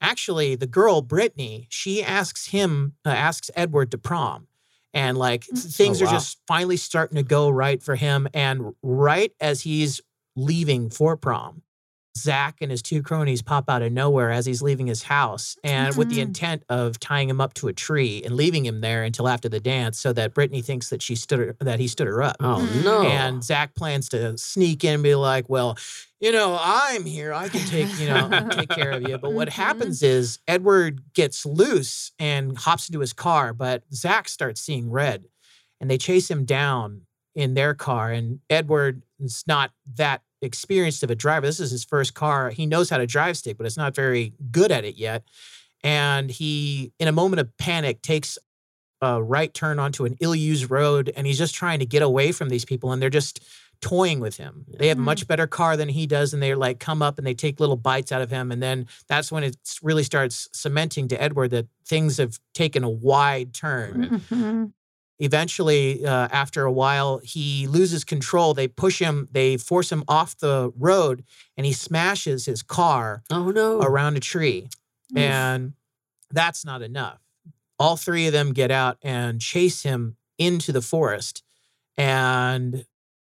Actually, 0.00 0.54
the 0.54 0.66
girl, 0.66 1.02
Brittany, 1.02 1.66
she 1.70 2.02
asks 2.04 2.48
him, 2.48 2.94
uh, 3.04 3.08
asks 3.08 3.50
Edward 3.56 3.90
to 3.92 3.98
prom. 3.98 4.46
And 4.94 5.18
like 5.18 5.44
Mm. 5.46 5.74
things 5.74 6.00
Oh, 6.02 6.06
are 6.06 6.10
just 6.10 6.38
finally 6.46 6.76
starting 6.76 7.16
to 7.16 7.22
go 7.22 7.48
right 7.50 7.82
for 7.82 7.96
him. 7.96 8.28
And 8.34 8.74
right 8.82 9.32
as 9.40 9.62
he's 9.62 10.00
leaving 10.36 10.88
for 10.90 11.16
prom, 11.16 11.62
Zach 12.22 12.56
and 12.60 12.70
his 12.70 12.82
two 12.82 13.02
cronies 13.02 13.42
pop 13.42 13.68
out 13.70 13.82
of 13.82 13.92
nowhere 13.92 14.30
as 14.30 14.44
he's 14.46 14.62
leaving 14.62 14.86
his 14.86 15.02
house 15.04 15.56
and 15.64 15.96
with 15.96 16.08
the 16.10 16.18
Mhm. 16.18 16.22
intent 16.22 16.62
of 16.68 16.98
tying 17.00 17.28
him 17.30 17.40
up 17.40 17.54
to 17.54 17.68
a 17.68 17.72
tree 17.72 18.22
and 18.24 18.34
leaving 18.36 18.64
him 18.66 18.80
there 18.80 19.02
until 19.04 19.28
after 19.28 19.48
the 19.48 19.60
dance 19.60 19.98
so 20.00 20.12
that 20.12 20.34
Brittany 20.34 20.62
thinks 20.62 20.90
that 20.90 21.02
she 21.02 21.14
stood 21.14 21.38
her, 21.38 21.56
that 21.60 21.78
he 21.80 21.88
stood 21.88 22.06
her 22.06 22.22
up. 22.22 22.36
Oh 22.40 22.58
Mm. 22.68 22.84
no! 22.84 23.02
And 23.02 23.44
Zach 23.44 23.74
plans 23.74 24.08
to 24.10 24.36
sneak 24.38 24.84
in 24.84 24.94
and 24.94 25.02
be 25.02 25.14
like, 25.14 25.48
well, 25.48 25.76
you 26.20 26.32
know, 26.32 26.58
I'm 26.60 27.04
here. 27.04 27.32
I 27.32 27.48
can 27.48 27.64
take, 27.64 27.96
you 27.98 28.08
know, 28.08 28.48
take 28.50 28.70
care 28.70 28.90
of 28.90 29.02
you. 29.02 29.16
But 29.18 29.32
what 29.34 29.48
Mhm. 29.48 29.52
happens 29.52 30.02
is 30.02 30.40
Edward 30.48 31.02
gets 31.14 31.46
loose 31.46 32.10
and 32.18 32.58
hops 32.58 32.88
into 32.88 33.00
his 33.00 33.12
car, 33.12 33.52
but 33.52 33.84
Zach 33.94 34.28
starts 34.28 34.60
seeing 34.60 34.90
red 34.90 35.26
and 35.80 35.88
they 35.88 35.96
chase 35.98 36.28
him 36.30 36.44
down 36.44 37.02
in 37.36 37.54
their 37.54 37.72
car. 37.72 38.10
And 38.10 38.40
Edward 38.50 39.02
is 39.20 39.44
not 39.46 39.70
that 39.94 40.22
experienced 40.42 41.02
of 41.02 41.10
a 41.10 41.14
driver. 41.14 41.46
This 41.46 41.60
is 41.60 41.70
his 41.70 41.84
first 41.84 42.14
car. 42.14 42.50
He 42.50 42.66
knows 42.66 42.90
how 42.90 42.98
to 42.98 43.06
drive 43.06 43.36
stick, 43.36 43.56
but 43.56 43.66
it's 43.66 43.76
not 43.76 43.94
very 43.94 44.32
good 44.50 44.70
at 44.72 44.84
it 44.84 44.96
yet. 44.96 45.24
And 45.84 46.30
he, 46.30 46.92
in 46.98 47.08
a 47.08 47.12
moment 47.12 47.40
of 47.40 47.56
panic, 47.58 48.02
takes 48.02 48.38
a 49.00 49.22
right 49.22 49.52
turn 49.54 49.78
onto 49.78 50.04
an 50.04 50.16
ill-used 50.20 50.70
road 50.70 51.12
and 51.16 51.26
he's 51.26 51.38
just 51.38 51.54
trying 51.54 51.78
to 51.78 51.86
get 51.86 52.02
away 52.02 52.32
from 52.32 52.48
these 52.48 52.64
people 52.64 52.90
and 52.92 53.00
they're 53.00 53.10
just 53.10 53.40
toying 53.80 54.18
with 54.18 54.36
him. 54.36 54.64
They 54.76 54.88
have 54.88 54.98
a 54.98 55.00
Mhm. 55.00 55.04
much 55.04 55.28
better 55.28 55.46
car 55.46 55.76
than 55.76 55.88
he 55.88 56.04
does 56.04 56.34
and 56.34 56.42
they're 56.42 56.56
like 56.56 56.80
come 56.80 57.00
up 57.00 57.16
and 57.16 57.24
they 57.24 57.34
take 57.34 57.60
little 57.60 57.76
bites 57.76 58.10
out 58.10 58.22
of 58.22 58.30
him 58.30 58.50
and 58.50 58.60
then 58.60 58.88
that's 59.06 59.30
when 59.30 59.44
it 59.44 59.56
really 59.82 60.02
starts 60.02 60.48
cementing 60.52 61.06
to 61.08 61.22
Edward 61.22 61.50
that 61.52 61.68
things 61.86 62.16
have 62.16 62.40
taken 62.54 62.82
a 62.82 62.90
wide 62.90 63.54
turn. 63.54 64.20
Mhm. 64.32 64.72
Eventually 65.20 66.04
uh, 66.04 66.28
after 66.30 66.64
a 66.64 66.72
while 66.72 67.18
he 67.18 67.66
loses 67.66 68.04
control. 68.04 68.54
They 68.54 68.68
push 68.68 69.00
him, 69.00 69.28
they 69.32 69.56
force 69.56 69.90
him 69.90 70.04
off 70.06 70.36
the 70.36 70.72
road 70.76 71.24
and 71.56 71.66
he 71.66 71.72
smashes 71.72 72.46
his 72.46 72.62
car 72.62 73.22
oh 73.30 73.50
no! 73.50 73.80
around 73.80 74.16
a 74.16 74.20
tree. 74.20 74.68
And 75.16 75.72
that's 76.30 76.64
not 76.64 76.82
enough. 76.82 77.20
All 77.78 77.96
three 77.96 78.26
of 78.26 78.32
them 78.32 78.52
get 78.52 78.70
out 78.70 78.98
and 79.02 79.40
chase 79.40 79.82
him 79.82 80.16
into 80.38 80.72
the 80.72 80.82
forest. 80.82 81.42
And 81.96 82.84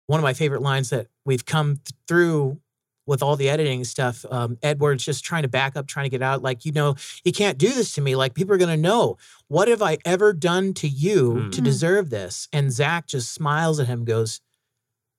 one 0.07 0.21
of 0.21 0.25
my 0.25 0.35
favorite 0.35 0.63
lines 0.63 0.91
that 0.91 1.09
we've 1.25 1.45
come 1.45 1.77
th- 1.77 1.99
through 2.07 2.61
with 3.07 3.23
all 3.23 3.37
the 3.37 3.49
editing 3.51 3.85
stuff, 3.85 4.25
um, 4.31 4.57
Edward's 4.63 5.05
just 5.05 5.25
trying 5.25 5.43
to 5.43 5.49
back 5.49 5.77
up, 5.77 5.87
trying 5.87 6.05
to 6.07 6.11
get 6.11 6.23
out. 6.23 6.43
Like, 6.43 6.65
you 6.65 6.73
know, 6.73 6.95
you 7.25 7.33
can't 7.33 7.59
do 7.59 7.69
this 7.73 7.93
to 7.95 8.01
me. 8.01 8.17
Like, 8.17 8.35
people 8.35 8.55
are 8.55 8.59
going 8.59 8.75
to 8.75 8.81
know. 8.81 9.19
What 9.49 9.69
have 9.69 9.83
I 9.83 9.99
ever 10.05 10.33
done 10.33 10.73
to 10.75 10.89
you 10.89 11.51
to 11.51 11.61
Mm. 11.61 11.65
deserve 11.65 12.11
this? 12.11 12.49
And 12.53 12.73
Zach 12.73 13.07
just 13.07 13.33
smiles 13.35 13.79
at 13.79 13.87
him, 13.87 14.05
goes, 14.05 14.41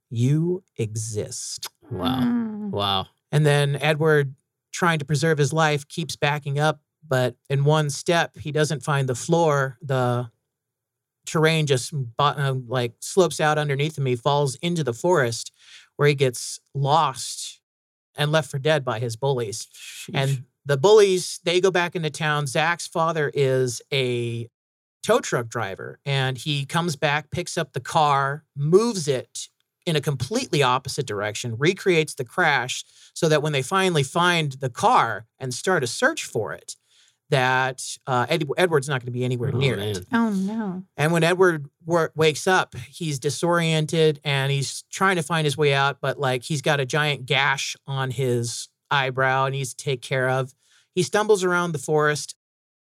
You 0.09 0.63
exist. 0.77 1.67
Wow! 1.91 2.21
Mm. 2.21 2.69
Wow! 2.71 3.07
And 3.31 3.45
then 3.45 3.75
Edward, 3.81 4.35
trying 4.71 4.99
to 4.99 5.05
preserve 5.05 5.37
his 5.37 5.51
life, 5.53 5.87
keeps 5.87 6.15
backing 6.15 6.59
up. 6.59 6.81
But 7.07 7.35
in 7.49 7.65
one 7.65 7.89
step, 7.89 8.35
he 8.37 8.51
doesn't 8.51 8.83
find 8.83 9.07
the 9.09 9.15
floor. 9.15 9.77
The 9.81 10.29
terrain 11.25 11.65
just 11.65 11.91
bo- 12.17 12.23
uh, 12.23 12.55
like 12.67 12.93
slopes 12.99 13.39
out 13.39 13.57
underneath 13.57 13.97
him. 13.97 14.05
He 14.05 14.15
falls 14.15 14.55
into 14.55 14.83
the 14.83 14.93
forest 14.93 15.51
where 15.97 16.07
he 16.07 16.15
gets 16.15 16.59
lost 16.73 17.61
and 18.15 18.31
left 18.31 18.49
for 18.49 18.59
dead 18.59 18.83
by 18.83 18.99
his 18.99 19.15
bullies. 19.15 19.67
Sheesh. 19.73 20.11
And 20.13 20.43
the 20.65 20.77
bullies, 20.77 21.39
they 21.43 21.61
go 21.61 21.71
back 21.71 21.95
into 21.95 22.09
town. 22.09 22.47
Zach's 22.47 22.87
father 22.87 23.31
is 23.33 23.81
a 23.93 24.49
tow 25.03 25.19
truck 25.19 25.47
driver, 25.47 25.99
and 26.05 26.37
he 26.37 26.65
comes 26.65 26.95
back, 26.95 27.29
picks 27.29 27.57
up 27.57 27.73
the 27.73 27.79
car, 27.79 28.43
moves 28.55 29.07
it 29.07 29.49
in 29.85 29.95
a 29.95 30.01
completely 30.01 30.63
opposite 30.63 31.05
direction, 31.05 31.55
recreates 31.57 32.15
the 32.15 32.25
crash 32.25 32.83
so 33.13 33.29
that 33.29 33.43
when 33.43 33.53
they 33.53 33.61
finally 33.61 34.01
find 34.01 34.53
the 34.53 34.69
car 34.69 35.27
and 35.37 35.53
start 35.53 35.83
a 35.83 35.87
search 35.87 36.25
for 36.25 36.53
it, 36.53 36.75
that 37.29 37.81
uh, 38.05 38.25
Ed- 38.29 38.47
Edward's 38.57 38.87
not 38.87 39.01
going 39.01 39.07
to 39.07 39.11
be 39.11 39.23
anywhere 39.25 39.51
Oh, 39.53 39.57
near 39.57 39.77
man. 39.77 39.95
it. 39.95 40.05
Oh 40.13 40.29
no. 40.29 40.83
And 40.95 41.11
when 41.11 41.23
Edward 41.23 41.67
wa- 41.85 42.09
wakes 42.15 42.45
up, 42.47 42.75
he's 42.89 43.17
disoriented 43.19 44.19
and 44.23 44.51
he's 44.51 44.83
trying 44.91 45.15
to 45.15 45.23
find 45.23 45.45
his 45.45 45.57
way 45.57 45.73
out, 45.73 45.97
but 46.01 46.19
like 46.19 46.43
he's 46.43 46.61
got 46.61 46.79
a 46.79 46.85
giant 46.85 47.25
gash 47.25 47.75
on 47.87 48.11
his 48.11 48.69
eyebrow 48.91 49.45
and 49.45 49.55
he 49.55 49.59
needs 49.61 49.73
to 49.73 49.83
take 49.83 50.01
care 50.01 50.29
of. 50.29 50.53
He 50.93 51.01
stumbles 51.03 51.43
around 51.43 51.71
the 51.71 51.79
forest, 51.79 52.35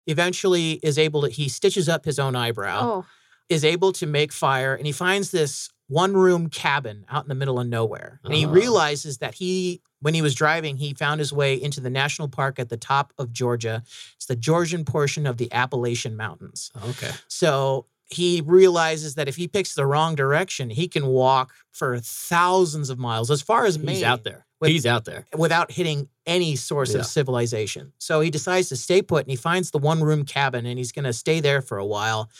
eventually 0.06 0.72
is 0.82 0.98
able 0.98 1.22
to, 1.22 1.28
he 1.28 1.48
stitches 1.48 1.88
up 1.88 2.04
his 2.04 2.18
own 2.18 2.34
eyebrow, 2.36 2.80
Oh. 2.82 3.06
is 3.48 3.64
able 3.64 3.92
to 3.92 4.06
make 4.06 4.32
fire, 4.32 4.74
and 4.74 4.86
he 4.86 4.92
finds 4.92 5.30
this 5.30 5.70
one 5.92 6.14
room 6.14 6.48
cabin 6.48 7.04
out 7.10 7.24
in 7.24 7.28
the 7.28 7.34
middle 7.34 7.60
of 7.60 7.66
nowhere. 7.66 8.20
And 8.24 8.32
he 8.34 8.46
Oh. 8.46 8.50
realizes 8.50 9.18
that 9.18 9.34
he, 9.34 9.82
when 10.00 10.14
he 10.14 10.22
was 10.22 10.34
driving, 10.34 10.76
he 10.78 10.94
found 10.94 11.18
his 11.20 11.32
way 11.32 11.54
into 11.60 11.80
the 11.80 11.90
national 11.90 12.28
park 12.28 12.58
at 12.58 12.68
the 12.70 12.76
top 12.76 13.12
of 13.18 13.32
Georgia. 13.32 13.82
It's 14.16 14.26
the 14.26 14.36
Georgian 14.36 14.84
portion 14.84 15.26
of 15.26 15.36
the 15.36 15.52
Appalachian 15.52 16.16
Mountains. 16.16 16.70
Okay. 16.90 17.10
So 17.28 17.86
he 18.10 18.42
realizes 18.44 19.14
that 19.16 19.28
if 19.28 19.36
he 19.36 19.46
picks 19.48 19.74
the 19.74 19.86
wrong 19.86 20.14
direction, 20.14 20.70
he 20.70 20.88
can 20.88 21.06
walk 21.06 21.52
for 21.70 21.98
thousands 22.00 22.90
of 22.90 22.98
miles, 22.98 23.30
as 23.30 23.42
far 23.42 23.64
as 23.66 23.76
He's 23.76 23.84
Maine, 23.84 24.04
out 24.04 24.22
there. 24.24 24.46
with- 24.60 24.70
He's 24.70 24.86
out 24.86 25.04
there. 25.04 25.26
without 25.36 25.70
hitting 25.72 26.08
any 26.26 26.56
source 26.56 26.92
Yeah. 26.92 27.00
of 27.00 27.06
civilization. 27.06 27.92
So 27.98 28.20
he 28.20 28.30
decides 28.30 28.68
to 28.68 28.76
stay 28.76 29.02
put 29.02 29.24
and 29.24 29.30
he 29.30 29.36
finds 29.36 29.70
the 29.70 29.78
one 29.78 30.02
room 30.02 30.24
cabin 30.24 30.66
and 30.66 30.78
he's 30.78 30.92
going 30.92 31.04
to 31.06 31.12
stay 31.12 31.40
there 31.40 31.60
for 31.62 31.78
a 31.78 31.86
while. 31.86 32.30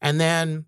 And 0.00 0.18
then 0.20 0.64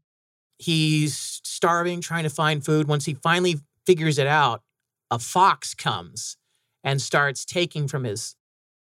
he's 0.58 1.29
starving, 1.42 2.00
trying 2.00 2.24
to 2.24 2.30
find 2.30 2.64
food. 2.64 2.88
Once 2.88 3.04
he 3.04 3.14
finally 3.14 3.56
figures 3.86 4.18
it 4.18 4.26
out, 4.26 4.62
a 5.10 5.18
fox 5.18 5.74
comes 5.74 6.36
and 6.84 7.00
starts 7.02 7.44
taking 7.44 7.88
from 7.88 8.04
his 8.04 8.34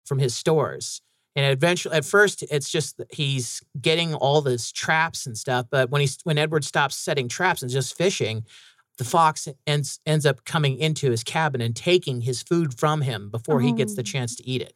from 0.06 0.20
his 0.20 0.36
stores. 0.36 1.02
And 1.38 1.46
eventually, 1.52 1.96
at 1.96 2.06
first, 2.06 2.44
it's 2.50 2.70
just 2.70 3.02
he's 3.12 3.62
getting 3.82 4.13
all 4.13 4.41
this 4.41 4.72
traps 4.72 5.26
and 5.26 5.38
stuff. 5.38 5.65
But 5.70 5.89
when 5.89 6.00
he's 6.02 6.18
when 6.24 6.38
Edward 6.38 6.63
stops 6.63 6.96
setting 6.96 7.28
traps 7.28 7.62
and 7.62 7.70
just 7.70 7.98
fishing, 7.98 8.46
the 8.98 9.04
fox 9.04 9.48
ends 9.68 10.00
ends 10.06 10.26
up 10.26 10.46
coming 10.46 10.78
into 10.80 11.12
his 11.12 11.24
cabin 11.24 11.60
and 11.62 11.76
taking 11.76 12.22
his 12.22 12.41
food 12.41 12.78
from 12.80 13.02
him 13.02 13.30
before 13.30 13.60
he 13.60 13.74
gets 13.74 13.96
the 13.96 14.02
Oh. 14.02 14.04
chance 14.04 14.36
to 14.38 14.48
eat 14.48 14.62
it. 14.62 14.74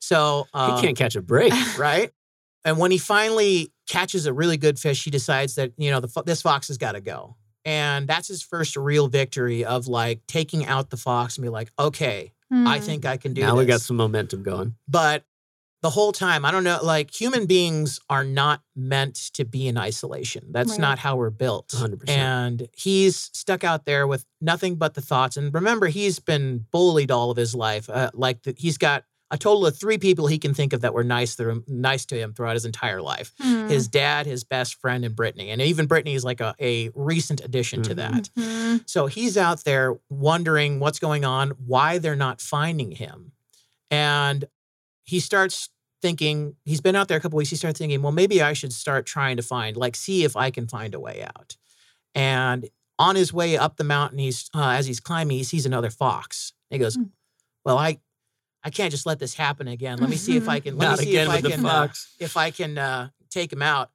So 0.00 0.48
um, 0.54 0.74
he 0.76 0.82
can't 0.82 0.96
catch 0.96 1.14
a 1.14 1.22
break. 1.22 1.52
right? 1.78 2.10
And 2.64 2.78
when 2.78 2.90
he 2.90 2.98
finally 2.98 3.72
catches 3.88 4.26
a 4.26 4.32
really 4.32 4.56
good 4.56 4.78
fish, 4.78 5.04
he 5.04 5.10
decides 5.10 5.54
that 5.56 5.72
you 5.76 5.90
know 5.90 6.00
the 6.00 6.22
this 6.24 6.42
fox 6.42 6.68
has 6.68 6.78
got 6.78 6.92
to 6.92 7.00
go, 7.00 7.36
and 7.64 8.06
that's 8.06 8.28
his 8.28 8.42
first 8.42 8.76
real 8.76 9.08
victory 9.08 9.64
of 9.64 9.86
like 9.88 10.20
taking 10.26 10.66
out 10.66 10.90
the 10.90 10.96
fox 10.96 11.36
and 11.36 11.42
be 11.42 11.48
like, 11.48 11.70
okay, 11.78 12.32
I 12.52 12.78
Hmm. 12.78 12.84
think 12.84 13.06
I 13.06 13.16
can 13.16 13.32
do 13.34 13.40
now 13.42 13.54
this. 13.54 13.58
we 13.58 13.66
got 13.66 13.80
some 13.80 13.96
momentum 13.96 14.42
going. 14.42 14.74
but 14.88 15.24
the 15.82 15.88
whole 15.88 16.12
time, 16.12 16.44
I 16.44 16.50
don't 16.50 16.62
know, 16.64 16.78
like 16.82 17.10
human 17.18 17.46
beings 17.46 18.00
are 18.10 18.22
not 18.22 18.60
meant 18.76 19.14
to 19.32 19.46
be 19.46 19.66
in 19.66 19.78
isolation. 19.78 20.48
That's 20.50 20.72
Right. 20.72 20.78
not 20.80 20.98
how 20.98 21.16
we're 21.16 21.30
built. 21.30 21.68
100%. 21.68 22.06
And 22.10 22.68
he's 22.76 23.30
stuck 23.32 23.64
out 23.64 23.86
there 23.86 24.06
with 24.06 24.26
nothing 24.42 24.74
but 24.76 24.92
the 24.92 25.00
thoughts. 25.00 25.38
And 25.38 25.54
remember, 25.54 25.86
he's 25.86 26.18
been 26.18 26.66
bullied 26.70 27.10
all 27.10 27.30
of 27.30 27.38
his 27.38 27.54
life. 27.54 27.88
Uh, 27.88 28.10
like 28.12 28.42
the, 28.42 28.54
he's 28.58 28.76
got 28.76 29.04
a 29.30 29.38
total 29.38 29.64
of 29.66 29.76
three 29.78 29.98
people 29.98 30.26
he 30.26 30.38
can 30.38 30.54
think 30.54 30.72
of 30.72 30.80
that 30.80 30.92
were 30.94 31.04
nice 31.04 31.36
to 31.36 31.48
him, 31.48 31.64
nice 31.68 32.04
to 32.06 32.16
him 32.16 32.32
throughout 32.34 32.54
his 32.56 32.64
entire 32.64 33.00
life. 33.00 33.32
Hmm. 33.40 33.68
His 33.68 33.86
dad, 33.88 34.26
his 34.26 34.42
best 34.44 34.74
friend, 34.80 35.04
and 35.04 35.14
Brittany. 35.14 35.50
And 35.50 35.60
even 35.62 35.86
Brittany 35.86 36.14
is 36.14 36.24
like 36.24 36.40
a, 36.40 36.54
a 36.60 36.90
recent 36.94 37.40
addition 37.44 37.82
to 37.84 37.92
Mhm. 37.92 37.96
that. 37.96 38.30
Mhm. 38.36 38.82
So 38.88 39.06
he's 39.06 39.36
out 39.36 39.62
there 39.64 39.96
wondering 40.08 40.80
what's 40.80 40.98
going 40.98 41.24
on, 41.24 41.50
why 41.50 41.98
they're 41.98 42.16
not 42.16 42.40
finding 42.40 42.90
him. 42.92 43.32
And 43.90 44.46
he 45.04 45.20
starts 45.20 45.68
thinking, 46.02 46.56
he's 46.64 46.80
been 46.80 46.96
out 46.96 47.08
there 47.08 47.18
a 47.18 47.20
couple 47.20 47.36
weeks. 47.36 47.50
He 47.50 47.56
starts 47.56 47.78
thinking, 47.78 48.02
well, 48.02 48.12
maybe 48.12 48.40
I 48.42 48.52
should 48.52 48.72
start 48.72 49.04
trying 49.06 49.36
to 49.36 49.42
find, 49.42 49.76
like, 49.76 49.94
see 49.96 50.24
if 50.24 50.34
I 50.36 50.50
can 50.50 50.66
find 50.66 50.94
a 50.94 51.00
way 51.00 51.22
out. 51.22 51.56
And 52.14 52.68
on 52.98 53.16
his 53.16 53.32
way 53.32 53.56
up 53.56 53.76
the 53.76 53.84
mountain, 53.84 54.18
he's 54.18 54.50
uh, 54.54 54.70
as 54.70 54.86
he's 54.86 54.98
climbing, 55.00 55.36
he 55.38 55.44
sees 55.44 55.66
another 55.66 55.90
fox. 55.90 56.52
He 56.70 56.78
goes, 56.78 56.94
Hmm. 56.96 57.04
well, 57.64 57.78
I, 57.78 57.98
I 58.62 58.70
can't 58.70 58.90
just 58.90 59.06
let 59.06 59.18
this 59.18 59.34
happen 59.34 59.68
again. 59.68 59.98
Let 59.98 60.10
me 60.10 60.16
see 60.16 60.36
if 60.36 60.48
I 60.48 60.60
can. 60.60 60.76
Let 60.76 60.88
Not 60.88 60.98
me 60.98 61.04
see 61.04 61.10
again 61.10 61.26
if 61.26 61.30
I 61.30 61.34
with 61.36 61.44
the 61.44 61.50
can. 61.50 61.66
uh, 61.66 61.68
fox. 61.68 62.14
if 62.20 62.36
I 62.36 62.50
can 62.50 62.78
uh, 62.78 63.08
take 63.30 63.52
him 63.52 63.62
out. 63.62 63.90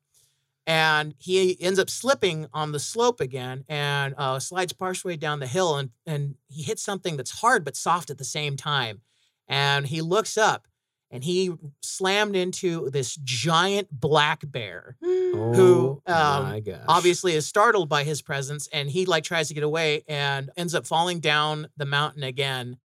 And 0.68 1.14
he 1.20 1.62
ends 1.62 1.78
up 1.78 1.92
slipping 1.92 2.48
on 2.52 2.72
the 2.72 2.80
slope 2.80 3.22
again 3.22 3.66
and 3.70 4.16
uh, 4.18 4.40
slides 4.40 4.74
partially 4.74 5.16
down 5.16 5.40
the 5.40 5.46
hill. 5.46 5.78
And, 5.78 5.92
and 6.08 6.36
he 6.48 6.64
hits 6.64 6.82
something 6.82 7.18
that's 7.18 7.40
hard 7.40 7.64
but 7.64 7.76
soft 7.76 8.10
at 8.10 8.18
the 8.18 8.24
same 8.26 8.58
time. 8.58 9.02
And 9.48 9.86
he 9.86 10.02
looks 10.02 10.38
up 10.40 10.68
and 11.12 11.24
he 11.24 11.52
slammed 11.82 12.36
into 12.36 12.90
this 12.90 13.16
giant 13.16 13.90
black 13.92 14.42
bear 14.44 14.98
who, 15.02 16.02
oh 16.08 16.12
um, 16.12 16.46
obviously 16.88 17.34
is 17.34 17.46
startled 17.46 17.88
by 17.88 18.04
his 18.04 18.24
presence 18.24 18.68
and 18.74 18.90
he 18.90 19.06
like 19.06 19.24
tries 19.24 19.50
to 19.50 19.54
get 19.54 19.64
away 19.64 20.04
and 20.08 20.50
ends 20.58 20.74
up 20.74 20.88
falling 20.88 21.20
down 21.20 21.68
the 21.78 21.86
mountain 21.86 22.24
again 22.24 22.78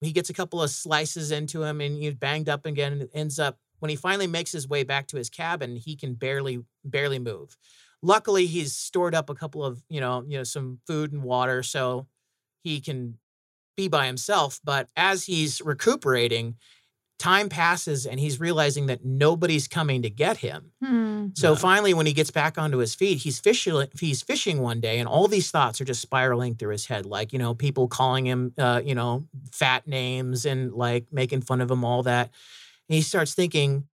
he 0.00 0.12
gets 0.12 0.30
a 0.30 0.34
couple 0.34 0.62
of 0.62 0.70
slices 0.70 1.30
into 1.30 1.62
him 1.62 1.80
and 1.80 1.96
he's 1.96 2.14
banged 2.14 2.48
up 2.48 2.66
again 2.66 2.92
and 2.92 3.08
ends 3.14 3.38
up 3.38 3.58
when 3.78 3.90
he 3.90 3.96
finally 3.96 4.26
makes 4.26 4.52
his 4.52 4.68
way 4.68 4.82
back 4.84 5.06
to 5.08 5.16
his 5.16 5.30
cabin 5.30 5.76
he 5.76 5.96
can 5.96 6.14
barely 6.14 6.64
barely 6.84 7.18
move. 7.18 7.56
Luckily 8.02 8.46
he's 8.46 8.74
stored 8.74 9.14
up 9.14 9.30
a 9.30 9.34
couple 9.34 9.64
of 9.64 9.82
you 9.88 10.00
know 10.00 10.24
you 10.26 10.38
know 10.38 10.44
some 10.44 10.80
food 10.86 11.12
and 11.12 11.22
water 11.22 11.62
so 11.62 12.06
he 12.62 12.80
can 12.80 13.18
be 13.76 13.88
by 13.88 14.06
himself 14.06 14.60
but 14.64 14.88
as 14.96 15.24
he's 15.24 15.60
recuperating 15.62 16.56
time 17.18 17.48
passes 17.48 18.04
and 18.06 18.20
he's 18.20 18.38
realizing 18.38 18.86
that 18.86 19.04
nobody's 19.04 19.66
coming 19.66 20.02
to 20.02 20.10
get 20.10 20.36
him 20.38 20.72
Hmm. 20.84 21.28
so 21.34 21.52
Yeah. 21.52 21.58
finally, 21.58 21.94
when 21.94 22.06
he 22.06 22.12
gets 22.12 22.30
back 22.30 22.58
onto 22.58 22.78
his 22.78 22.94
feet, 22.94 23.18
he's 23.18 23.40
fishing. 23.40 23.86
He's 23.98 24.22
fishing 24.22 24.60
one 24.60 24.80
day, 24.80 24.98
and 24.98 25.08
all 25.08 25.26
these 25.26 25.50
thoughts 25.50 25.80
are 25.80 25.84
just 25.84 26.00
spiraling 26.02 26.54
through 26.56 26.72
his 26.72 26.86
head, 26.86 27.06
like 27.06 27.32
you 27.32 27.38
know, 27.38 27.54
people 27.54 27.88
calling 27.88 28.26
him, 28.26 28.52
uh, 28.58 28.82
you 28.84 28.94
know, 28.94 29.24
fat 29.50 29.86
names 29.88 30.44
and 30.44 30.72
like 30.72 31.06
making 31.10 31.40
fun 31.42 31.60
of 31.60 31.70
him, 31.70 31.84
all 31.84 32.02
that. 32.04 32.30
And 32.88 32.94
he 32.96 33.02
starts 33.02 33.34
thinking, 33.34 33.88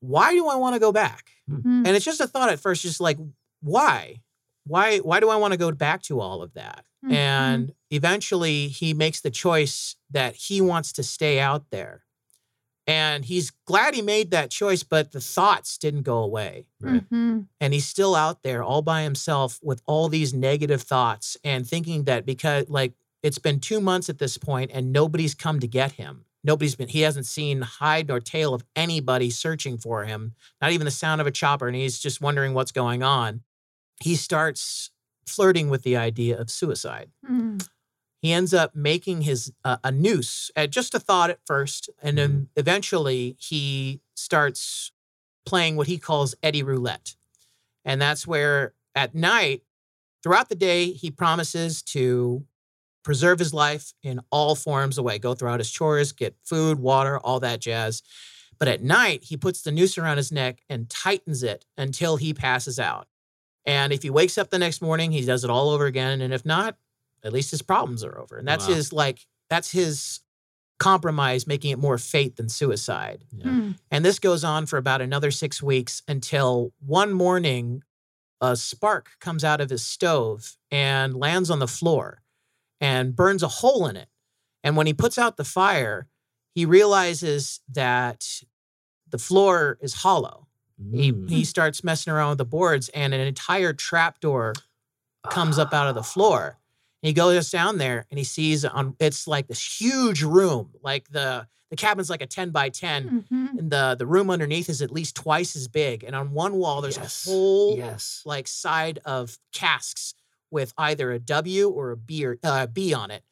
"Why 0.00 0.32
do 0.34 0.48
I 0.48 0.56
want 0.56 0.74
to 0.74 0.80
go 0.80 0.92
back?" 0.92 1.30
Hmm. 1.48 1.84
And 1.86 1.96
it's 1.96 2.04
just 2.04 2.20
a 2.20 2.26
thought 2.26 2.50
at 2.50 2.60
first, 2.60 2.82
just 2.82 3.00
like, 3.00 3.18
"Why? 3.60 4.20
Why? 4.66 4.98
Why 4.98 5.20
do 5.20 5.30
I 5.30 5.36
want 5.36 5.52
to 5.52 5.58
go 5.58 5.70
back 5.72 6.02
to 6.02 6.20
all 6.20 6.42
of 6.42 6.52
that?" 6.54 6.84
Mhm. 7.06 7.12
And 7.12 7.72
eventually, 7.90 8.68
he 8.68 8.92
makes 8.94 9.20
the 9.20 9.30
choice 9.30 9.96
that 10.10 10.34
he 10.34 10.60
wants 10.60 10.92
to 10.94 11.02
stay 11.02 11.38
out 11.40 11.70
there. 11.70 12.02
And 12.86 13.24
he's 13.24 13.50
glad 13.66 13.94
he 13.94 14.02
made 14.02 14.30
that 14.32 14.50
choice, 14.50 14.82
but 14.82 15.12
the 15.12 15.20
thoughts 15.20 15.78
didn't 15.78 16.02
go 16.02 16.18
away 16.18 16.66
Right. 16.80 17.08
Mhm. 17.10 17.46
and 17.60 17.72
he's 17.72 17.86
still 17.86 18.14
out 18.14 18.42
there 18.42 18.62
all 18.62 18.82
by 18.82 19.02
himself 19.02 19.58
with 19.62 19.80
all 19.86 20.08
these 20.10 20.34
negative 20.34 20.82
thoughts 20.82 21.36
and 21.42 21.66
thinking 21.66 22.04
that 22.04 22.26
because 22.26 22.68
like 22.68 22.92
it's 23.22 23.38
been 23.38 23.58
two 23.58 23.80
months 23.80 24.10
at 24.10 24.18
this 24.18 24.36
point 24.36 24.70
and 24.74 24.92
nobody's 24.92 25.34
come 25.34 25.60
to 25.60 25.66
get 25.66 25.92
him 25.92 26.26
nobody's 26.46 26.74
been 26.76 26.88
he 26.88 27.00
hasn't 27.00 27.24
seen 27.24 27.62
hide 27.62 28.08
nor 28.08 28.20
tail 28.20 28.52
of 28.52 28.62
anybody 28.76 29.30
searching 29.30 29.78
for 29.78 30.04
him 30.04 30.34
not 30.60 30.72
even 30.72 30.84
the 30.84 30.90
sound 30.90 31.22
of 31.22 31.26
a 31.26 31.30
chopper 31.30 31.66
and 31.66 31.74
he's 31.76 31.98
just 31.98 32.20
wondering 32.20 32.52
what's 32.52 32.72
going 32.72 33.02
on 33.02 33.42
he 34.02 34.14
starts 34.14 34.90
flirting 35.26 35.70
with 35.70 35.84
the 35.84 35.96
idea 35.96 36.38
of 36.38 36.50
suicide 36.50 37.08
Hmm. 37.26 37.56
He 38.24 38.32
ends 38.32 38.54
up 38.54 38.74
making 38.74 39.20
his 39.20 39.52
uh, 39.66 39.76
a 39.84 39.92
noose 39.92 40.50
at 40.56 40.70
just 40.70 40.94
a 40.94 40.98
thought 40.98 41.28
at 41.28 41.40
first 41.44 41.90
and 42.02 42.16
then 42.16 42.48
eventually 42.56 43.36
he 43.38 44.00
starts 44.14 44.92
playing 45.44 45.76
what 45.76 45.88
he 45.88 45.98
calls 45.98 46.34
eddie 46.42 46.62
roulette. 46.62 47.16
And 47.84 48.00
that's 48.00 48.26
where 48.26 48.72
at 48.94 49.14
night 49.14 49.60
throughout 50.22 50.48
the 50.48 50.54
day 50.54 50.92
he 50.92 51.10
promises 51.10 51.82
to 51.82 52.46
preserve 53.02 53.38
his 53.38 53.52
life 53.52 53.92
in 54.02 54.22
all 54.30 54.54
forms 54.54 54.96
of 54.96 55.04
way 55.04 55.18
go 55.18 55.34
throughout 55.34 55.60
his 55.60 55.70
chores 55.70 56.12
get 56.12 56.34
food 56.44 56.78
water 56.78 57.18
all 57.18 57.40
that 57.40 57.60
jazz. 57.60 58.02
But 58.58 58.68
at 58.68 58.82
night 58.82 59.24
he 59.24 59.36
puts 59.36 59.60
the 59.60 59.70
noose 59.70 59.98
around 59.98 60.16
his 60.16 60.32
neck 60.32 60.62
and 60.70 60.88
tightens 60.88 61.42
it 61.42 61.66
until 61.76 62.16
he 62.16 62.32
passes 62.32 62.78
out. 62.78 63.06
And 63.66 63.92
if 63.92 64.02
he 64.02 64.08
wakes 64.08 64.38
up 64.38 64.48
the 64.48 64.58
next 64.58 64.80
morning 64.80 65.12
he 65.12 65.26
does 65.26 65.44
it 65.44 65.50
all 65.50 65.68
over 65.68 65.84
again. 65.84 66.22
And 66.22 66.32
if 66.32 66.46
not 66.46 66.78
at 67.24 67.32
least 67.32 67.50
his 67.50 67.62
problems 67.62 68.04
are 68.04 68.18
over. 68.18 68.36
And 68.36 68.46
that's 68.46 68.68
Wow. 68.68 68.74
his 68.74 68.92
like 68.92 69.26
that's 69.50 69.70
his 69.72 70.20
compromise, 70.78 71.46
making 71.46 71.70
it 71.70 71.78
more 71.78 71.98
fate 71.98 72.36
than 72.36 72.48
suicide. 72.48 73.24
Yeah. 73.32 73.44
Hmm. 73.48 73.70
And 73.90 74.04
this 74.04 74.18
goes 74.18 74.42
on 74.44 74.66
for 74.66 74.76
about 74.76 75.00
another 75.00 75.30
six 75.30 75.62
weeks 75.62 76.02
until 76.08 76.72
one 76.84 77.12
morning 77.12 77.82
a 78.40 78.56
spark 78.56 79.10
comes 79.20 79.44
out 79.44 79.60
of 79.60 79.70
his 79.70 79.84
stove 79.84 80.56
and 80.70 81.14
lands 81.16 81.50
on 81.50 81.60
the 81.60 81.68
floor 81.68 82.22
and 82.80 83.14
burns 83.14 83.42
a 83.42 83.48
hole 83.48 83.86
in 83.86 83.96
it. 83.96 84.08
And 84.64 84.76
when 84.76 84.86
he 84.86 84.92
puts 84.92 85.16
out 85.18 85.36
the 85.36 85.44
fire, 85.44 86.08
he 86.54 86.66
realizes 86.66 87.60
that 87.72 88.42
the 89.08 89.18
floor 89.18 89.78
is 89.80 89.94
hollow. 89.94 90.48
He, 90.92 91.12
Mm. 91.12 91.30
he 91.30 91.44
starts 91.44 91.84
messing 91.84 92.12
around 92.12 92.30
with 92.30 92.38
the 92.38 92.44
boards 92.44 92.88
and 92.90 93.14
an 93.14 93.20
entire 93.20 93.72
trapdoor 93.72 94.54
comes 95.30 95.58
up 95.58 95.72
out 95.72 95.86
of 95.88 95.94
the 95.94 96.02
floor. 96.02 96.58
And 97.04 97.08
he 97.08 97.12
goes 97.12 97.50
down 97.50 97.76
there 97.76 98.06
and 98.10 98.16
he 98.16 98.24
sees 98.24 98.64
on 98.64 98.96
it's 98.98 99.26
like 99.28 99.46
this 99.46 99.80
huge 99.80 100.22
room, 100.22 100.70
like 100.82 101.06
the 101.10 101.46
the 101.68 101.76
cabin's 101.76 102.08
like 102.08 102.22
a 102.22 102.26
10 102.26 102.48
by 102.50 102.70
10. 102.70 103.26
Mhm. 103.30 103.58
And 103.58 103.70
the 103.70 103.94
the 103.98 104.06
room 104.06 104.30
underneath 104.30 104.70
is 104.70 104.80
at 104.80 104.90
least 104.90 105.14
twice 105.14 105.54
as 105.54 105.68
big. 105.68 106.02
And 106.02 106.16
on 106.16 106.32
one 106.32 106.54
wall, 106.56 106.80
there's 106.80 106.96
Yes. 106.96 107.26
a 107.26 107.30
whole 107.30 107.76
yes. 107.76 108.22
like 108.24 108.48
side 108.48 109.00
of 109.04 109.36
casks 109.52 110.14
with 110.50 110.72
either 110.78 111.12
a 111.12 111.18
W 111.18 111.68
or 111.68 111.90
a 111.90 111.96
beer 111.96 112.38
uh, 112.42 112.66
B 112.68 112.94
on 112.94 113.10
it. 113.10 113.22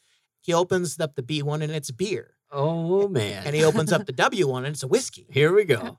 He 0.42 0.52
opens 0.52 1.00
up 1.00 1.14
the 1.14 1.22
B 1.22 1.40
one 1.40 1.62
and 1.62 1.72
it's 1.72 1.90
beer. 1.90 2.34
Oh 2.50 3.08
man. 3.08 3.46
And 3.46 3.56
he 3.56 3.64
opens 3.64 3.90
up 3.90 4.04
the 4.04 4.12
W 4.12 4.46
one 4.48 4.66
and 4.66 4.74
it's 4.74 4.82
a 4.82 4.88
whiskey. 4.88 5.26
Here 5.32 5.50
we 5.54 5.64
go. 5.64 5.98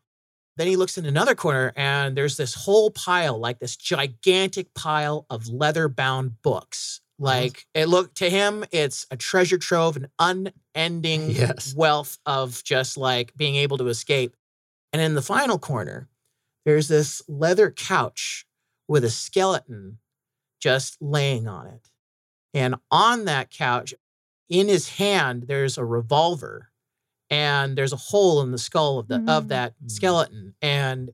Then 0.58 0.68
he 0.68 0.76
looks 0.76 1.00
in 1.00 1.08
another 1.08 1.34
corner 1.34 1.74
and 1.76 2.16
there's 2.16 2.38
this 2.38 2.54
whole 2.54 2.92
pile, 2.92 3.40
like 3.40 3.58
this 3.58 3.76
gigantic 3.76 4.76
pile 4.76 5.26
of 5.32 5.48
leather 5.48 5.88
bound 5.90 6.42
books, 6.44 7.02
Like 7.24 7.66
it 7.74 7.88
looked 7.88 8.18
to 8.18 8.30
him, 8.30 8.66
it's 8.72 9.06
a 9.10 9.18
treasure 9.18 9.58
trove, 9.58 9.96
an 9.98 10.08
unending 10.20 11.30
Yes. 11.32 11.74
wealth 11.76 12.18
of 12.26 12.64
just 12.64 12.98
like 12.98 13.36
being 13.36 13.56
able 13.56 13.78
to 13.78 13.88
escape. 13.88 14.36
And 14.92 15.02
in 15.02 15.16
the 15.16 15.22
final 15.22 15.58
corner, 15.58 16.10
there's 16.66 16.88
this 16.88 17.22
leather 17.28 17.72
couch 17.72 18.46
with 18.88 19.04
a 19.04 19.10
skeleton 19.10 20.00
just 20.60 21.02
laying 21.02 21.48
on 21.48 21.68
it. 21.68 21.90
And 22.54 22.76
on 22.92 23.26
that 23.26 23.50
couch, 23.50 23.94
in 24.50 24.68
his 24.68 24.90
hand, 24.90 25.44
there's 25.48 25.78
a 25.78 25.86
revolver 25.86 26.70
and 27.30 27.78
there's 27.78 27.94
a 27.94 27.98
hole 27.98 28.42
in 28.42 28.52
the 28.52 28.58
skull 28.58 29.00
of 29.00 29.08
the 29.08 29.16
of 29.28 29.46
Mm. 29.46 29.48
that 29.50 29.74
Mm. 29.82 29.92
skeleton. 29.92 30.56
And 30.62 31.14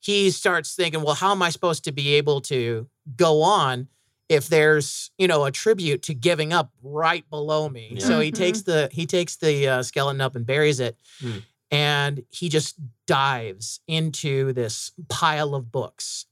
he 0.00 0.30
starts 0.30 0.74
thinking, 0.74 1.02
well, 1.02 1.14
how 1.14 1.32
am 1.32 1.42
I 1.42 1.50
supposed 1.50 1.84
to 1.84 1.92
be 1.92 2.14
able 2.14 2.40
to 2.42 2.88
go 3.16 3.42
on 3.42 3.88
if 4.28 4.48
there's, 4.48 5.10
you 5.18 5.26
know, 5.26 5.44
a 5.44 5.50
tribute 5.50 6.02
to 6.02 6.14
giving 6.14 6.52
up 6.52 6.70
right 6.82 7.28
below 7.30 7.68
me? 7.68 7.94
Yeah. 7.94 8.06
So 8.06 8.20
he 8.20 8.30
Mhm. 8.30 8.34
takes 8.34 8.62
the 8.62 8.88
he 8.92 9.06
takes 9.06 9.36
the 9.36 9.68
uh, 9.68 9.82
skeleton 9.82 10.20
up 10.20 10.36
and 10.36 10.44
buries 10.46 10.80
it. 10.80 10.96
Mm. 11.22 11.42
And 11.70 12.24
he 12.30 12.48
just 12.48 12.76
dives 13.06 13.80
into 13.86 14.52
this 14.54 14.92
pile 15.08 15.54
of 15.54 15.70
books 15.70 16.26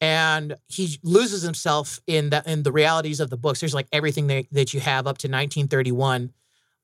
and 0.00 0.56
he 0.68 0.98
loses 1.02 1.42
himself 1.42 2.00
in 2.06 2.30
the 2.30 2.42
in 2.50 2.62
the 2.62 2.72
realities 2.72 3.18
of 3.20 3.30
the 3.30 3.36
books. 3.36 3.60
There's 3.60 3.74
like 3.74 3.88
everything 3.92 4.26
that, 4.28 4.46
that 4.52 4.72
you 4.74 4.80
have 4.80 5.06
up 5.06 5.18
to 5.18 5.26
1931, 5.28 6.32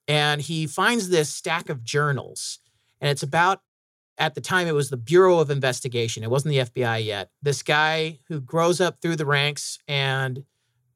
and 0.09 0.41
he 0.41 0.67
finds 0.67 1.09
this 1.11 1.29
stack 1.31 1.69
of 1.69 1.85
journals, 1.85 2.59
and 3.01 3.11
it's 3.11 3.23
about 3.23 3.61
at 4.19 4.35
the 4.35 4.41
time 4.41 4.67
it 4.67 4.75
was 4.75 4.91
the 4.91 4.97
Bureau 4.97 5.39
of 5.39 5.51
Investigation. 5.51 6.23
It 6.23 6.31
wasn't 6.31 6.53
the 6.53 6.83
FBI 6.83 7.05
yet. 7.05 7.31
This 7.43 7.63
guy 7.63 8.21
who 8.29 8.41
grows 8.41 8.81
up 8.81 9.01
through 9.01 9.17
the 9.17 9.27
ranks 9.27 9.79
and 9.89 10.45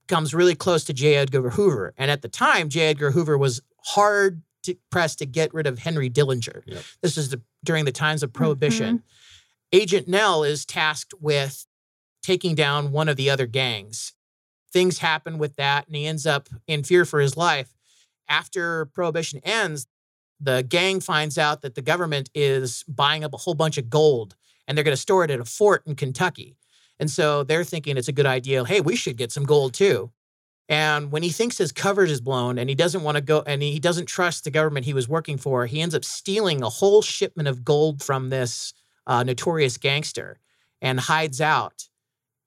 comes 0.06 0.34
really 0.34 0.54
close 0.54 0.84
to 0.84 0.92
J. 0.92 1.16
Edgar 1.16 1.50
Hoover, 1.50 1.94
and 1.96 2.10
at 2.10 2.22
the 2.22 2.28
time 2.28 2.68
J. 2.68 2.88
Edgar 2.88 3.10
Hoover 3.10 3.36
was 3.36 3.60
hard 3.84 4.42
to 4.62 4.76
press 4.90 5.14
to 5.16 5.26
get 5.26 5.52
rid 5.54 5.66
of 5.66 5.78
Henry 5.78 6.10
Dillinger. 6.10 6.62
Yep. 6.66 6.82
This 7.02 7.16
is 7.16 7.30
the, 7.30 7.40
during 7.64 7.84
the 7.84 7.92
times 7.92 8.22
of 8.22 8.30
mm-hmm. 8.30 8.42
Prohibition. 8.42 9.02
Agent 9.72 10.08
Nell 10.08 10.44
is 10.44 10.64
tasked 10.64 11.14
with 11.20 11.66
taking 12.22 12.54
down 12.54 12.92
one 12.92 13.08
of 13.08 13.16
the 13.16 13.30
other 13.30 13.46
gangs. 13.46 14.14
Things 14.72 14.98
happen 14.98 15.38
with 15.38 15.56
that, 15.56 15.86
and 15.86 15.96
he 15.96 16.06
ends 16.06 16.26
up 16.26 16.48
in 16.66 16.82
fear 16.82 17.04
for 17.04 17.20
his 17.20 17.36
life. 17.36 17.74
After 18.28 18.86
Prohibition 18.86 19.40
ends, 19.44 19.86
the 20.40 20.62
gang 20.62 21.00
finds 21.00 21.36
out 21.38 21.62
that 21.62 21.74
the 21.74 21.82
government 21.82 22.30
is 22.34 22.84
buying 22.86 23.24
up 23.24 23.34
a 23.34 23.38
whole 23.38 23.54
bunch 23.54 23.78
of 23.78 23.90
gold 23.90 24.36
and 24.66 24.76
they're 24.76 24.84
going 24.84 24.96
to 24.96 25.00
store 25.00 25.24
it 25.24 25.30
at 25.30 25.40
a 25.40 25.44
fort 25.44 25.82
in 25.86 25.94
Kentucky. 25.96 26.56
And 27.00 27.10
so 27.10 27.42
they're 27.44 27.64
thinking 27.64 27.96
it's 27.96 28.08
a 28.08 28.12
good 28.12 28.26
idea. 28.26 28.64
Hey, 28.64 28.80
we 28.80 28.96
should 28.96 29.16
get 29.16 29.32
some 29.32 29.44
gold 29.44 29.74
too. 29.74 30.10
And 30.68 31.10
when 31.10 31.22
he 31.22 31.30
thinks 31.30 31.56
his 31.56 31.72
cover 31.72 32.04
is 32.04 32.20
blown 32.20 32.58
and 32.58 32.68
he 32.68 32.74
doesn't 32.74 33.02
want 33.02 33.16
to 33.16 33.22
go 33.22 33.42
and 33.46 33.62
he 33.62 33.78
doesn't 33.80 34.06
trust 34.06 34.44
the 34.44 34.50
government 34.50 34.84
he 34.84 34.92
was 34.92 35.08
working 35.08 35.38
for, 35.38 35.64
he 35.66 35.80
ends 35.80 35.94
up 35.94 36.04
stealing 36.04 36.62
a 36.62 36.68
whole 36.68 37.00
shipment 37.00 37.48
of 37.48 37.64
gold 37.64 38.02
from 38.02 38.28
this 38.28 38.74
uh, 39.06 39.22
notorious 39.22 39.78
gangster 39.78 40.38
and 40.82 41.00
hides 41.00 41.40
out 41.40 41.88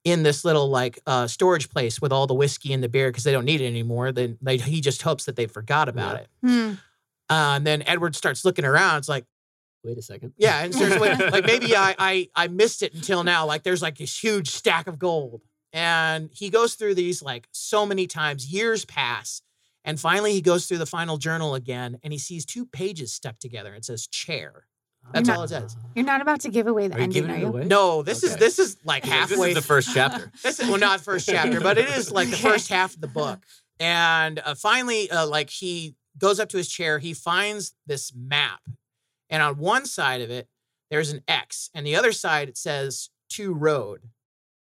in 0.03 0.21
this 0.23 0.45
little 0.45 0.69
like 0.69 0.99
uh, 1.07 1.25
storage 1.27 1.69
place 1.69 1.99
with 2.01 2.11
all 2.11 2.27
the 2.27 2.33
whiskey 2.35 2.73
and 2.73 2.83
the 2.83 2.89
beer 2.89 3.09
because 3.09 3.23
they 3.23 3.31
don't 3.31 3.45
need 3.45 3.61
it 3.61 3.67
anymore. 3.67 4.11
Then 4.11 4.37
they, 4.41 4.57
he 4.57 4.81
just 4.81 5.01
hopes 5.01 5.25
that 5.25 5.35
they 5.35 5.47
forgot 5.47 5.89
about 5.89 6.15
Yeah. 6.15 6.21
it. 6.21 6.27
Hmm. 6.69 6.73
Uh, 7.31 7.53
and 7.55 7.65
then 7.65 7.81
Edward 7.87 8.15
starts 8.15 8.43
looking 8.45 8.65
around. 8.65 8.97
It's 8.97 9.09
like, 9.09 9.25
Wait 9.83 9.97
a 9.97 10.01
second. 10.01 10.33
yeah, 10.37 10.63
and 10.63 10.75
starts 10.75 10.99
wait, 10.99 11.17
like 11.31 11.45
maybe 11.45 11.75
I, 11.75 11.95
I 11.97 12.29
I 12.35 12.47
missed 12.47 12.83
it 12.83 12.93
until 12.93 13.23
now. 13.23 13.45
Like 13.47 13.63
there's 13.63 13.81
like 13.81 13.97
this 13.97 14.15
huge 14.23 14.49
stack 14.51 14.85
of 14.87 14.99
gold, 14.99 15.41
and 15.73 16.29
he 16.33 16.49
goes 16.51 16.75
through 16.75 16.95
these 16.95 17.23
like 17.23 17.47
so 17.51 17.85
many 17.85 18.05
times. 18.05 18.45
Years 18.53 18.85
pass, 18.85 19.41
and 19.83 19.99
finally 19.99 20.33
he 20.33 20.41
goes 20.41 20.67
through 20.67 20.77
the 20.77 20.85
final 20.85 21.17
journal 21.17 21.55
again, 21.55 21.97
and 22.03 22.13
he 22.13 22.19
sees 22.19 22.45
two 22.45 22.65
pages 22.67 23.11
stuck 23.13 23.39
together. 23.39 23.73
It 23.73 23.85
says 23.85 24.05
chair. 24.07 24.67
That's 25.13 25.27
You're 25.27 25.37
all 25.37 25.43
it 25.45 25.49
says. 25.49 25.75
You're 25.95 26.05
not 26.05 26.21
about 26.21 26.41
to 26.41 26.49
give 26.49 26.67
away 26.67 26.87
the 26.87 26.93
Are 26.95 26.99
you 26.99 27.03
ending, 27.05 27.23
giving 27.23 27.35
are 27.37 27.39
you? 27.39 27.47
away? 27.47 27.65
No, 27.65 28.03
this 28.03 28.23
is 28.23 28.35
this 28.37 28.59
is 28.59 28.77
like 28.85 29.01
This 29.03 29.11
halfway. 29.11 29.49
is 29.49 29.55
the 29.55 29.61
first 29.63 29.89
chapter. 29.95 30.31
This 30.43 30.59
is 30.59 30.69
well, 30.69 30.77
not 30.77 31.01
first 31.01 31.27
chapter, 31.27 31.59
but 31.59 31.79
it 31.79 31.89
is 31.89 32.11
like 32.11 32.29
the 32.29 32.37
first 32.37 32.69
half 32.69 32.93
of 32.93 33.01
the 33.01 33.07
book. 33.07 33.39
And 33.79 34.37
uh, 34.37 34.53
finally, 34.53 35.09
uh, 35.09 35.25
like 35.25 35.49
he 35.49 35.95
goes 36.17 36.39
up 36.39 36.49
to 36.49 36.57
his 36.57 36.67
chair, 36.69 36.99
he 36.99 37.13
finds 37.13 37.73
this 37.85 38.11
map, 38.15 38.61
and 39.29 39.41
on 39.41 39.57
one 39.57 39.85
side 39.85 40.21
of 40.21 40.29
it 40.29 40.47
there's 40.89 41.11
an 41.11 41.21
X, 41.27 41.69
and 41.73 41.85
the 41.85 41.95
other 41.95 42.11
side 42.11 42.49
it 42.49 42.57
says 42.57 43.09
to 43.29 43.53
road. 43.53 44.01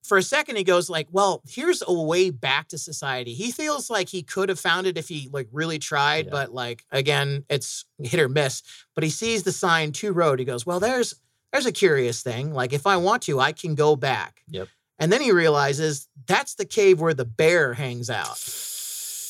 For 0.04 0.18
a 0.20 0.24
second, 0.24 0.56
he 0.56 0.64
goes 0.64 0.88
like, 0.90 1.08
"Well, 1.12 1.42
here's 1.48 1.82
a 1.86 1.92
way 1.92 2.30
back 2.30 2.68
to 2.70 2.78
society." 2.78 3.34
He 3.34 3.52
feels 3.52 3.90
like 3.90 4.08
he 4.08 4.22
could 4.22 4.50
have 4.50 4.60
found 4.60 4.86
it 4.86 4.98
if 5.00 5.08
he 5.10 5.30
like 5.34 5.48
really 5.52 5.80
tried, 5.80 6.26
Yeah. 6.26 6.32
but 6.32 6.54
like 6.54 6.86
again, 6.92 7.44
it's 7.50 7.86
hit 7.98 8.20
or 8.20 8.30
miss. 8.30 8.62
But 8.94 9.04
he 9.04 9.10
sees 9.10 9.44
the 9.44 9.52
sign 9.52 9.92
to 9.94 10.14
road. 10.14 10.38
He 10.40 10.46
goes, 10.46 10.64
"Well, 10.66 10.80
there's 10.80 11.16
there's 11.52 11.66
a 11.66 11.72
curious 11.72 12.22
thing. 12.22 12.54
Like 12.54 12.72
if 12.72 12.86
I 12.86 12.98
want 12.98 13.24
to, 13.24 13.40
I 13.40 13.52
can 13.52 13.74
go 13.74 13.96
back." 13.96 14.42
Yep. 14.50 14.68
And 15.00 15.12
then 15.12 15.22
he 15.22 15.32
realizes 15.32 16.08
that's 16.28 16.54
the 16.56 16.66
cave 16.66 17.02
where 17.02 17.14
the 17.16 17.26
bear 17.26 17.74
hangs 17.74 18.10
out. 18.12 18.38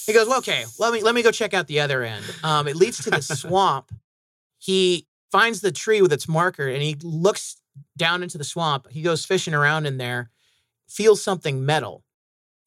He 0.06 0.14
goes, 0.14 0.28
well, 0.28 0.40
okay, 0.40 0.66
let 0.80 0.94
me 0.94 1.02
let 1.02 1.16
me 1.16 1.24
go 1.24 1.32
check 1.32 1.54
out 1.54 1.68
the 1.68 1.80
other 1.80 2.04
end. 2.04 2.24
Um, 2.44 2.68
it 2.68 2.76
leads 2.76 3.04
to 3.04 3.10
the 3.10 3.22
swamp. 3.22 3.92
He 4.58 5.08
finds 5.32 5.62
the 5.62 5.72
tree 5.72 6.02
with 6.02 6.14
its 6.14 6.28
marker 6.28 6.68
and 6.68 6.82
he 6.82 6.96
looks 7.02 7.58
down 7.98 8.24
into 8.24 8.38
the 8.38 8.44
swamp. 8.44 8.88
He 8.90 9.02
goes 9.02 9.26
fishing 9.26 9.54
around 9.54 9.86
in 9.86 9.98
there, 9.98 10.30
feels 10.88 11.22
something 11.22 11.66
metal. 11.66 12.04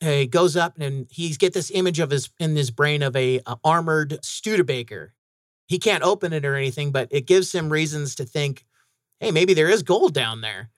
He 0.01 0.27
goes 0.27 0.57
up 0.57 0.79
and 0.79 1.07
he's 1.11 1.39
get 1.39 1.55
this 1.55 1.71
image 1.73 1.99
of 1.99 2.11
his 2.11 2.31
in 2.39 2.55
his 2.57 2.71
brain 2.71 3.03
of 3.03 3.17
a, 3.17 3.41
a 3.47 3.57
armored 3.65 4.25
Studebaker. 4.25 5.15
He 5.67 5.79
can't 5.79 6.03
open 6.03 6.33
it 6.33 6.45
or 6.45 6.55
anything, 6.55 6.93
but 6.93 7.09
it 7.11 7.27
gives 7.27 7.55
him 7.55 7.71
reasons 7.71 8.15
to 8.17 8.25
think, 8.25 8.65
hey, 9.21 9.31
maybe 9.31 9.55
there 9.55 9.69
is 9.69 9.83
gold 9.83 10.15
down 10.15 10.41
there. 10.41 10.71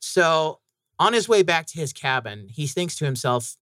So 0.00 0.60
on 0.98 1.12
his 1.12 1.28
way 1.28 1.42
back 1.42 1.66
to 1.66 1.78
his 1.78 1.92
cabin, 1.92 2.48
he 2.50 2.66
thinks 2.66 2.96
to 2.96 3.04
himself, 3.04 3.56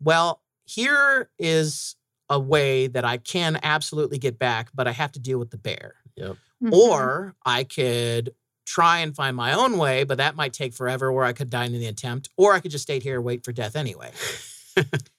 well, 0.00 0.42
here 0.68 1.30
is 1.38 1.96
a 2.30 2.38
way 2.38 2.86
that 2.88 3.04
I 3.04 3.16
can 3.16 3.58
absolutely 3.62 4.18
get 4.18 4.38
back, 4.38 4.68
but 4.74 4.86
I 4.86 4.92
have 4.92 5.12
to 5.12 5.18
deal 5.18 5.38
with 5.38 5.50
the 5.50 5.56
bear. 5.58 5.94
Yep. 6.16 6.36
Mhm. 6.62 6.72
Or 6.72 7.34
I 7.46 7.64
could 7.64 8.34
try 8.66 8.98
and 8.98 9.14
find 9.16 9.34
my 9.34 9.52
own 9.54 9.78
way, 9.78 10.04
but 10.04 10.18
that 10.18 10.36
might 10.36 10.52
take 10.52 10.74
forever, 10.74 11.10
or 11.10 11.24
I 11.24 11.32
could 11.32 11.48
die 11.48 11.64
in 11.64 11.72
the 11.72 11.86
attempt, 11.86 12.28
or 12.36 12.52
I 12.52 12.60
could 12.60 12.70
just 12.70 12.82
stay 12.82 13.00
here 13.00 13.16
and 13.16 13.24
wait 13.24 13.44
for 13.44 13.52
death 13.52 13.76
anyway. 13.76 14.10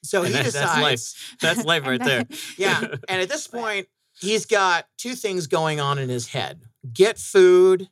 So 0.02 0.22
he 0.22 0.32
that- 0.32 0.44
that's 0.44 0.52
decides, 0.54 0.80
life. 0.82 1.36
That's 1.42 1.64
life 1.66 1.84
right 1.84 2.02
there. 2.02 2.26
yeah. 2.56 2.80
And 3.08 3.20
at 3.20 3.28
this 3.28 3.46
point, 3.46 3.88
he's 4.18 4.46
got 4.46 4.86
two 4.96 5.14
things 5.14 5.46
going 5.48 5.80
on 5.80 5.98
in 5.98 6.08
his 6.08 6.28
head 6.28 6.62
get 6.94 7.18
food, 7.18 7.90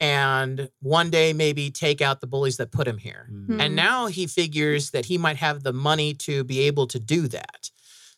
and 0.00 0.70
one 0.80 1.10
day 1.10 1.32
maybe 1.32 1.70
take 1.70 2.00
out 2.00 2.20
the 2.20 2.26
bullies 2.26 2.56
that 2.58 2.70
put 2.70 2.86
him 2.86 2.98
here. 2.98 3.28
Mm. 3.30 3.60
And 3.60 3.76
now 3.76 4.06
he 4.06 4.26
figures 4.26 4.90
that 4.90 5.06
he 5.06 5.18
might 5.18 5.36
have 5.36 5.62
the 5.62 5.72
money 5.72 6.14
to 6.14 6.44
be 6.44 6.60
able 6.60 6.86
to 6.88 6.98
do 6.98 7.26
that. 7.28 7.70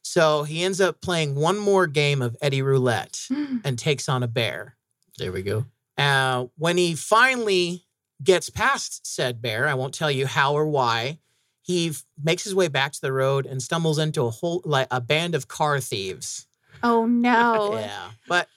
So 0.03 0.43
he 0.43 0.63
ends 0.63 0.81
up 0.81 1.01
playing 1.01 1.35
one 1.35 1.59
more 1.59 1.87
game 1.87 2.23
of 2.23 2.37
Eddie 2.43 2.63
Roulette 2.63 3.27
and 3.65 3.79
takes 3.79 4.09
on 4.09 4.23
a 4.23 4.29
bear. 4.29 4.77
There 5.19 5.33
we 5.33 5.43
go. 5.43 5.67
Uh, 5.97 6.47
when 6.57 6.77
he 6.77 6.95
finally 6.95 7.85
gets 8.23 8.51
past 8.51 9.07
said 9.07 9.43
bear, 9.43 9.69
I 9.69 9.75
won't 9.75 9.95
tell 9.95 10.11
you 10.11 10.27
how 10.27 10.55
or 10.55 10.67
why, 10.67 11.19
he 11.63 11.91
f- 11.91 12.05
makes 12.23 12.45
his 12.45 12.55
way 12.55 12.69
back 12.69 12.93
to 12.93 13.01
the 13.01 13.13
road 13.13 13.47
and 13.47 13.63
stumbles 13.63 13.99
into 13.99 14.25
a 14.25 14.31
whole 14.31 14.63
like 14.65 14.89
a 14.91 15.01
band 15.01 15.35
of 15.35 15.49
car 15.49 15.81
thieves. 15.81 16.47
Oh 16.83 17.07
no. 17.07 17.75
Yeah, 17.81 18.11
but 18.29 18.49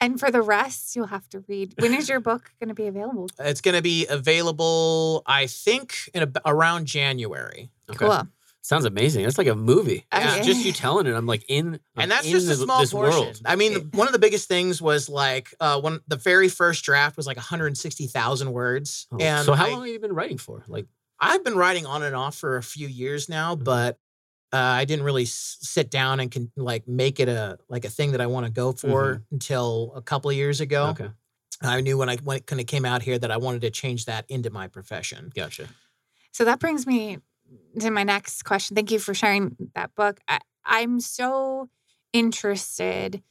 And 0.00 0.20
for 0.20 0.30
the 0.30 0.42
rest, 0.42 0.94
you'll 0.94 1.06
have 1.08 1.28
to 1.30 1.42
read. 1.48 1.74
When 1.78 1.92
is 1.92 2.08
your 2.08 2.20
book 2.20 2.52
going 2.60 2.68
to 2.68 2.74
be 2.74 2.86
available? 2.86 3.28
it's 3.40 3.60
going 3.60 3.74
to 3.74 3.82
be 3.82 4.06
available, 4.06 5.22
I 5.26 5.46
think, 5.46 5.94
in 6.14 6.22
ab- 6.22 6.38
around 6.46 6.86
January. 6.86 7.70
Okay. 7.90 7.98
Cool. 8.06 8.28
Sounds 8.62 8.84
amazing. 8.84 9.24
That's 9.24 9.38
like 9.38 9.46
a 9.46 9.54
movie. 9.54 10.04
Yeah. 10.12 10.36
It's 10.36 10.46
Just 10.46 10.64
you 10.64 10.72
telling 10.72 11.06
it, 11.06 11.14
I'm 11.14 11.26
like 11.26 11.44
in. 11.48 11.74
I'm 11.96 12.02
and 12.02 12.10
that's 12.10 12.26
in 12.26 12.32
just 12.32 12.48
a 12.48 12.54
small 12.56 12.80
this 12.80 12.92
portion. 12.92 13.20
world. 13.20 13.40
I 13.46 13.56
mean, 13.56 13.72
the, 13.74 13.96
one 13.96 14.06
of 14.06 14.12
the 14.12 14.18
biggest 14.18 14.46
things 14.46 14.82
was 14.82 15.08
like 15.08 15.54
uh, 15.58 15.80
when 15.80 16.00
the 16.06 16.16
very 16.16 16.48
first 16.48 16.84
draft 16.84 17.16
was 17.16 17.26
like 17.26 17.36
160,000 17.38 18.52
words, 18.52 19.06
Oh, 19.10 19.16
and 19.18 19.44
so 19.46 19.54
how 19.54 19.66
I, 19.66 19.70
long 19.70 19.80
have 19.80 19.88
you 19.88 19.98
been 20.00 20.12
writing 20.12 20.38
for? 20.38 20.64
Like, 20.68 20.86
I've 21.18 21.42
been 21.44 21.56
writing 21.56 21.86
on 21.86 22.02
and 22.02 22.14
off 22.14 22.36
for 22.36 22.56
a 22.56 22.62
few 22.62 22.86
years 22.88 23.28
now, 23.28 23.54
Mhm. 23.56 23.64
but 23.64 23.98
uh, 24.52 24.56
I 24.56 24.84
didn't 24.84 25.04
really 25.04 25.24
s- 25.24 25.58
sit 25.60 25.90
down 25.90 26.20
and 26.20 26.30
can 26.30 26.50
like 26.56 26.88
make 26.88 27.20
it 27.20 27.28
a 27.28 27.58
like 27.68 27.84
a 27.84 27.90
thing 27.90 28.12
that 28.12 28.20
I 28.20 28.26
want 28.26 28.46
to 28.46 28.52
go 28.52 28.72
for 28.72 29.22
until 29.30 29.92
a 29.94 30.02
couple 30.02 30.30
of 30.30 30.36
years 30.36 30.60
ago. 30.60 30.88
okay, 30.88 31.10
I 31.62 31.80
knew 31.80 31.98
when 31.98 32.08
I 32.08 32.16
when 32.16 32.38
it 32.38 32.46
kind 32.46 32.60
of 32.60 32.66
came 32.66 32.84
out 32.84 33.02
here 33.02 33.18
that 33.18 33.30
I 33.30 33.36
wanted 33.36 33.60
to 33.62 33.70
change 33.70 34.06
that 34.06 34.24
into 34.28 34.50
my 34.50 34.68
profession. 34.68 35.30
gotcha. 35.34 35.68
So 36.32 36.44
that 36.44 36.60
brings 36.60 36.86
me 36.86 37.18
to 37.80 37.90
my 37.90 38.04
next 38.04 38.42
question. 38.44 38.74
Thank 38.74 38.90
you 38.90 38.98
for 38.98 39.14
sharing 39.14 39.56
that 39.74 39.94
book. 39.94 40.20
I, 40.28 40.40
I'm 40.64 41.00
so 41.00 41.68
interested 42.12 43.22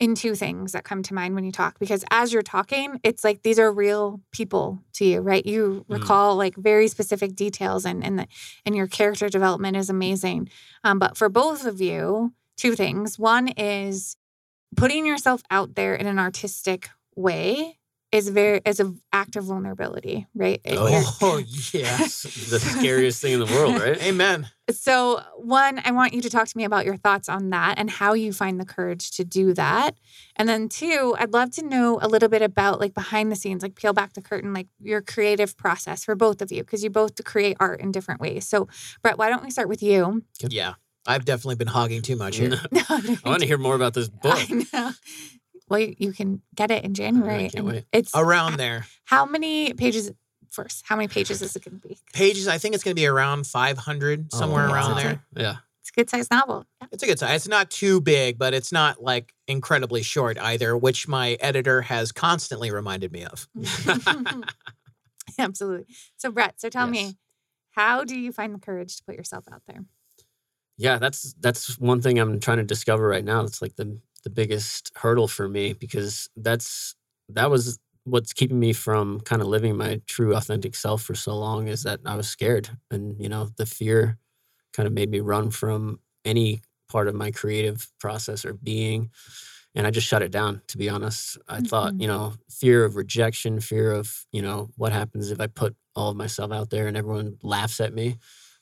in 0.00 0.14
two 0.14 0.34
things 0.34 0.72
that 0.72 0.82
come 0.84 1.02
to 1.02 1.14
mind 1.14 1.34
when 1.34 1.44
you 1.44 1.52
talk 1.52 1.78
because 1.78 2.04
as 2.10 2.32
you're 2.32 2.42
talking 2.42 2.98
it's 3.04 3.22
like 3.22 3.42
these 3.42 3.58
are 3.58 3.72
real 3.72 4.20
people 4.32 4.82
to 4.94 5.04
you 5.04 5.20
right? 5.20 5.46
You 5.46 5.84
Mm. 5.88 5.94
recall 5.94 6.36
like 6.36 6.56
very 6.56 6.88
specific 6.88 7.34
details 7.36 7.84
and 7.84 8.02
and, 8.04 8.18
the, 8.18 8.26
and 8.66 8.74
your 8.74 8.88
character 8.88 9.28
development 9.28 9.76
is 9.76 9.88
amazing. 9.90 10.48
Um, 10.84 10.98
but 10.98 11.16
for 11.16 11.28
both 11.28 11.64
of 11.66 11.80
you 11.80 12.32
two 12.56 12.74
things. 12.76 13.18
One 13.18 13.48
is 13.48 14.16
putting 14.76 15.06
yourself 15.06 15.42
out 15.50 15.74
there 15.74 15.94
in 15.94 16.06
an 16.06 16.18
artistic 16.18 16.90
way 17.16 17.78
is 18.12 18.28
very 18.28 18.60
is 18.66 18.78
an 18.78 19.00
act 19.12 19.36
of 19.36 19.44
vulnerability 19.44 20.26
right 20.34 20.60
Oh, 20.66 20.86
you're- 20.86 21.04
Oh 21.22 21.38
yeah. 21.72 21.96
The 21.96 22.60
scariest 22.60 23.20
thing 23.22 23.32
in 23.32 23.40
the 23.40 23.46
world, 23.46 23.80
right? 23.80 24.00
Amen. 24.02 24.48
So, 24.70 25.20
one, 25.38 25.80
I 25.84 25.90
want 25.90 26.12
you 26.14 26.20
to 26.22 26.30
talk 26.30 26.46
to 26.46 26.56
me 26.56 26.64
about 26.64 26.84
your 26.84 26.96
thoughts 26.96 27.28
on 27.28 27.50
that 27.50 27.78
and 27.78 27.90
how 27.90 28.12
you 28.14 28.32
find 28.32 28.60
the 28.60 28.64
courage 28.64 29.10
to 29.12 29.24
do 29.24 29.52
that. 29.54 29.96
And 30.36 30.48
then, 30.48 30.68
two, 30.68 31.16
I'd 31.18 31.32
love 31.32 31.50
to 31.52 31.64
know 31.64 31.98
a 32.00 32.06
little 32.08 32.28
bit 32.28 32.42
about 32.42 32.78
like 32.80 32.94
behind 32.94 33.32
the 33.32 33.36
scenes, 33.36 33.62
like 33.62 33.74
peel 33.74 33.92
back 33.92 34.12
the 34.12 34.22
curtain, 34.22 34.54
like 34.54 34.68
your 34.80 35.00
creative 35.02 35.56
process 35.56 36.04
for 36.04 36.14
both 36.14 36.40
of 36.40 36.52
you, 36.52 36.62
because 36.62 36.84
you 36.84 36.90
both 36.90 37.22
create 37.24 37.56
art 37.60 37.80
in 37.80 37.90
different 37.92 38.20
ways. 38.20 38.46
So, 38.46 38.68
Brett, 39.02 39.18
why 39.18 39.28
don't 39.30 39.42
we 39.42 39.50
start 39.50 39.68
with 39.68 39.82
you? 39.82 40.22
Yeah. 40.40 40.74
I've 41.06 41.24
definitely 41.24 41.56
been 41.56 41.66
hogging 41.68 42.00
too 42.02 42.14
much 42.16 42.36
here. 42.36 42.50
No, 42.70 42.82
I 42.88 43.18
want 43.24 43.40
to 43.40 43.46
hear 43.48 43.58
more 43.58 43.74
about 43.74 43.94
this 43.94 44.08
book. 44.24 44.38
I 45.70 45.74
know. 45.74 45.78
Well, 45.78 45.80
you, 45.88 45.94
you 45.98 46.12
can 46.12 46.42
get 46.54 46.70
it 46.70 46.84
in 46.84 46.90
oh, 46.90 46.94
January. 46.94 47.48
can't 47.50 47.66
wait. 47.66 47.84
It's 47.92 48.12
Around 48.14 48.56
there. 48.58 48.86
how 49.04 49.24
many 49.26 49.72
pages? 49.74 50.10
First, 50.50 50.84
how 50.86 50.96
many 50.96 51.08
pages 51.08 51.40
is 51.40 51.56
it 51.56 51.64
going 51.64 51.80
to 51.80 51.88
be? 51.88 51.96
Pages, 52.12 52.46
I 52.46 52.58
think 52.58 52.74
it's 52.74 52.84
going 52.84 52.94
to 52.94 53.00
be 53.00 53.06
around 53.06 53.46
500, 53.46 54.26
Oh, 54.32 54.38
somewhere 54.38 54.66
wow. 54.68 54.74
around 54.74 54.92
Okay. 54.98 55.02
there. 55.02 55.22
Yeah. 55.34 55.54
It's 55.80 55.88
a 55.88 55.92
good 55.94 56.10
sized 56.10 56.30
novel. 56.30 56.66
It's 56.92 57.02
a 57.02 57.06
good 57.06 57.18
size. 57.18 57.34
It's 57.36 57.48
not 57.48 57.70
too 57.70 58.00
big, 58.02 58.38
but 58.38 58.52
it's 58.52 58.70
not 58.70 59.02
like 59.02 59.32
incredibly 59.48 60.02
short 60.02 60.38
either, 60.38 60.76
which 60.76 61.08
my 61.08 61.38
editor 61.40 61.80
has 61.82 62.12
constantly 62.12 62.70
reminded 62.70 63.12
me 63.12 63.24
of. 63.24 63.48
Absolutely. 65.38 65.86
So, 66.18 66.30
Brett, 66.30 66.60
so 66.60 66.68
tell 66.68 66.92
Yes. 66.92 67.06
me, 67.12 67.16
how 67.70 68.04
do 68.04 68.18
you 68.18 68.30
find 68.32 68.54
the 68.54 68.58
courage 68.58 68.96
to 68.98 69.04
put 69.04 69.16
yourself 69.16 69.44
out 69.52 69.62
there? 69.66 69.84
yeah 70.78 70.96
that's 70.98 71.34
that's 71.40 71.78
one 71.78 72.00
thing 72.00 72.18
i'm 72.18 72.40
trying 72.40 72.56
to 72.56 72.64
discover 72.64 73.06
right 73.06 73.26
now 73.26 73.42
it's 73.42 73.60
like 73.60 73.76
the 73.76 73.98
the 74.24 74.30
biggest 74.30 74.92
hurdle 74.96 75.28
for 75.28 75.48
me 75.48 75.72
because 75.72 76.28
that's 76.36 76.94
that 77.28 77.50
was 77.50 77.78
what's 78.04 78.32
keeping 78.32 78.58
me 78.58 78.72
from 78.72 79.20
kind 79.20 79.42
of 79.42 79.48
living 79.48 79.76
my 79.76 80.00
true 80.06 80.34
authentic 80.34 80.74
self 80.74 81.02
for 81.02 81.14
so 81.14 81.36
long 81.36 81.68
is 81.68 81.82
that 81.84 82.00
i 82.06 82.16
was 82.16 82.28
scared 82.28 82.70
and 82.90 83.20
you 83.20 83.28
know 83.28 83.48
the 83.56 83.66
fear 83.66 84.18
kind 84.72 84.86
of 84.86 84.92
made 84.92 85.10
me 85.10 85.20
run 85.20 85.50
from 85.50 86.00
any 86.24 86.62
part 86.88 87.08
of 87.08 87.14
my 87.14 87.30
creative 87.30 87.90
process 88.00 88.44
or 88.44 88.54
being 88.54 89.10
and 89.74 89.86
i 89.86 89.90
just 89.90 90.06
shut 90.06 90.22
it 90.22 90.30
down 90.30 90.60
to 90.68 90.78
be 90.78 90.88
honest 90.88 91.38
i 91.48 91.60
thought 91.60 91.94
Mhm. 91.94 92.00
you 92.02 92.06
know 92.06 92.34
fear 92.50 92.84
of 92.84 92.96
rejection 92.96 93.60
fear 93.60 93.92
of 93.92 94.26
you 94.32 94.42
know 94.42 94.70
what 94.76 94.92
happens 94.92 95.30
if 95.30 95.40
i 95.40 95.46
put 95.46 95.74
all 95.94 96.10
of 96.10 96.16
myself 96.16 96.52
out 96.52 96.70
there 96.70 96.86
and 96.86 96.96
everyone 96.96 97.38
laughs 97.42 97.80
at 97.80 97.94
me 97.94 98.16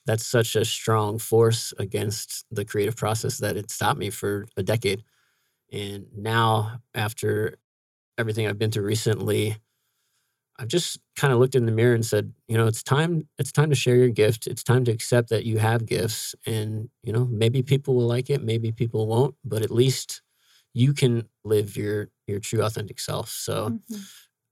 that's 0.05 0.25
such 0.25 0.55
a 0.55 0.65
strong 0.65 1.19
force 1.19 1.73
against 1.77 2.45
the 2.51 2.65
creative 2.65 2.95
process 2.95 3.37
that 3.37 3.55
it 3.55 3.69
stopped 3.69 3.99
me 3.99 4.09
for 4.09 4.47
a 4.57 4.63
decade. 4.63 5.03
And 5.71 6.07
now, 6.17 6.81
after 6.93 7.55
everything 8.17 8.47
I've 8.47 8.59
been 8.59 8.71
through 8.71 8.85
recently, 8.85 9.57
I've 10.59 10.67
just 10.67 10.99
kind 11.15 11.33
of 11.33 11.39
looked 11.39 11.55
in 11.55 11.65
the 11.65 11.71
mirror 11.71 11.95
and 11.95 12.05
said, 12.05 12.33
you 12.47 12.57
know, 12.57 12.67
it's 12.67 12.83
time. 12.83 13.27
It's 13.39 13.51
time 13.51 13.69
to 13.69 13.75
share 13.75 13.95
your 13.95 14.09
gift. 14.09 14.47
It's 14.47 14.63
time 14.63 14.85
to 14.85 14.91
accept 14.91 15.29
that 15.29 15.45
you 15.45 15.57
have 15.59 15.85
gifts, 15.85 16.35
and 16.45 16.89
you 17.03 17.13
know, 17.13 17.25
maybe 17.25 17.63
people 17.63 17.95
will 17.95 18.07
like 18.07 18.29
it, 18.29 18.43
maybe 18.43 18.71
people 18.71 19.07
won't, 19.07 19.35
but 19.43 19.63
at 19.63 19.71
least 19.71 20.21
you 20.73 20.93
can 20.93 21.27
live 21.43 21.77
your 21.77 22.09
your 22.27 22.39
true 22.39 22.61
authentic 22.63 22.99
self. 22.99 23.29
So. 23.29 23.69
Mhm. 23.91 24.01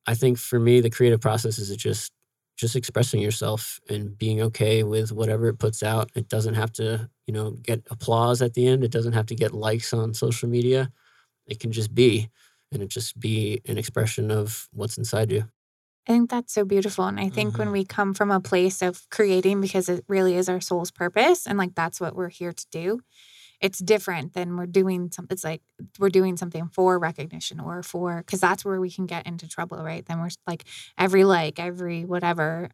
I 0.07 0.15
think 0.15 0.37
for 0.39 0.59
me, 0.59 0.81
the 0.81 0.89
creative 0.89 1.21
process 1.21 1.59
is 1.59 1.75
just 1.77 2.11
just 2.57 2.75
expressing 2.75 3.21
yourself 3.21 3.79
and 3.89 4.17
being 4.17 4.41
okay 4.41 4.83
with 4.83 5.11
whatever 5.13 5.47
it 5.47 5.59
puts 5.59 5.81
out. 5.83 6.11
It 6.15 6.27
doesn't 6.29 6.55
have 6.55 6.71
to, 6.73 7.09
you 7.27 7.33
know, 7.33 7.51
get 7.51 7.87
applause 7.89 8.41
at 8.41 8.53
the 8.53 8.67
end. 8.67 8.83
It 8.83 8.91
doesn't 8.91 9.13
have 9.13 9.27
to 9.27 9.35
get 9.35 9.53
likes 9.53 9.93
on 9.93 10.13
social 10.13 10.49
media. 10.49 10.91
It 11.49 11.59
can 11.59 11.71
just 11.73 11.95
be, 11.95 12.29
and 12.71 12.83
it 12.83 12.89
just 12.89 13.19
be 13.19 13.61
an 13.67 13.77
expression 13.79 14.31
of 14.31 14.69
what's 14.73 14.97
inside 14.97 15.31
you. 15.31 15.45
I 16.07 16.13
think 16.13 16.29
that's 16.29 16.53
so 16.53 16.65
beautiful. 16.65 17.05
And 17.05 17.19
I 17.19 17.29
think 17.29 17.57
when 17.57 17.67
Mhm. 17.67 17.71
we 17.71 17.85
come 17.85 18.13
from 18.13 18.31
a 18.31 18.39
place 18.39 18.81
of 18.81 19.07
creating, 19.09 19.61
because 19.61 19.89
it 19.89 20.03
really 20.07 20.35
is 20.35 20.49
our 20.49 20.61
soul's 20.61 20.91
purpose, 20.91 21.45
and 21.45 21.57
like 21.57 21.75
that's 21.75 22.01
what 22.01 22.15
we're 22.15 22.29
here 22.29 22.53
to 22.53 22.65
do, 22.71 23.01
it's 23.61 23.79
different 23.79 24.33
than 24.33 24.57
we're 24.57 24.67
doing 24.67 25.11
something. 25.11 25.35
It's 25.35 25.43
like 25.45 25.61
we're 25.99 26.09
doing 26.09 26.37
something 26.37 26.69
for 26.69 26.99
recognition 26.99 27.59
or 27.59 27.83
for, 27.83 28.17
because 28.19 28.41
that's 28.41 28.65
where 28.65 28.81
we 28.81 28.91
can 28.91 29.07
get 29.07 29.27
into 29.27 29.47
trouble, 29.49 29.79
right? 29.83 30.05
Then 30.05 30.21
we're 30.21 30.29
like 30.47 30.65
every 30.97 31.25
like, 31.25 31.59
every 31.59 32.05
whatever 32.05 32.69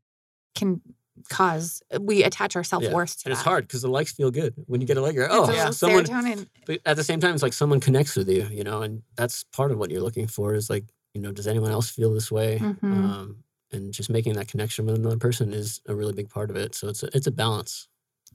can 0.55 0.81
cause, 1.29 1.81
we 1.99 2.23
attach 2.23 2.55
our 2.55 2.63
self 2.63 2.83
worth 2.89 3.17
to 3.19 3.25
And 3.25 3.31
it's 3.33 3.41
that. 3.43 3.49
hard 3.49 3.67
because 3.67 3.81
the 3.81 3.89
likes 3.89 4.11
feel 4.13 4.31
good 4.31 4.53
when 4.67 4.81
you 4.81 4.87
get 4.87 4.97
a 4.97 5.01
like. 5.01 5.15
You're, 5.15 5.25
It's 5.25 5.33
oh, 5.33 5.51
yeah. 5.51 5.69
someone. 5.71 6.05
serotonin. 6.05 6.47
But 6.65 6.81
at 6.85 6.95
the 6.95 7.03
same 7.03 7.19
time, 7.19 7.33
it's 7.33 7.43
like 7.43 7.53
someone 7.53 7.79
connects 7.79 8.15
with 8.15 8.29
you, 8.29 8.47
you 8.51 8.63
know, 8.63 8.81
and 8.81 9.01
that's 9.15 9.43
part 9.45 9.71
of 9.71 9.77
what 9.77 9.91
you're 9.91 10.01
looking 10.01 10.27
for. 10.27 10.53
Is 10.53 10.69
like, 10.69 10.85
you 11.13 11.21
know, 11.21 11.31
does 11.31 11.47
anyone 11.47 11.71
else 11.71 11.89
feel 11.89 12.13
this 12.13 12.31
way? 12.31 12.59
Mhm. 12.59 12.83
Um, 12.83 13.37
and 13.71 13.93
just 13.93 14.09
making 14.09 14.33
that 14.33 14.47
connection 14.47 14.85
with 14.85 14.95
another 14.95 15.17
person 15.17 15.53
is 15.53 15.81
a 15.87 15.95
really 15.95 16.13
big 16.13 16.29
part 16.29 16.49
of 16.49 16.55
it. 16.55 16.75
So 16.75 16.87
it's 16.89 17.03
a, 17.03 17.09
it's 17.15 17.27
a 17.27 17.31
balance. 17.31 17.87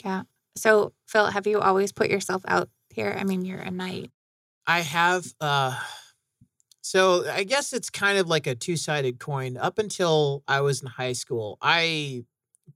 Yeah. 0.04 0.22
So, 0.56 0.92
Phil, 1.06 1.26
have 1.26 1.46
you 1.46 1.60
always 1.60 1.92
put 1.92 2.10
yourself 2.10 2.42
out 2.48 2.68
here? 2.90 3.16
I 3.18 3.24
mean, 3.24 3.44
you're 3.44 3.60
a 3.60 3.70
knight. 3.70 4.10
I 4.66 4.80
have 4.80 5.32
uh 5.40 5.78
so 6.82 7.28
I 7.30 7.44
guess 7.44 7.72
it's 7.72 7.90
kind 7.90 8.18
of 8.18 8.28
like 8.28 8.46
a 8.46 8.54
two-sided 8.54 9.18
coin. 9.20 9.56
Up 9.56 9.78
until 9.78 10.42
I 10.48 10.60
was 10.62 10.80
in 10.82 10.88
high 10.88 11.12
school, 11.12 11.58
I 11.60 12.24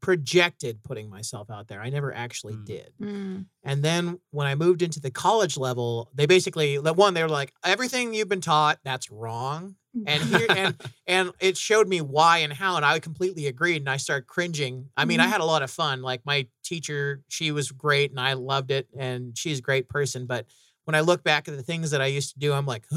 projected 0.01 0.83
putting 0.83 1.09
myself 1.11 1.51
out 1.51 1.69
there. 1.69 1.81
I 1.81 1.91
never 1.91 2.13
actually 2.15 2.55
Mm. 2.55 2.65
did. 2.67 2.93
Mm. 3.01 3.47
And 3.63 3.83
then 3.83 4.21
when 4.31 4.47
I 4.47 4.55
moved 4.55 4.83
into 4.83 5.01
the 5.01 5.11
college 5.11 5.57
level, 5.57 6.11
they 6.15 6.27
basically 6.27 6.77
one 6.79 7.15
they 7.15 7.23
were 7.23 7.29
like 7.29 7.53
everything 7.65 8.15
you've 8.15 8.29
been 8.29 8.41
taught 8.41 8.79
that's 8.85 9.11
wrong. 9.11 9.77
And 10.07 10.23
here 10.25 10.47
and 10.51 10.77
and 11.07 11.33
it 11.41 11.57
showed 11.57 11.87
me 11.89 12.01
why 12.01 12.39
and 12.39 12.53
how 12.53 12.77
and 12.77 12.85
I 12.85 12.99
completely 12.99 13.47
agreed 13.47 13.77
and 13.83 13.89
I 13.89 13.97
started 13.97 14.27
cringing. 14.27 14.91
I 14.97 15.05
mean, 15.05 15.21
I 15.21 15.27
Mhm. 15.27 15.31
had 15.31 15.41
a 15.41 15.45
lot 15.45 15.63
of 15.63 15.71
fun. 15.71 16.03
Like 16.03 16.23
my 16.27 16.47
teacher, 16.65 17.23
she 17.29 17.53
was 17.53 17.71
great 17.71 18.11
and 18.11 18.19
I 18.21 18.33
loved 18.33 18.71
it 18.71 18.89
and 18.99 19.37
she's 19.39 19.59
a 19.61 19.63
great 19.63 19.89
person, 19.89 20.27
but 20.27 20.47
when 20.87 20.95
I 20.95 21.01
look 21.01 21.23
back 21.25 21.49
at 21.49 21.57
the 21.57 21.63
things 21.63 21.93
that 21.93 22.03
I 22.03 22.07
used 22.07 22.35
to 22.35 22.39
do, 22.39 22.53
I'm 22.53 22.67
like, 22.67 22.85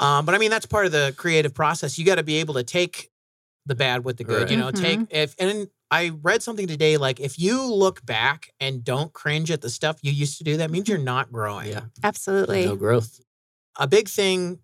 um, 0.00 0.24
but 0.24 0.34
I 0.34 0.38
mean, 0.38 0.50
that's 0.50 0.66
part 0.66 0.86
of 0.86 0.92
the 0.92 1.14
creative 1.16 1.54
process. 1.54 1.98
You 1.98 2.04
got 2.04 2.16
to 2.16 2.22
be 2.22 2.36
able 2.36 2.54
to 2.54 2.62
take 2.64 3.10
the 3.66 3.74
bad 3.74 4.04
with 4.04 4.16
the 4.16 4.24
good, 4.24 4.50
you 4.50 4.56
know, 4.56 4.66
Right. 4.66 4.74
take 4.74 5.00
if, 5.10 5.34
and 5.38 5.68
I 5.90 6.10
read 6.22 6.42
something 6.42 6.66
today, 6.66 6.96
like 6.96 7.20
if 7.20 7.38
you 7.38 7.62
look 7.64 8.04
back 8.04 8.50
and 8.58 8.82
don't 8.82 9.12
cringe 9.12 9.50
at 9.50 9.60
the 9.60 9.70
stuff 9.70 9.98
you 10.02 10.10
used 10.10 10.38
to 10.38 10.44
do, 10.44 10.56
that 10.56 10.70
means 10.70 10.88
you're 10.88 10.98
not 10.98 11.30
growing. 11.30 11.68
Yeah. 11.68 11.82
Absolutely. 12.02 12.64
No 12.64 12.76
growth. 12.76 13.20
A 13.78 13.86
big 13.86 14.08
thing 14.08 14.58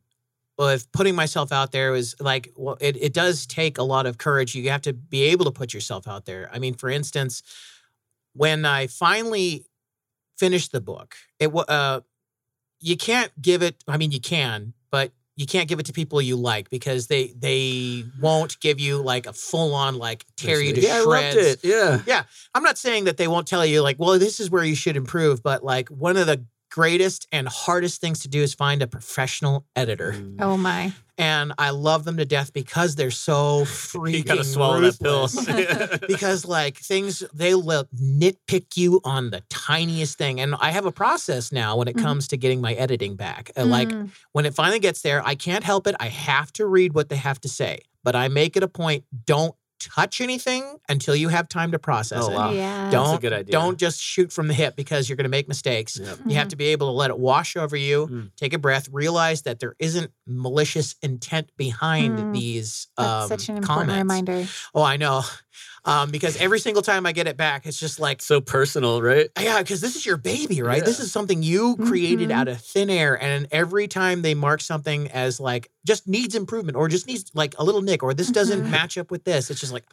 with 0.58 0.90
putting 0.90 1.14
myself 1.14 1.52
out 1.52 1.70
there 1.70 1.92
was 1.92 2.16
like, 2.18 2.52
well, 2.56 2.76
it, 2.80 2.96
it 2.96 3.12
does 3.12 3.46
take 3.46 3.78
a 3.78 3.82
lot 3.82 4.06
of 4.06 4.18
courage. 4.18 4.54
You 4.54 4.70
have 4.70 4.82
to 4.82 4.92
be 4.92 5.22
able 5.24 5.44
to 5.44 5.52
put 5.52 5.72
yourself 5.72 6.08
out 6.08 6.24
there. 6.24 6.50
I 6.52 6.58
mean, 6.58 6.74
for 6.74 6.90
instance, 6.90 7.42
when 8.32 8.64
I 8.64 8.88
finally 8.88 9.66
finished 10.38 10.72
the 10.72 10.80
book, 10.80 11.14
it 11.38 11.52
wa- 11.52 11.64
uh, 11.68 12.00
you 12.80 12.96
can't 12.96 13.30
give 13.40 13.62
it. 13.62 13.84
I 13.87 13.96
mean, 13.98 14.11
you 14.12 14.20
can, 14.20 14.72
but 14.90 15.12
you 15.38 15.46
can't 15.46 15.68
give 15.68 15.79
it 15.79 15.87
to 15.87 15.92
people 15.92 16.20
you 16.20 16.35
like 16.35 16.68
because 16.68 17.07
they 17.07 17.29
they 17.38 18.05
won't 18.20 18.59
give 18.59 18.81
you 18.81 19.01
like 19.01 19.24
a 19.27 19.33
full 19.33 19.72
on 19.72 19.96
like 19.96 20.24
tear 20.37 20.61
you 20.61 20.74
to 20.74 20.81
yeah, 20.81 21.01
shreds. 21.03 21.37
I 21.37 21.40
loved 21.40 21.48
it. 21.48 21.64
Yeah. 21.64 22.03
yeah. 22.07 22.24
I'm 22.57 22.64
not 22.64 22.77
saying 22.77 23.05
that 23.05 23.18
they 23.18 23.29
won't 23.29 23.46
tell 23.46 23.64
you 23.64 23.81
like, 23.81 24.01
well, 24.01 24.18
this 24.18 24.40
is 24.40 24.51
where 24.51 24.64
you 24.64 24.74
should 24.74 24.96
improve, 24.96 25.40
but 25.40 25.62
like 25.62 25.90
one 25.90 26.16
of 26.16 26.27
the 26.27 26.44
greatest 26.72 27.29
and 27.31 27.48
hardest 27.48 28.01
things 28.01 28.18
to 28.20 28.29
do 28.29 28.42
is 28.42 28.53
find 28.53 28.83
a 28.83 28.88
professional 28.88 29.64
editor. 29.77 30.16
Oh 30.40 30.57
my. 30.57 30.92
And 31.18 31.52
I 31.59 31.70
love 31.70 32.04
them 32.04 32.16
to 32.18 32.24
death 32.24 32.52
because 32.52 32.94
they're 32.94 33.11
so 33.11 33.64
freaking 33.64 34.12
you 34.18 34.24
gotta 34.24 34.44
swallow 34.44 34.81
that 34.81 34.98
pill. 35.00 35.22
ruthless. 35.22 35.98
because 36.07 36.44
like 36.46 36.76
things 36.78 37.24
they 37.35 37.54
will 37.57 37.87
nitpick 38.00 38.76
you 38.76 39.00
on 39.04 39.31
the 39.31 39.42
tiniest 39.50 40.16
thing 40.16 40.40
and 40.40 40.54
i 40.61 40.70
have 40.70 40.87
a 40.87 40.92
process 40.92 41.50
now 41.52 41.76
when 41.76 41.88
it 41.88 41.96
Mhm. 41.96 42.02
comes 42.02 42.28
to 42.28 42.37
getting 42.37 42.61
my 42.61 42.72
editing 42.74 43.16
back 43.16 43.50
Uh, 43.57 43.64
like 43.64 43.88
Mm. 43.88 44.11
when 44.33 44.46
it 44.46 44.54
finally 44.54 44.78
gets 44.78 45.02
there 45.02 45.20
i 45.26 45.35
can't 45.35 45.64
help 45.64 45.87
it 45.87 45.94
i 46.00 46.07
have 46.09 46.52
to 46.54 46.66
read 46.66 46.92
what 46.94 47.09
they 47.09 47.16
have 47.16 47.40
to 47.40 47.48
say 47.48 47.81
but 48.04 48.14
i 48.14 48.28
make 48.28 48.57
it 48.57 48.62
a 48.62 48.68
point 48.68 49.04
don't 49.26 49.54
touch 49.80 50.20
anything 50.20 50.78
until 50.88 51.14
you 51.14 51.28
have 51.28 51.48
time 51.48 51.72
to 51.72 51.78
process 51.78 52.24
Oh, 52.24 52.30
it 52.30 52.34
wow. 52.34 52.50
yeah. 52.50 52.84
That's 52.84 52.94
a 52.94 52.96
don't 52.96 53.20
good 53.20 53.32
idea. 53.32 53.52
don't 53.52 53.78
just 53.78 54.00
shoot 54.00 54.32
from 54.32 54.48
the 54.48 54.54
hip 54.54 54.76
because 54.76 55.08
you're 55.08 55.16
going 55.16 55.24
to 55.24 55.28
make 55.30 55.48
mistakes 55.48 55.98
Yep. 55.98 56.18
you 56.26 56.34
have 56.36 56.46
Mhm. 56.46 56.50
to 56.50 56.56
be 56.56 56.66
able 56.66 56.88
to 56.88 56.92
let 56.92 57.10
it 57.10 57.18
wash 57.18 57.56
over 57.56 57.76
you 57.76 58.06
Mm. 58.08 58.30
take 58.36 58.52
a 58.54 58.58
breath 58.58 58.88
realize 58.90 59.42
that 59.42 59.60
there 59.60 59.74
isn't 59.78 60.10
malicious 60.26 60.94
intent 61.03 61.50
behind 61.57 62.18
Mm. 62.18 62.32
these 62.32 62.88
That's 62.96 63.22
um, 63.24 63.28
such 63.28 63.48
an 63.48 63.57
important 63.59 63.88
comments. 63.90 64.03
reminder. 64.03 64.48
Oh, 64.74 64.82
I 64.82 64.96
know. 64.96 65.24
Um, 65.85 66.11
because 66.11 66.37
every 66.37 66.59
single 66.59 66.83
time 66.83 67.07
I 67.07 67.12
get 67.12 67.26
it 67.26 67.37
back, 67.37 67.66
it's 67.66 67.79
just 67.79 67.99
like, 68.01 68.20
So 68.22 68.41
personal, 68.41 69.01
right? 69.03 69.29
yeah, 69.41 69.59
because 69.62 69.81
this 69.81 69.97
is 69.97 70.05
your 70.05 70.16
baby, 70.16 70.61
right? 70.62 70.85
This 70.85 71.01
is 71.01 71.11
something 71.12 71.43
you 71.43 71.76
created 71.76 72.29
Mhm. 72.31 72.33
out 72.33 72.49
of 72.49 72.61
thin 72.61 72.91
air. 72.91 73.20
And 73.22 73.47
every 73.51 73.89
time 73.89 74.22
they 74.22 74.35
mark 74.35 74.61
something 74.61 75.09
as 75.11 75.41
like 75.41 75.70
just 75.87 76.07
needs 76.07 76.35
improvement 76.35 76.76
or 76.76 76.89
just 76.89 77.07
needs 77.07 77.31
like 77.35 77.55
a 77.59 77.64
little 77.64 77.81
nick 77.83 78.03
or 78.03 78.12
this 78.12 78.31
doesn't 78.31 78.62
Mhm. 78.64 78.70
match 78.70 78.99
up 78.99 79.11
with 79.11 79.24
this, 79.24 79.51
it's 79.51 79.61
just 79.61 79.72
like, 79.72 79.85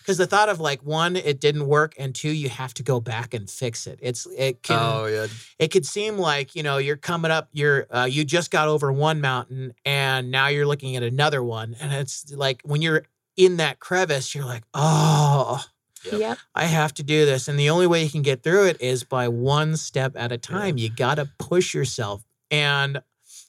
because 0.00 0.16
the 0.16 0.26
thought 0.26 0.48
of 0.48 0.60
like 0.60 0.82
one, 0.82 1.16
it 1.16 1.40
didn't 1.40 1.66
work, 1.66 1.94
and 1.98 2.14
two, 2.14 2.30
you 2.30 2.48
have 2.48 2.74
to 2.74 2.82
go 2.82 3.00
back 3.00 3.34
and 3.34 3.48
fix 3.48 3.86
it. 3.86 3.98
It's 4.02 4.26
it 4.36 4.62
can 4.62 4.78
oh 4.78 5.06
yeah. 5.06 5.26
it 5.58 5.68
could 5.68 5.86
seem 5.86 6.18
like 6.18 6.54
you 6.56 6.62
know 6.62 6.78
you're 6.78 6.96
coming 6.96 7.30
up 7.30 7.48
you're 7.52 7.86
uh, 7.94 8.04
you 8.04 8.24
just 8.24 8.50
got 8.50 8.68
over 8.68 8.92
one 8.92 9.20
mountain 9.20 9.72
and 9.84 10.30
now 10.30 10.48
you're 10.48 10.66
looking 10.66 10.96
at 10.96 11.02
another 11.02 11.42
one 11.42 11.76
and 11.80 11.92
it's 11.92 12.32
like 12.32 12.60
when 12.64 12.82
you're 12.82 13.04
in 13.38 13.56
that 13.56 13.78
crevice 13.78 14.34
you're 14.34 14.44
like 14.44 14.64
oh 14.74 15.64
Yep. 16.04 16.20
Yep. 16.20 16.38
i 16.54 16.64
have 16.64 16.92
to 16.94 17.02
do 17.02 17.24
this 17.26 17.48
and 17.48 17.58
the 17.58 17.70
only 17.70 17.86
way 17.86 18.04
you 18.04 18.10
can 18.10 18.22
get 18.22 18.42
through 18.42 18.66
it 18.66 18.80
is 18.80 19.02
by 19.04 19.28
one 19.28 19.76
step 19.76 20.12
at 20.16 20.30
a 20.30 20.38
time 20.38 20.76
you 20.78 20.90
got 20.90 21.14
to 21.16 21.28
push 21.38 21.72
yourself 21.74 22.22
and 22.50 23.00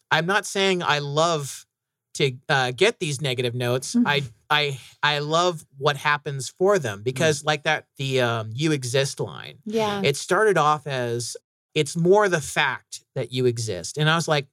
i'm 0.10 0.26
not 0.26 0.46
saying 0.46 0.82
i 0.82 0.98
love 1.00 1.66
to 2.16 2.32
uh, 2.50 2.72
get 2.72 3.00
these 3.00 3.22
negative 3.22 3.54
notes 3.54 3.94
Mhm. 3.96 4.04
i 4.08 4.24
i 4.50 4.80
i 5.04 5.20
love 5.20 5.64
what 5.78 5.96
happens 5.98 6.50
for 6.50 6.80
them 6.80 7.04
because 7.04 7.44
like 7.46 7.64
that 7.64 7.86
the 7.98 8.22
um, 8.22 8.50
you 8.54 8.72
exist 8.72 9.20
line 9.20 9.60
Yeah. 9.66 10.02
it 10.04 10.18
started 10.18 10.58
off 10.58 10.88
as 10.88 11.38
it's 11.76 11.96
more 11.96 12.28
the 12.30 12.42
fact 12.42 13.04
that 13.14 13.32
you 13.32 13.46
exist. 13.46 14.00
And 14.00 14.10
I 14.10 14.16
was 14.16 14.28
like, 14.28 14.48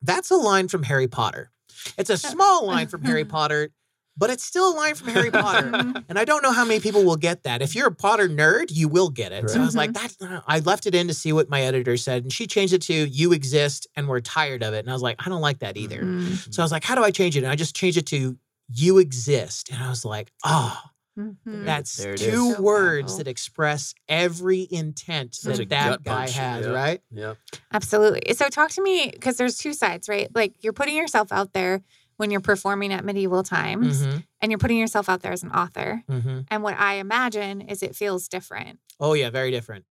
that's 0.00 0.30
a 0.30 0.36
line 0.36 0.68
from 0.68 0.84
Harry 0.84 1.08
Potter. 1.08 1.50
It's 1.98 2.08
a 2.08 2.16
small 2.32 2.64
line 2.66 2.86
from 2.86 3.02
Harry 3.02 3.24
Potter, 3.36 3.70
but 4.16 4.30
it's 4.30 4.44
still 4.44 4.72
a 4.72 4.74
line 4.76 4.94
from 4.94 5.08
Harry 5.08 5.30
Potter. 5.30 5.70
Mhm. 5.72 6.04
And 6.08 6.18
I 6.18 6.24
don't 6.24 6.42
know 6.42 6.52
how 6.52 6.64
many 6.64 6.80
people 6.80 7.04
will 7.04 7.16
get 7.16 7.44
that. 7.44 7.62
If 7.62 7.74
you're 7.74 7.86
a 7.88 7.94
Potter 7.94 8.28
nerd, 8.28 8.66
you 8.70 8.88
will 8.88 9.08
get 9.08 9.32
it. 9.32 9.48
So 9.50 9.60
I 9.60 9.64
was 9.64 9.74
like, 9.76 9.90
Right. 9.96 10.14
that 10.20 10.42
I 10.46 10.58
left 10.60 10.86
it 10.86 10.94
in 10.94 11.08
to 11.08 11.14
see 11.14 11.32
what 11.32 11.48
my 11.48 11.62
editor 11.62 11.96
said. 11.96 12.22
And 12.24 12.32
she 12.32 12.46
changed 12.46 12.74
it 12.74 12.82
to 12.82 12.94
you 12.94 13.32
exist 13.32 13.86
and 13.96 14.08
we're 14.08 14.20
tired 14.20 14.62
of 14.62 14.74
it. 14.74 14.80
And 14.80 14.90
I 14.90 14.92
was 14.92 15.02
like, 15.02 15.16
I 15.24 15.28
don't 15.30 15.40
like 15.40 15.60
that 15.60 15.76
either. 15.76 16.02
Mm. 16.02 16.52
So 16.54 16.62
I 16.62 16.64
was 16.64 16.72
like, 16.72 16.84
how 16.84 16.94
do 16.94 17.02
I 17.02 17.10
change 17.10 17.36
it? 17.36 17.44
And 17.44 17.48
I 17.52 17.56
just 17.56 17.74
changed 17.74 17.96
it 17.98 18.06
to 18.06 18.36
you 18.74 18.98
exist. 18.98 19.70
And 19.70 19.82
I 19.82 19.88
was 19.88 20.04
like, 20.04 20.30
oh, 20.44 20.78
Mhm. 21.18 21.66
that's 21.66 21.96
There 21.98 22.16
two 22.16 22.24
is. 22.24 22.56
So 22.56 22.62
words 22.62 23.02
powerful. 23.12 23.18
that 23.18 23.28
express 23.28 23.94
every 24.08 24.66
intent 24.70 25.34
Such 25.34 25.58
that 25.58 25.68
that 25.68 26.02
guy 26.04 26.12
punch, 26.24 26.32
has, 26.32 26.64
yeah. 26.66 26.72
right? 26.72 27.02
Yeah. 27.10 27.34
Absolutely. 27.72 28.34
So 28.34 28.48
talk 28.48 28.70
to 28.70 28.82
me 28.82 29.10
because 29.12 29.36
there's 29.36 29.58
two 29.58 29.74
sides, 29.74 30.08
right? 30.08 30.28
Like 30.34 30.54
you're 30.62 30.72
putting 30.72 30.96
yourself 30.96 31.30
out 31.30 31.52
there 31.52 31.82
when 32.22 32.30
you're 32.30 32.40
performing 32.40 32.92
at 32.92 33.04
medieval 33.04 33.42
times 33.42 34.06
Mm-hmm, 34.06 34.18
and 34.40 34.52
you're 34.52 34.60
putting 34.60 34.78
yourself 34.78 35.08
out 35.08 35.22
there 35.22 35.32
as 35.32 35.42
an 35.42 35.50
author. 35.50 36.04
mm-hmm. 36.08 36.42
And 36.48 36.62
what 36.62 36.78
I 36.78 36.94
imagine 36.94 37.62
is 37.62 37.82
it 37.82 37.96
feels 37.96 38.28
different. 38.28 38.78
Oh, 39.00 39.14
yeah, 39.14 39.28
very 39.28 39.50
different. 39.50 39.86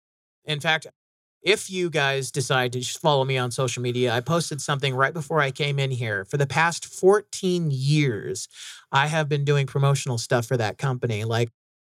In 0.46 0.60
fact, 0.60 0.86
if 1.42 1.72
you 1.72 1.90
guys 1.90 2.30
decide 2.30 2.72
to 2.74 2.80
just 2.82 3.02
follow 3.02 3.26
me 3.26 3.40
on 3.40 3.50
social 3.50 3.82
media, 3.82 4.14
I 4.14 4.20
posted 4.20 4.62
something 4.62 4.94
right 4.94 5.12
before 5.12 5.42
I 5.42 5.50
came 5.50 5.80
in 5.80 5.90
here. 5.90 6.24
For 6.24 6.38
the 6.38 6.46
past 6.46 6.86
14 6.86 7.72
years, 7.72 8.48
I 8.92 9.08
have 9.08 9.28
been 9.28 9.44
doing 9.44 9.66
promotional 9.66 10.20
stuff 10.20 10.46
for 10.46 10.58
that 10.58 10.78
company. 10.78 11.24
Like 11.24 11.50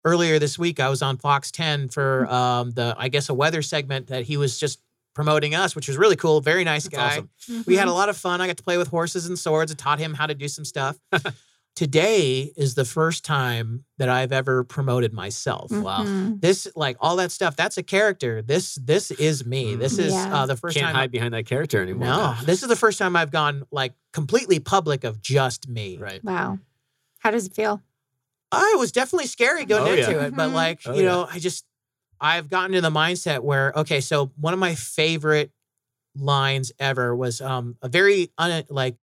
earlier 0.03 0.39
this 0.39 0.57
week, 0.57 0.79
I 0.79 0.89
was 0.89 1.03
on 1.03 1.17
Fox 1.17 1.51
10 1.51 1.89
for 1.89 2.25
um, 2.25 2.71
the, 2.71 2.95
I 2.97 3.09
guess, 3.09 3.29
a 3.29 3.35
weather 3.35 3.61
segment 3.61 4.07
that 4.07 4.23
he 4.23 4.37
was 4.37 4.57
just 4.59 4.79
promoting 5.13 5.53
us, 5.55 5.75
which 5.75 5.87
was 5.87 5.97
really 5.97 6.15
cool. 6.15 6.41
Very 6.41 6.63
nice 6.63 6.83
That's 6.83 6.95
guy. 6.95 7.07
awesome. 7.47 7.63
We 7.67 7.75
had 7.75 7.87
a 7.87 7.93
lot 7.93 8.09
of 8.09 8.17
fun. 8.17 8.41
I 8.41 8.47
got 8.47 8.57
to 8.57 8.63
play 8.63 8.77
with 8.77 8.87
horses 8.87 9.27
and 9.27 9.37
swords 9.37 9.71
and 9.71 9.77
taught 9.79 9.99
him 9.99 10.13
how 10.13 10.25
to 10.27 10.33
do 10.35 10.47
some 10.47 10.65
stuff. 10.65 10.97
Today 11.75 12.51
is 12.55 12.75
the 12.75 12.85
first 12.85 13.25
time 13.25 13.83
that 13.97 14.07
I've 14.07 14.31
ever 14.31 14.63
promoted 14.63 15.11
myself. 15.11 15.71
Wow. 15.71 16.03
Mhm. 16.03 16.39
This 16.39 16.67
like 16.75 16.97
all 16.99 17.15
that 17.15 17.31
stuff, 17.31 17.55
that's 17.55 17.79
a 17.79 17.83
character. 17.83 18.43
This 18.43 18.75
this 18.75 19.09
is 19.09 19.43
me. 19.43 19.73
Mm. 19.73 19.79
This 19.79 19.97
is 19.97 20.13
Yeah. 20.13 20.35
uh, 20.41 20.45
the 20.45 20.53
1st 20.55 20.73
Can't 20.75 20.85
time 20.85 20.95
hide 20.95 21.11
behind 21.11 21.33
that 21.33 21.47
character 21.47 21.81
anymore. 21.81 22.05
No, 22.07 22.15
now. 22.33 22.37
this 22.43 22.61
is 22.61 22.69
the 22.69 22.75
first 22.75 22.99
time 22.99 23.15
I've 23.15 23.31
gone 23.31 23.63
like 23.71 23.93
completely 24.11 24.59
public 24.59 25.03
of 25.03 25.19
just 25.19 25.67
me. 25.67 25.97
Right. 25.97 26.23
Wow. 26.23 26.59
How 27.17 27.31
does 27.31 27.47
it 27.47 27.55
feel? 27.55 27.81
Oh, 28.51 28.71
it 28.75 28.79
was 28.79 28.91
definitely 28.91 29.25
scary 29.25 29.65
going 29.65 29.81
Oh, 29.87 29.93
into 29.95 30.11
yeah. 30.11 30.25
it, 30.27 30.35
but 30.35 30.49
Mhm. 30.51 30.53
like, 30.53 30.81
Oh, 30.85 30.93
you 30.93 31.01
yeah. 31.05 31.09
know, 31.09 31.27
I 31.31 31.39
just 31.39 31.65
I've 32.23 32.49
gotten 32.49 32.71
to 32.71 32.81
the 32.81 32.89
mindset 32.89 33.41
where 33.41 33.73
okay, 33.75 33.99
so 34.01 34.31
one 34.37 34.53
of 34.53 34.59
my 34.59 34.73
favorite 34.75 35.51
lines 36.15 36.71
ever 36.79 37.15
was 37.15 37.41
um 37.41 37.77
a 37.81 37.89
very 37.89 38.31
un, 38.37 38.63
like 38.69 38.95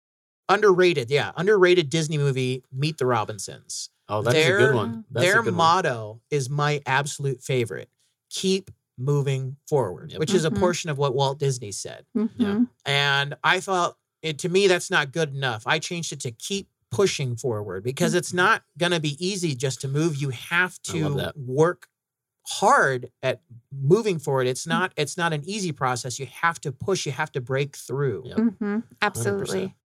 underrated, 0.47 1.11
yeah, 1.11 1.31
underrated 1.35 1.89
Disney 1.89 2.17
movie 2.17 2.63
Meet 2.71 2.97
the 2.97 3.05
Robinsons. 3.05 3.89
Oh, 4.07 4.21
that's 4.23 4.37
a 4.37 4.51
good 4.57 4.73
one. 4.73 5.05
That's 5.11 5.23
a 5.23 5.27
Their 5.27 5.43
good 5.43 5.49
one. 5.49 5.57
motto 5.57 6.21
is 6.31 6.49
my 6.49 6.81
absolute 6.85 7.43
favorite. 7.43 7.89
Keep 8.31 8.71
moving 8.97 9.57
forward, 9.67 10.11
Yep. 10.11 10.19
which 10.19 10.33
is 10.33 10.45
a 10.45 10.51
Mhm. 10.51 10.59
portion 10.59 10.89
of 10.89 10.97
what 10.97 11.13
Walt 11.13 11.39
Disney 11.39 11.71
said. 11.71 12.05
Mhm. 12.17 12.69
And 12.85 13.37
I 13.43 13.59
thought 13.59 13.97
it 14.21 14.39
to 14.39 14.49
me 14.49 14.67
that's 14.67 14.89
not 14.89 15.11
good 15.11 15.33
enough. 15.35 15.63
I 15.67 15.79
changed 15.79 16.11
it 16.11 16.19
to 16.21 16.31
keep 16.31 16.67
pushing 16.91 17.35
forward 17.37 17.83
because 17.83 18.13
it's 18.15 18.33
not 18.33 18.63
going 18.77 18.91
to 18.91 18.99
be 18.99 19.15
easy 19.25 19.55
just 19.55 19.79
to 19.81 19.87
move. 19.87 20.15
You 20.17 20.29
have 20.31 20.81
to 20.83 21.31
work 21.35 21.87
hard 22.49 23.09
at 23.21 23.41
moving 23.71 24.19
forward. 24.19 24.47
It's 24.47 24.65
not 24.67 24.91
it's 24.97 25.17
not 25.17 25.33
an 25.33 25.43
easy 25.45 25.71
process. 25.71 26.19
You 26.19 26.25
have 26.41 26.59
to 26.61 26.71
push, 26.71 27.05
you 27.05 27.11
have 27.11 27.31
to 27.33 27.41
break 27.41 27.75
through. 27.75 28.23
Yep. 28.25 28.37
Mhm. 28.37 28.83
Absolutely. 29.01 29.75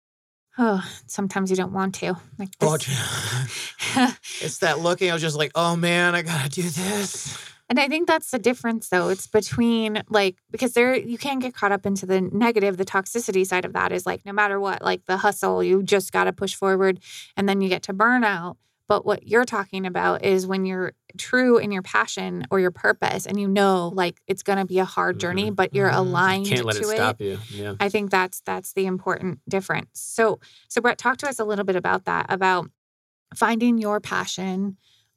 Oh, 0.57 0.83
sometimes 1.07 1.51
you 1.51 1.57
don't 1.57 1.73
want 1.73 1.97
to. 1.97 2.17
Like 2.39 2.51
Oh, 2.61 2.75
it's 4.41 4.59
that 4.59 4.79
looking. 4.81 5.11
I 5.11 5.13
was 5.13 5.23
just 5.23 5.37
like, 5.37 5.53
oh 5.55 5.77
man, 5.77 6.15
I 6.15 6.23
gotta 6.23 6.49
do 6.49 6.63
this. 6.63 7.39
And 7.69 7.81
I 7.81 7.89
think 7.89 8.07
that's 8.07 8.31
the 8.31 8.39
difference 8.39 8.89
though. 8.89 9.09
It's 9.09 9.27
between 9.27 10.03
like 10.09 10.37
because 10.51 10.75
there 10.75 10.95
you 10.97 11.19
can't 11.19 11.41
get 11.41 11.55
caught 11.55 11.73
up 11.73 11.87
into 11.87 12.07
the 12.07 12.21
negative, 12.21 12.77
the 12.77 12.85
toxicity 12.85 13.47
side 13.47 13.65
of 13.65 13.73
that 13.73 13.91
is 13.93 14.07
like 14.07 14.25
no 14.25 14.33
matter 14.33 14.61
what, 14.61 14.83
like 14.83 15.07
the 15.07 15.17
hustle, 15.19 15.63
you 15.63 15.83
just 15.83 16.13
gotta 16.13 16.33
push 16.33 16.55
forward 16.55 17.01
and 17.37 17.49
then 17.49 17.61
you 17.61 17.69
get 17.69 17.83
to 17.85 17.95
burnout. 17.95 18.57
But 18.87 19.07
what 19.07 19.27
you're 19.27 19.45
talking 19.47 19.87
about 19.87 20.25
is 20.25 20.47
when 20.47 20.67
you're 20.67 20.93
true 21.17 21.57
in 21.59 21.73
your 21.73 21.83
passion 21.83 22.45
or 22.51 22.61
your 22.61 22.71
purpose 22.71 23.27
and 23.27 23.41
you 23.41 23.49
know 23.49 23.89
like 23.95 24.21
it's 24.27 24.43
gonna 24.43 24.67
be 24.67 24.79
a 24.79 24.85
hard 24.85 25.19
journey, 25.19 25.51
Mhm. 25.51 25.57
but 25.57 25.75
you're 25.75 25.91
Mhm. 25.91 25.97
aligned 25.97 26.47
Can't 26.47 26.65
let 26.67 26.77
to 26.77 26.83
it 26.91 26.97
stop 26.97 27.21
you. 27.21 27.39
Yeah. 27.51 27.75
I 27.81 27.89
think 27.89 28.11
that's 28.11 28.41
that's 28.41 28.73
the 28.75 28.87
important 28.87 29.41
difference. 29.49 29.89
So 30.01 30.39
so 30.69 30.81
Brett, 30.81 30.99
talk 30.99 31.17
to 31.19 31.29
us 31.29 31.39
a 31.39 31.45
little 31.45 31.65
bit 31.65 31.77
about 31.77 32.05
that, 32.05 32.27
about 32.29 32.71
finding 33.35 33.79
your 33.79 34.01
passion 34.01 34.77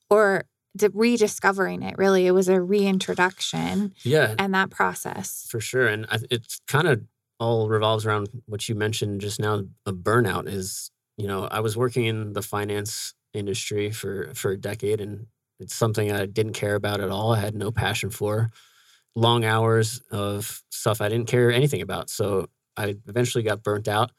or 0.09 0.45
di- 0.75 0.87
rediscovering 0.93 1.81
it. 1.83 1.97
Really, 1.97 2.25
it 2.27 2.31
was 2.31 2.47
a 2.47 2.61
reintroduction 2.61 3.93
Yeah. 4.03 4.35
and 4.39 4.53
that 4.53 4.69
process. 4.69 5.45
For 5.49 5.59
sure. 5.59 5.87
And 5.87 6.05
I, 6.09 6.19
it's 6.29 6.59
kind 6.67 6.87
of 6.87 7.01
all 7.39 7.67
revolves 7.69 8.05
around 8.05 8.29
what 8.45 8.67
you 8.69 8.75
mentioned 8.75 9.21
just 9.21 9.39
now. 9.39 9.63
A 9.85 9.93
burnout 9.93 10.47
is, 10.47 10.91
you 11.17 11.27
know, 11.27 11.45
I 11.45 11.59
was 11.59 11.75
working 11.77 12.05
in 12.05 12.33
the 12.33 12.41
finance 12.41 13.13
industry 13.37 13.91
for 13.91 14.33
for 14.35 14.51
a 14.51 14.57
decade, 14.57 15.01
and 15.01 15.27
it's 15.59 15.75
something 15.75 16.11
I 16.11 16.25
didn't 16.25 16.53
care 16.53 16.75
about 16.75 17.01
at 17.01 17.09
all. 17.09 17.33
I 17.33 17.39
had 17.39 17.55
no 17.55 17.71
passion 17.71 18.09
for. 18.09 18.51
Long 19.15 19.43
hours 19.45 20.01
of 20.11 20.61
stuff 20.69 21.01
I 21.01 21.09
didn't 21.09 21.27
care 21.27 21.51
anything 21.51 21.81
about. 21.81 22.09
So 22.09 22.47
I 22.77 22.95
eventually 23.07 23.43
got 23.43 23.63
burnt 23.63 23.87
out, 23.87 24.11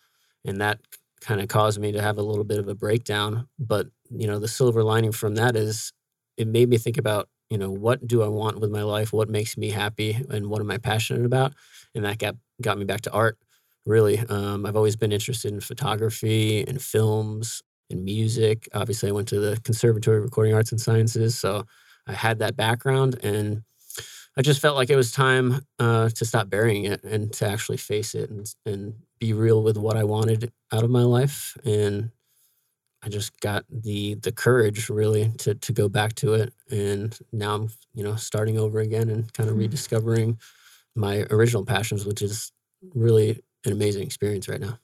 and 0.44 0.60
that 0.60 0.80
kind 1.20 1.40
of 1.40 1.48
caused 1.48 1.80
me 1.80 1.92
to 1.92 2.02
have 2.02 2.18
a 2.18 2.22
little 2.22 2.44
bit 2.44 2.58
of 2.58 2.68
a 2.68 2.74
breakdown. 2.74 3.48
But 3.58 3.88
you 4.10 4.26
know, 4.26 4.38
the 4.38 4.48
silver 4.48 4.82
lining 4.82 5.12
from 5.12 5.36
that 5.36 5.56
is 5.56 5.92
it 6.36 6.48
made 6.48 6.68
me 6.68 6.78
think 6.78 6.98
about 6.98 7.28
you 7.50 7.58
know 7.58 7.70
what 7.70 8.06
do 8.06 8.22
I 8.22 8.28
want 8.28 8.60
with 8.60 8.70
my 8.70 8.82
life, 8.82 9.12
what 9.12 9.28
makes 9.28 9.56
me 9.56 9.70
happy, 9.70 10.18
and 10.30 10.48
what 10.48 10.60
am 10.60 10.70
I 10.70 10.78
passionate 10.78 11.24
about, 11.26 11.54
and 11.94 12.04
that 12.04 12.18
got 12.18 12.36
got 12.60 12.78
me 12.78 12.84
back 12.84 13.02
to 13.02 13.12
art. 13.12 13.38
Really, 13.86 14.18
um, 14.18 14.66
I've 14.66 14.76
always 14.76 14.96
been 14.96 15.12
interested 15.12 15.52
in 15.52 15.60
photography 15.60 16.62
and 16.66 16.82
films 16.82 17.62
and 17.90 18.04
music. 18.04 18.68
Obviously, 18.74 19.08
I 19.08 19.12
went 19.12 19.28
to 19.28 19.40
the 19.40 19.60
Conservatory 19.64 20.18
of 20.18 20.24
Recording 20.24 20.54
Arts 20.54 20.72
and 20.72 20.80
Sciences, 20.80 21.38
so 21.38 21.64
I 22.06 22.12
had 22.12 22.38
that 22.40 22.56
background, 22.56 23.18
and 23.22 23.62
I 24.36 24.42
just 24.42 24.60
felt 24.60 24.76
like 24.76 24.90
it 24.90 24.96
was 24.96 25.12
time 25.12 25.60
uh, 25.78 26.08
to 26.10 26.24
stop 26.24 26.48
burying 26.48 26.84
it 26.84 27.02
and 27.04 27.32
to 27.34 27.48
actually 27.48 27.78
face 27.78 28.14
it 28.14 28.30
and 28.30 28.46
and 28.66 28.94
be 29.18 29.32
real 29.32 29.62
with 29.62 29.76
what 29.76 29.96
I 29.96 30.04
wanted 30.04 30.52
out 30.72 30.84
of 30.84 30.90
my 30.90 31.02
life. 31.02 31.56
And 31.64 32.10
I 33.02 33.08
just 33.08 33.38
got 33.40 33.64
the 33.70 34.14
the 34.16 34.32
courage 34.32 34.88
really 34.88 35.30
to 35.38 35.54
to 35.54 35.72
go 35.72 35.88
back 35.88 36.14
to 36.16 36.34
it. 36.34 36.52
And 36.70 37.16
now 37.32 37.54
I'm 37.54 37.70
you 37.94 38.04
know 38.04 38.16
starting 38.16 38.58
over 38.58 38.80
again 38.80 39.08
and 39.08 39.32
kind 39.32 39.48
of 39.48 39.56
Mhm. 39.56 39.60
rediscovering 39.60 40.38
my 40.96 41.26
original 41.30 41.64
passions, 41.64 42.06
which 42.06 42.22
is 42.22 42.52
really 42.94 43.40
an 43.64 43.72
amazing 43.72 44.02
experience 44.04 44.48
right 44.48 44.60
now. 44.60 44.78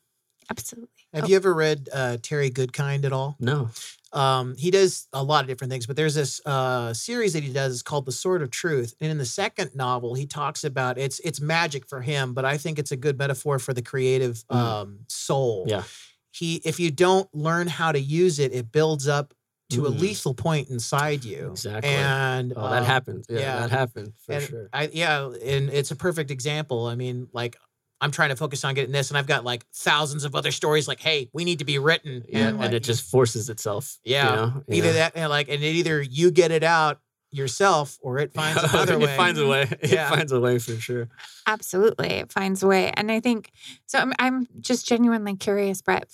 Absolutely. 0.51 0.89
Have 1.13 1.25
Oh, 1.25 1.27
you 1.29 1.37
ever 1.37 1.55
read 1.55 1.89
uh, 1.93 2.17
Terry 2.23 2.51
Goodkind 2.51 3.05
at 3.05 3.13
all? 3.13 3.37
No, 3.41 3.71
Um, 4.13 4.55
he 4.57 4.71
does 4.71 5.09
a 5.13 5.23
lot 5.23 5.43
of 5.43 5.49
different 5.49 5.71
things, 5.73 5.87
but 5.87 5.97
there's 5.97 6.15
this 6.15 6.41
uh, 6.47 6.93
series 6.95 7.33
that 7.33 7.43
he 7.43 7.53
does. 7.53 7.73
It's 7.75 7.83
called 7.83 8.07
The 8.07 8.13
Sword 8.13 8.43
of 8.43 8.51
Truth, 8.51 8.95
and 9.01 9.11
in 9.11 9.19
the 9.19 9.25
second 9.25 9.71
novel, 9.75 10.15
he 10.15 10.27
talks 10.27 10.63
about 10.65 10.99
it's 10.99 11.19
it's 11.21 11.41
magic 11.41 11.87
for 11.89 12.01
him, 12.01 12.33
but 12.35 12.45
I 12.45 12.57
think 12.59 12.79
it's 12.79 12.93
a 12.93 12.97
good 12.97 13.19
metaphor 13.19 13.59
for 13.59 13.73
the 13.75 13.83
creative 13.83 14.45
Mm. 14.51 14.57
um, 14.57 14.99
soul. 15.09 15.65
Yeah. 15.69 15.83
He, 16.31 16.57
if 16.65 16.79
you 16.81 16.91
don't 16.91 17.33
learn 17.35 17.67
how 17.69 17.93
to 17.93 17.99
use 18.01 18.39
it, 18.39 18.53
it 18.53 18.71
builds 18.73 19.07
up 19.09 19.35
to 19.71 19.87
a 19.87 19.91
Mhm. 19.91 20.01
lethal 20.01 20.35
point 20.35 20.69
inside 20.69 21.25
you. 21.25 21.51
Exactly. 21.53 21.91
And 21.91 22.53
Oh, 22.57 22.69
that 22.71 22.81
um, 22.83 22.85
happened. 22.85 23.25
Yeah, 23.29 23.39
yeah. 23.39 23.61
that 23.61 23.71
happened 23.71 24.13
for 24.25 24.33
and 24.33 24.45
sure. 24.45 24.69
I 24.73 24.91
yeah, 24.93 25.27
and 25.27 25.71
it's 25.71 25.91
a 25.91 25.97
perfect 25.97 26.31
example. 26.31 26.87
I 26.87 26.95
mean, 26.97 27.29
like 27.33 27.57
I'm 28.01 28.11
trying 28.11 28.31
to 28.31 28.37
focus 28.37 28.65
on 28.65 28.75
getting 28.75 28.93
this, 28.93 29.11
and 29.11 29.17
I've 29.19 29.27
got 29.27 29.45
like 29.45 29.65
thousands 29.73 30.25
of 30.25 30.35
other 30.35 30.51
stories. 30.51 30.87
Like, 30.89 31.01
hey, 31.01 31.29
we 31.33 31.45
need 31.45 31.61
to 31.61 31.65
be 31.65 31.79
written. 31.79 32.25
Yeah, 32.29 32.49
and, 32.49 32.63
and, 32.63 32.75
it 32.75 32.81
just 32.83 33.09
forces 33.11 33.49
itself. 33.49 33.99
you 34.05 34.15
Yeah. 34.15 34.25
know? 34.35 34.63
either 34.69 34.89
Yeah. 34.89 34.93
that 34.93 35.13
and 35.17 35.31
like, 35.31 35.49
and 35.49 35.63
it 35.63 35.67
either 35.77 36.03
you 36.03 36.31
get 36.31 36.51
it 36.51 36.63
out 36.65 37.01
yourself, 37.31 37.99
or 38.03 38.19
it 38.19 38.33
finds 38.33 38.63
another 38.73 38.99
way. 38.99 39.13
it 39.13 39.17
finds 39.17 39.41
a 39.41 39.47
way. 39.47 39.69
Yeah. 39.83 40.07
It 40.13 40.17
finds 40.17 40.33
a 40.33 40.41
way 40.41 40.59
for 40.59 40.77
sure. 40.77 41.09
Absolutely. 41.47 42.09
It 42.09 42.33
finds 42.33 42.63
a 42.63 42.67
way. 42.67 42.93
And 42.95 43.11
I 43.11 43.21
think 43.21 43.51
so 43.87 43.99
I'm 43.99 44.13
I'm 44.19 44.47
just 44.61 44.87
genuinely 44.87 45.37
curious, 45.37 45.81
Brett, 45.83 46.13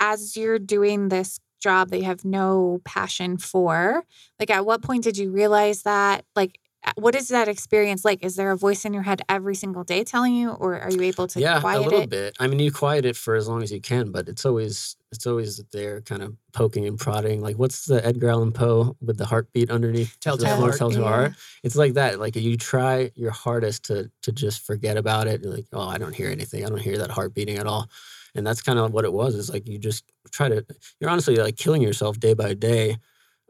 as 0.00 0.36
you're 0.36 0.58
doing 0.58 1.08
this 1.08 1.38
job 1.60 1.88
that 1.90 1.98
you 1.98 2.04
have 2.04 2.24
no 2.26 2.80
passion 2.84 3.38
for, 3.38 4.04
like 4.38 4.50
at 4.50 4.66
what 4.66 4.82
point 4.82 5.04
did 5.04 5.16
you 5.16 5.30
realize 5.30 5.82
that? 5.82 6.24
Like 6.36 6.58
what 6.96 7.14
is 7.14 7.28
that 7.28 7.48
experience 7.48 8.04
like? 8.04 8.24
Is 8.24 8.36
there 8.36 8.50
a 8.50 8.56
voice 8.56 8.84
in 8.84 8.92
your 8.94 9.02
head 9.02 9.22
every 9.28 9.54
single 9.54 9.84
day 9.84 10.04
telling 10.04 10.34
you, 10.34 10.50
or 10.50 10.78
are 10.78 10.90
you 10.90 11.02
able 11.02 11.26
to 11.28 11.40
yeah, 11.40 11.60
quiet 11.60 11.78
a 11.78 11.82
little 11.82 12.00
it? 12.02 12.10
bit. 12.10 12.36
I 12.38 12.46
mean, 12.46 12.58
you 12.58 12.70
quiet 12.70 13.04
it 13.04 13.16
for 13.16 13.34
as 13.34 13.48
long 13.48 13.62
as 13.62 13.72
you 13.72 13.80
can, 13.80 14.10
but 14.12 14.28
it's 14.28 14.44
always 14.44 14.96
it's 15.10 15.26
always 15.26 15.62
there, 15.72 16.00
kind 16.00 16.22
of 16.22 16.36
poking 16.52 16.86
and 16.86 16.98
prodding. 16.98 17.40
Like, 17.40 17.56
what's 17.56 17.86
the 17.86 18.04
Edgar 18.04 18.30
Allan 18.30 18.52
Poe 18.52 18.96
with 19.00 19.16
the 19.16 19.26
heartbeat 19.26 19.70
underneath? 19.70 20.18
Telltale 20.20 20.48
the 20.50 20.56
floor, 20.56 20.68
Heart. 20.68 20.78
Telltale 20.78 21.02
Yeah. 21.02 21.08
Heart. 21.08 21.32
It's 21.62 21.76
like 21.76 21.94
that. 21.94 22.20
Like 22.20 22.36
you 22.36 22.56
try 22.56 23.10
your 23.14 23.30
hardest 23.30 23.84
to 23.86 24.10
to 24.22 24.32
just 24.32 24.64
forget 24.66 24.96
about 24.96 25.26
it. 25.26 25.42
You're 25.42 25.54
like, 25.54 25.66
oh, 25.72 25.88
I 25.88 25.98
don't 25.98 26.14
hear 26.14 26.30
anything. 26.30 26.64
I 26.64 26.68
don't 26.68 26.80
hear 26.80 26.98
that 26.98 27.10
heart 27.10 27.34
beating 27.34 27.58
at 27.58 27.66
all. 27.66 27.88
And 28.34 28.46
that's 28.46 28.62
kind 28.62 28.78
of 28.78 28.92
what 28.92 29.04
it 29.04 29.12
was. 29.12 29.34
Is 29.36 29.50
like 29.50 29.68
you 29.68 29.78
just 29.78 30.04
try 30.32 30.48
to. 30.48 30.64
You're 31.00 31.10
honestly 31.10 31.36
like 31.36 31.56
killing 31.56 31.82
yourself 31.82 32.18
day 32.18 32.34
by 32.34 32.54
day. 32.54 32.98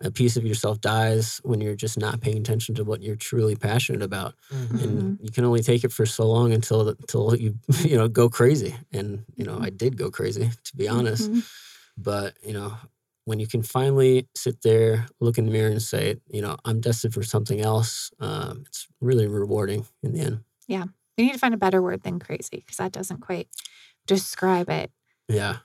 A 0.05 0.11
piece 0.11 0.37
of 0.37 0.45
yourself 0.45 0.81
dies 0.81 1.41
when 1.45 1.61
you're 1.61 1.75
just 1.77 1.99
not 1.99 2.21
paying 2.21 2.37
attention 2.39 2.75
to 2.77 2.85
what 2.85 3.03
you're 3.03 3.17
truly 3.17 3.57
passionate 3.57 4.03
about 4.03 4.35
Mhm. 4.53 4.83
and 4.83 5.19
you 5.23 5.31
can 5.33 5.45
only 5.45 5.63
take 5.63 5.83
it 5.85 5.93
for 5.93 6.07
so 6.07 6.27
long 6.29 6.53
until 6.53 6.89
until 6.89 7.35
you 7.35 7.59
you 7.91 7.97
know 7.97 8.07
go 8.09 8.29
crazy 8.29 8.75
and 8.93 9.25
you 9.35 9.45
know 9.45 9.59
i 9.61 9.71
did 9.71 9.97
go 9.97 10.11
crazy 10.11 10.51
to 10.65 10.77
be 10.77 10.87
honest 10.89 11.31
Mhm. 11.31 11.43
but 11.97 12.37
you 12.47 12.53
know 12.53 12.77
when 13.25 13.41
you 13.41 13.47
can 13.47 13.63
finally 13.63 14.29
sit 14.37 14.61
there 14.63 15.07
look 15.21 15.39
in 15.39 15.47
the 15.47 15.53
mirror 15.53 15.71
and 15.71 15.83
say 15.83 16.17
you 16.29 16.43
know 16.43 16.57
i'm 16.67 16.81
destined 16.81 17.15
for 17.15 17.23
something 17.23 17.61
else 17.63 18.11
um, 18.21 18.65
it's 18.67 18.87
really 19.01 19.27
rewarding 19.27 19.87
in 20.03 20.13
the 20.13 20.21
end 20.21 20.45
Yeah. 20.69 20.85
We 21.17 21.25
need 21.27 21.33
to 21.35 21.39
find 21.39 21.55
a 21.55 21.65
better 21.67 21.81
word 21.81 22.03
than 22.03 22.19
crazy 22.19 22.57
because 22.61 22.77
that 22.79 22.91
doesn't 22.93 23.21
quite 23.21 23.49
describe 24.07 24.69
it. 24.69 24.91
yeah 25.29 25.59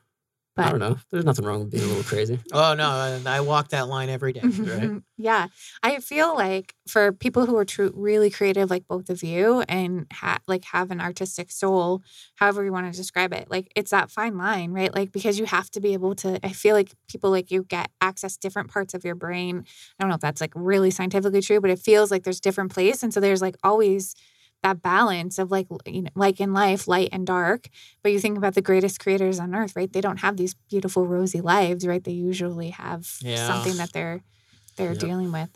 But 0.59 0.67
i 0.67 0.69
don't 0.71 0.79
know 0.79 0.97
there's 1.09 1.25
nothing 1.25 1.45
wrong 1.45 1.59
with 1.61 1.71
being 1.71 1.83
a 1.83 1.87
little 1.87 2.03
crazy 2.03 2.39
Oh 2.51 2.73
no, 2.73 2.89
and 3.15 3.27
I 3.27 3.41
walk 3.41 3.69
that 3.69 3.87
line 3.87 4.09
every 4.09 4.33
day. 4.33 4.41
Mm-hmm. 4.41 4.91
right? 4.93 5.01
Yeah. 5.17 5.47
I 5.83 5.99
feel 5.99 6.35
like 6.35 6.73
for 6.87 7.11
people 7.11 7.45
who 7.45 7.55
are 7.57 7.65
true, 7.65 7.91
really 7.95 8.29
creative, 8.29 8.69
like 8.69 8.87
both 8.87 9.09
of 9.09 9.21
you, 9.23 9.61
and 9.67 10.07
ha- 10.11 10.39
like 10.47 10.65
have 10.65 10.91
an 10.91 10.99
artistic 11.01 11.51
soul, 11.51 12.01
however 12.35 12.63
you 12.63 12.71
want 12.71 12.91
to 12.91 12.97
describe 12.97 13.33
it, 13.33 13.49
like 13.49 13.71
it's 13.75 13.91
that 13.91 14.09
fine 14.11 14.37
line, 14.37 14.71
right? 14.71 14.93
Like 14.93 15.11
because 15.11 15.37
you 15.39 15.45
have 15.45 15.69
to 15.71 15.79
be 15.81 15.93
able 15.93 16.15
to. 16.15 16.39
I 16.45 16.49
feel 16.53 16.75
like 16.75 16.91
people 17.07 17.29
like 17.31 17.51
you 17.51 17.63
get 17.63 17.91
access 18.01 18.37
different 18.37 18.69
parts 18.71 18.93
of 18.93 19.03
your 19.05 19.15
brain. 19.15 19.63
I 19.99 20.03
don't 20.03 20.09
know 20.09 20.15
if 20.15 20.21
that's 20.21 20.41
like 20.41 20.53
really 20.55 20.91
scientifically 20.91 21.41
true, 21.41 21.61
but 21.61 21.69
it 21.69 21.79
feels 21.79 22.11
like 22.11 22.23
there's 22.23 22.39
different 22.39 22.71
place, 22.71 23.03
and 23.03 23.13
so 23.13 23.19
there's 23.19 23.41
like 23.41 23.55
always 23.63 24.15
that 24.63 24.81
balance 24.81 25.39
of 25.39 25.51
like 25.51 25.67
you 25.85 26.01
know 26.03 26.09
like 26.15 26.39
in 26.41 26.53
life 26.53 26.87
light 26.87 27.09
and 27.11 27.25
dark 27.25 27.69
but 28.03 28.11
you 28.11 28.19
think 28.19 28.37
about 28.37 28.55
the 28.55 28.61
greatest 28.61 28.99
creators 28.99 29.39
on 29.39 29.55
earth 29.55 29.75
right 29.75 29.93
they 29.93 30.01
don't 30.01 30.17
have 30.19 30.37
these 30.37 30.53
beautiful 30.69 31.07
rosy 31.07 31.41
lives 31.41 31.87
right 31.87 32.03
they 32.03 32.11
usually 32.11 32.69
have 32.71 33.07
Yeah. 33.21 33.47
something 33.47 33.77
that 33.77 33.93
they're 33.93 34.21
they're 34.77 34.89
Yep. 34.89 34.99
dealing 34.99 35.31
with 35.31 35.49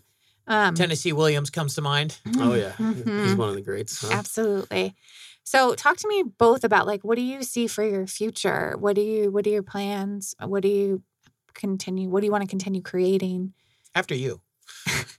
um 0.47 0.75
Tennessee 0.75 1.13
Williams 1.13 1.49
comes 1.49 1.75
to 1.75 1.81
mind. 1.81 2.17
oh 2.39 2.53
yeah 2.53 2.73
he's 2.77 3.35
mhm, 3.35 3.37
one 3.37 3.49
of 3.49 3.55
the 3.55 3.61
greats 3.61 4.01
huh? 4.01 4.09
absolutely 4.13 4.95
so 5.43 5.75
talk 5.75 5.97
to 5.97 6.07
me 6.07 6.23
both 6.23 6.63
about 6.63 6.87
like 6.87 7.03
what 7.03 7.15
do 7.15 7.21
you 7.21 7.43
see 7.43 7.67
for 7.67 7.83
your 7.83 8.07
future 8.07 8.75
what 8.79 8.95
do 8.95 9.01
you 9.01 9.29
what 9.31 9.45
are 9.45 9.49
your 9.49 9.63
plans 9.63 10.33
what 10.39 10.63
do 10.63 10.69
you 10.69 11.01
continue 11.53 12.09
what 12.09 12.21
do 12.21 12.25
you 12.25 12.31
want 12.31 12.41
to 12.43 12.49
continue 12.49 12.81
creating 12.81 13.53
After 13.95 14.15
you. 14.15 14.41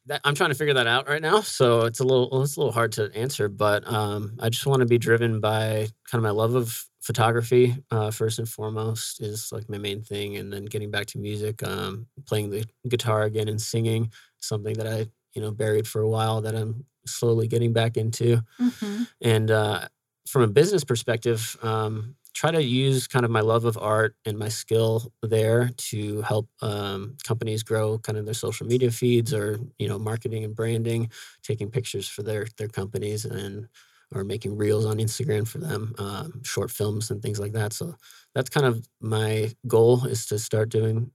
That, 0.07 0.21
I'm 0.25 0.35
trying 0.35 0.51
to 0.51 0.55
figure 0.55 0.75
that 0.75 0.87
out 0.87 1.09
right 1.09 1.23
now. 1.23 1.41
So 1.41 1.83
it's 1.83 2.01
a 2.01 2.05
little 2.05 2.43
it's 2.43 2.57
a 2.57 2.61
little 2.61 2.73
hard 2.73 2.93
to 2.93 3.11
answer, 3.15 3.49
but 3.49 3.87
um, 3.91 4.37
I 4.41 4.49
just 4.49 4.67
want 4.67 4.81
to 4.81 4.87
be 4.87 4.99
driven 4.99 5.41
by 5.41 5.89
kind 6.11 6.19
of 6.19 6.23
my 6.23 6.31
love 6.31 6.55
of 6.55 6.85
photography 7.01 7.77
uh, 7.91 8.11
first 8.11 8.39
and 8.39 8.49
foremost 8.49 9.21
is 9.21 9.51
like 9.53 9.69
my 9.69 9.79
main 9.79 10.03
thing, 10.03 10.37
and 10.37 10.53
then 10.53 10.65
getting 10.65 10.91
back 10.91 11.07
to 11.07 11.19
music, 11.19 11.63
um, 11.63 12.07
playing 12.27 12.51
the 12.51 12.65
guitar 12.89 13.23
again 13.25 13.49
and 13.49 13.61
singing 13.61 14.11
something 14.41 14.75
that 14.75 14.87
I 14.87 15.07
you 15.35 15.43
know 15.43 15.51
buried 15.51 15.87
for 15.89 16.01
a 16.03 16.09
while 16.09 16.41
that 16.43 16.55
I'm 16.55 16.85
slowly 17.07 17.47
getting 17.49 17.73
back 17.73 17.97
into, 17.97 18.41
Mhm. 18.61 19.07
and 19.21 19.51
uh, 19.51 19.89
from 20.29 20.43
a 20.43 20.47
business 20.49 20.85
perspective. 20.85 21.57
Um, 21.63 22.17
try 22.35 22.51
to 22.51 22.63
use 22.63 23.07
kind 23.07 23.25
of 23.25 23.31
my 23.31 23.41
love 23.41 23.65
of 23.65 23.79
art 23.79 24.17
and 24.27 24.39
my 24.39 24.49
skill 24.49 25.13
there 25.23 25.71
to 25.77 26.21
help 26.23 26.49
um, 26.63 27.17
companies 27.25 27.63
grow 27.63 27.99
kind 27.99 28.19
of 28.19 28.25
their 28.25 28.35
social 28.35 28.67
media 28.67 28.91
feeds 28.91 29.33
or 29.33 29.59
you 29.79 29.89
know 29.89 29.99
marketing 29.99 30.45
and 30.45 30.55
branding 30.57 31.11
taking 31.43 31.71
pictures 31.71 32.09
for 32.09 32.23
their 32.23 32.47
their 32.59 32.69
companies 32.69 33.25
and 33.25 33.69
or 34.13 34.25
making 34.25 34.57
reels 34.57 34.85
on 34.87 34.99
instagram 34.99 35.47
for 35.47 35.59
them 35.59 35.95
um, 35.99 36.43
short 36.45 36.71
films 36.71 37.11
and 37.11 37.23
things 37.23 37.41
like 37.41 37.53
that 37.53 37.73
so 37.73 37.95
that's 38.35 38.51
kind 38.51 38.67
of 38.67 38.87
my 39.01 39.53
goal 39.67 40.05
is 40.07 40.27
to 40.27 40.39
start 40.39 40.69
doing 40.69 41.11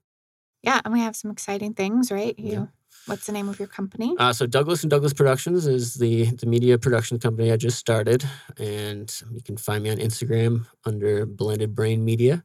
yeah 0.61 0.81
and 0.83 0.93
we 0.93 0.99
have 0.99 1.15
some 1.15 1.31
exciting 1.31 1.73
things 1.73 2.11
right 2.11 2.37
you 2.37 2.53
Yeah. 2.53 2.67
What's 3.09 3.25
the 3.25 3.31
name 3.33 3.49
of 3.49 3.59
your 3.59 3.67
company 3.67 4.15
Uh, 4.17 4.31
so 4.33 4.45
Douglas 4.45 4.83
and 4.83 4.89
Douglas 4.89 5.13
Productions 5.13 5.67
is 5.67 5.95
the 5.95 6.25
the 6.41 6.45
media 6.45 6.77
production 6.77 7.19
company 7.19 7.51
I 7.51 7.57
just 7.57 7.77
started, 7.77 8.23
and 8.57 9.07
you 9.31 9.41
can 9.41 9.57
find 9.57 9.83
me 9.83 9.89
on 9.89 9.97
Instagram 9.97 10.65
under 10.85 11.25
Blended 11.25 11.75
Brain 11.75 12.05
Media. 12.05 12.43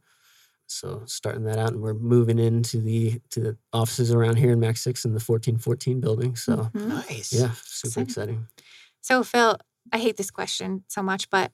So 0.67 1.03
starting 1.05 1.43
that 1.43 1.59
out, 1.59 1.73
and 1.73 1.81
we're 1.81 1.93
moving 1.93 2.39
into 2.39 2.81
the 2.81 3.21
to 3.31 3.39
the 3.39 3.57
offices 3.71 4.11
around 4.11 4.37
here 4.37 4.51
in 4.51 4.59
Max 4.59 4.81
Six 4.81 5.05
in 5.05 5.13
the 5.13 5.19
fourteen 5.19 5.57
fourteen 5.59 5.99
building. 5.99 6.35
So 6.35 6.71
Mhm. 6.73 6.87
Nice. 6.89 7.31
yeah, 7.31 7.51
super 7.63 8.01
Exciting. 8.01 8.09
exciting. 8.09 8.47
So, 9.01 9.23
Phil, 9.23 9.57
I 9.93 9.99
hate 9.99 10.17
this 10.17 10.31
question 10.31 10.83
so 10.87 11.03
much, 11.03 11.29
but 11.29 11.51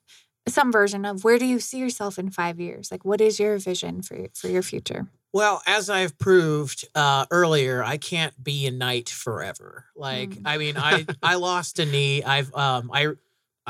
some 0.48 0.72
version 0.72 1.04
of 1.06 1.24
where 1.26 1.38
do 1.38 1.46
you 1.46 1.60
see 1.60 1.78
yourself 1.78 2.18
in 2.18 2.30
five 2.32 2.58
years? 2.60 2.90
Like, 2.92 3.04
what 3.04 3.20
is 3.20 3.38
your 3.40 3.58
vision 3.58 4.02
for 4.02 4.28
for 4.34 4.48
your 4.48 4.64
future? 4.64 5.08
Well, 5.34 5.62
as 5.66 5.90
I've 5.90 6.18
proved 6.18 6.86
uh, 6.94 7.26
earlier, 7.32 7.84
I 7.84 7.98
can't 7.98 8.42
be 8.44 8.68
a 8.68 8.72
knight 8.72 9.10
forever. 9.10 9.86
Like, 9.96 10.30
Mm. 10.32 10.42
I 10.46 10.58
mean, 10.58 10.76
I 10.78 11.06
I 11.24 11.36
lost 11.36 11.80
a 11.80 11.86
knee. 11.86 12.24
I've 12.24 12.54
um 12.56 12.92
I 12.94 13.14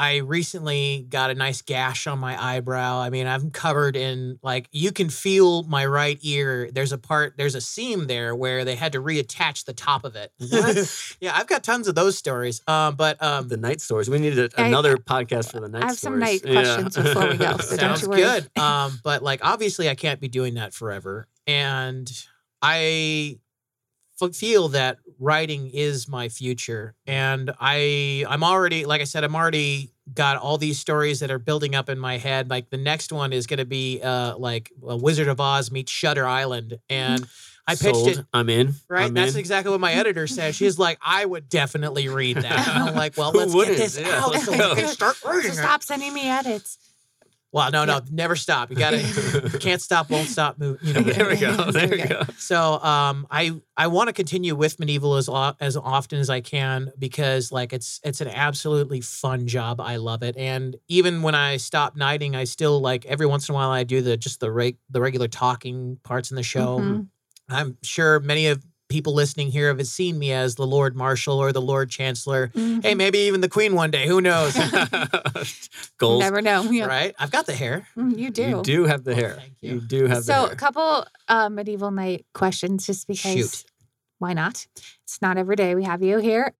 I 0.01 0.17
recently 0.17 1.05
got 1.07 1.29
a 1.29 1.35
nice 1.35 1.61
gash 1.61 2.07
on 2.07 2.17
my 2.17 2.35
eyebrow. 2.41 2.97
I 2.99 3.11
mean, 3.11 3.27
I'm 3.27 3.51
covered 3.51 3.95
in 3.95 4.39
like 4.41 4.67
you 4.71 4.91
can 4.91 5.09
feel 5.09 5.61
my 5.63 5.85
right 5.85 6.17
ear. 6.23 6.71
There's 6.73 6.91
a 6.91 6.97
part, 6.97 7.35
there's 7.37 7.53
a 7.53 7.61
seam 7.61 8.07
there 8.07 8.35
where 8.35 8.65
they 8.65 8.75
had 8.75 8.93
to 8.93 8.99
reattach 9.01 9.65
the 9.65 9.73
top 9.73 10.03
of 10.03 10.15
it. 10.15 10.31
Yeah, 11.21 11.37
I've 11.37 11.45
got 11.45 11.63
tons 11.63 11.87
of 11.87 11.93
those 11.93 12.17
stories. 12.17 12.61
Um, 12.67 12.95
but 12.95 13.21
um, 13.21 13.47
The 13.47 13.57
knight 13.57 13.79
stories. 13.79 14.09
We 14.09 14.17
needed 14.17 14.53
I- 14.57 14.65
another 14.67 14.97
podcast 14.97 15.51
for 15.51 15.59
the 15.59 15.69
night. 15.69 15.83
I 15.83 15.87
have 15.87 15.99
some 15.99 16.19
stories. 16.19 16.43
knight 16.43 16.51
questions 16.53 16.95
before 16.97 17.27
we 17.29 17.37
go, 17.37 17.57
so 17.59 17.77
don't 17.77 17.79
Sounds 17.97 18.01
you 18.01 18.09
worry. 18.09 18.21
good. 18.21 18.49
Um, 18.59 18.99
but 19.03 19.21
like 19.21 19.41
obviously 19.43 19.87
I 19.87 19.93
can't 19.93 20.19
be 20.19 20.29
doing 20.29 20.55
that 20.55 20.73
forever. 20.73 21.27
And 21.45 22.11
I 22.61 23.37
f- 23.37 23.39
feel 24.29 24.69
that 24.69 24.97
writing 25.19 25.69
is 25.73 26.07
my 26.07 26.29
future. 26.29 26.95
And 27.07 27.51
I 27.59 28.25
I'm 28.27 28.43
already 28.43 28.85
like 28.85 29.01
I 29.01 29.05
said, 29.05 29.23
I'm 29.23 29.35
already 29.35 29.91
got 30.13 30.37
all 30.37 30.57
these 30.57 30.79
stories 30.79 31.19
that 31.21 31.31
are 31.31 31.39
building 31.39 31.75
up 31.75 31.89
in 31.89 31.99
my 31.99 32.17
head. 32.17 32.49
Like 32.49 32.69
the 32.69 32.77
next 32.77 33.11
one 33.11 33.33
is 33.33 33.47
gonna 33.47 33.65
be 33.65 34.01
uh 34.01 34.37
like 34.37 34.71
a 34.85 34.95
Wizard 34.97 35.27
of 35.27 35.39
Oz 35.39 35.71
meets 35.71 35.91
Shutter 35.91 36.25
Island. 36.25 36.79
And 36.89 37.27
I 37.67 37.75
pitched 37.75 37.95
Sold. 37.95 38.07
it 38.07 38.25
I'm 38.33 38.49
in. 38.49 38.73
Right, 38.89 39.05
I'm 39.05 39.13
that's 39.13 39.33
in. 39.35 39.39
exactly 39.39 39.71
what 39.71 39.79
my 39.79 39.93
editor 39.93 40.25
said. 40.27 40.55
She's 40.61 40.79
like, 40.79 40.97
"I 41.01 41.23
would 41.23 41.47
definitely 41.47 42.09
read 42.09 42.37
that." 42.37 42.67
And 42.67 42.89
I'm 42.89 42.95
like, 42.95 43.15
"Well, 43.15 43.31
let's 43.31 43.53
get 43.53 43.77
this 43.77 43.99
Yeah, 43.99 44.19
out 44.19 44.31
let's 44.31 44.45
so 44.45 44.51
we 44.51 44.57
can 44.57 44.87
start 44.87 45.15
So 45.17 45.31
reading 45.31 45.51
it." 45.51 45.55
stop 45.55 45.83
sending 45.83 46.11
me 46.13 46.27
edits. 46.27 46.79
Well, 47.53 47.69
no, 47.69 47.83
no, 47.83 47.99
never 48.09 48.37
stop. 48.37 48.69
You 48.69 48.77
got 48.77 48.91
to 48.91 49.57
can't 49.59 49.81
stop, 49.81 50.09
won't 50.09 50.29
stop. 50.29 50.57
Move, 50.57 50.79
you 50.81 50.93
know. 50.93 51.01
there 51.01 51.27
we 51.27 51.35
go. 51.35 51.51
There 51.71 51.87
we 51.89 52.01
go. 52.03 52.21
So, 52.37 52.81
um, 52.81 53.27
I 53.29 53.59
I 53.75 53.87
want 53.87 54.07
to 54.07 54.13
continue 54.13 54.55
with 54.55 54.79
medieval 54.79 55.15
as 55.15 55.29
as 55.59 55.75
often 55.75 56.19
as 56.19 56.29
I 56.29 56.39
can 56.39 56.91
because 56.97 57.51
like 57.51 57.73
it's 57.73 57.99
it's 58.03 58.21
an 58.21 58.29
absolutely 58.29 59.01
fun 59.01 59.47
job. 59.47 59.81
I 59.81 59.97
love 59.97 60.23
it, 60.23 60.37
and 60.37 60.77
even 60.87 61.23
when 61.23 61.35
I 61.35 61.57
stop 61.57 61.97
knighting, 61.97 62.35
I 62.37 62.45
still 62.45 62.79
like 62.79 63.05
every 63.05 63.25
once 63.25 63.49
in 63.49 63.53
a 63.53 63.55
while 63.55 63.71
I 63.71 63.83
do 63.83 64.01
the 64.01 64.15
just 64.15 64.39
the 64.39 64.51
reg- 64.51 64.77
the 64.89 65.01
regular 65.01 65.27
talking 65.27 65.97
parts 66.03 66.31
in 66.31 66.35
the 66.37 66.43
show. 66.43 66.79
Mhm. 66.79 67.07
I'm 67.49 67.77
sure 67.83 68.21
many 68.21 68.47
of 68.47 68.63
people 68.91 69.13
listening 69.13 69.49
here 69.51 69.67
have 69.69 69.85
seen 69.87 70.19
me 70.19 70.31
as 70.31 70.55
the 70.55 70.67
Lord 70.67 70.95
Marshal 70.95 71.39
or 71.39 71.51
the 71.51 71.61
Lord 71.61 71.89
Chancellor. 71.89 72.51
Hey, 72.53 72.59
Mhm. 72.93 72.97
maybe 72.97 73.17
even 73.19 73.41
the 73.41 73.49
Queen 73.49 73.73
one 73.73 73.89
day. 73.89 74.05
Who 74.07 74.21
knows? 74.21 74.53
Goals. 75.97 76.19
Never 76.19 76.41
know. 76.41 76.63
Yeah. 76.63 76.85
right? 76.85 77.15
I've 77.17 77.31
got 77.31 77.45
the 77.45 77.53
hair. 77.55 77.87
Mm, 77.97 78.17
You 78.17 78.29
do. 78.29 78.43
You 78.43 78.61
do 78.63 78.83
have 78.85 79.03
the 79.03 79.11
Oh, 79.11 79.15
hair. 79.15 79.35
thank 79.39 79.53
you. 79.61 79.73
You 79.75 79.81
do 79.81 80.05
have 80.07 80.23
so 80.23 80.45
the 80.47 80.51
a 80.51 80.55
couple 80.55 81.05
uh, 81.27 81.49
medieval 81.49 81.91
knight 81.91 82.25
questions, 82.33 82.85
just 82.85 83.07
because. 83.07 83.21
Shoot. 83.21 83.65
why 84.19 84.33
not? 84.33 84.67
It's 85.03 85.21
not 85.21 85.37
every 85.37 85.55
day 85.55 85.73
we 85.73 85.83
have 85.83 86.03
you 86.03 86.19
here. 86.19 86.53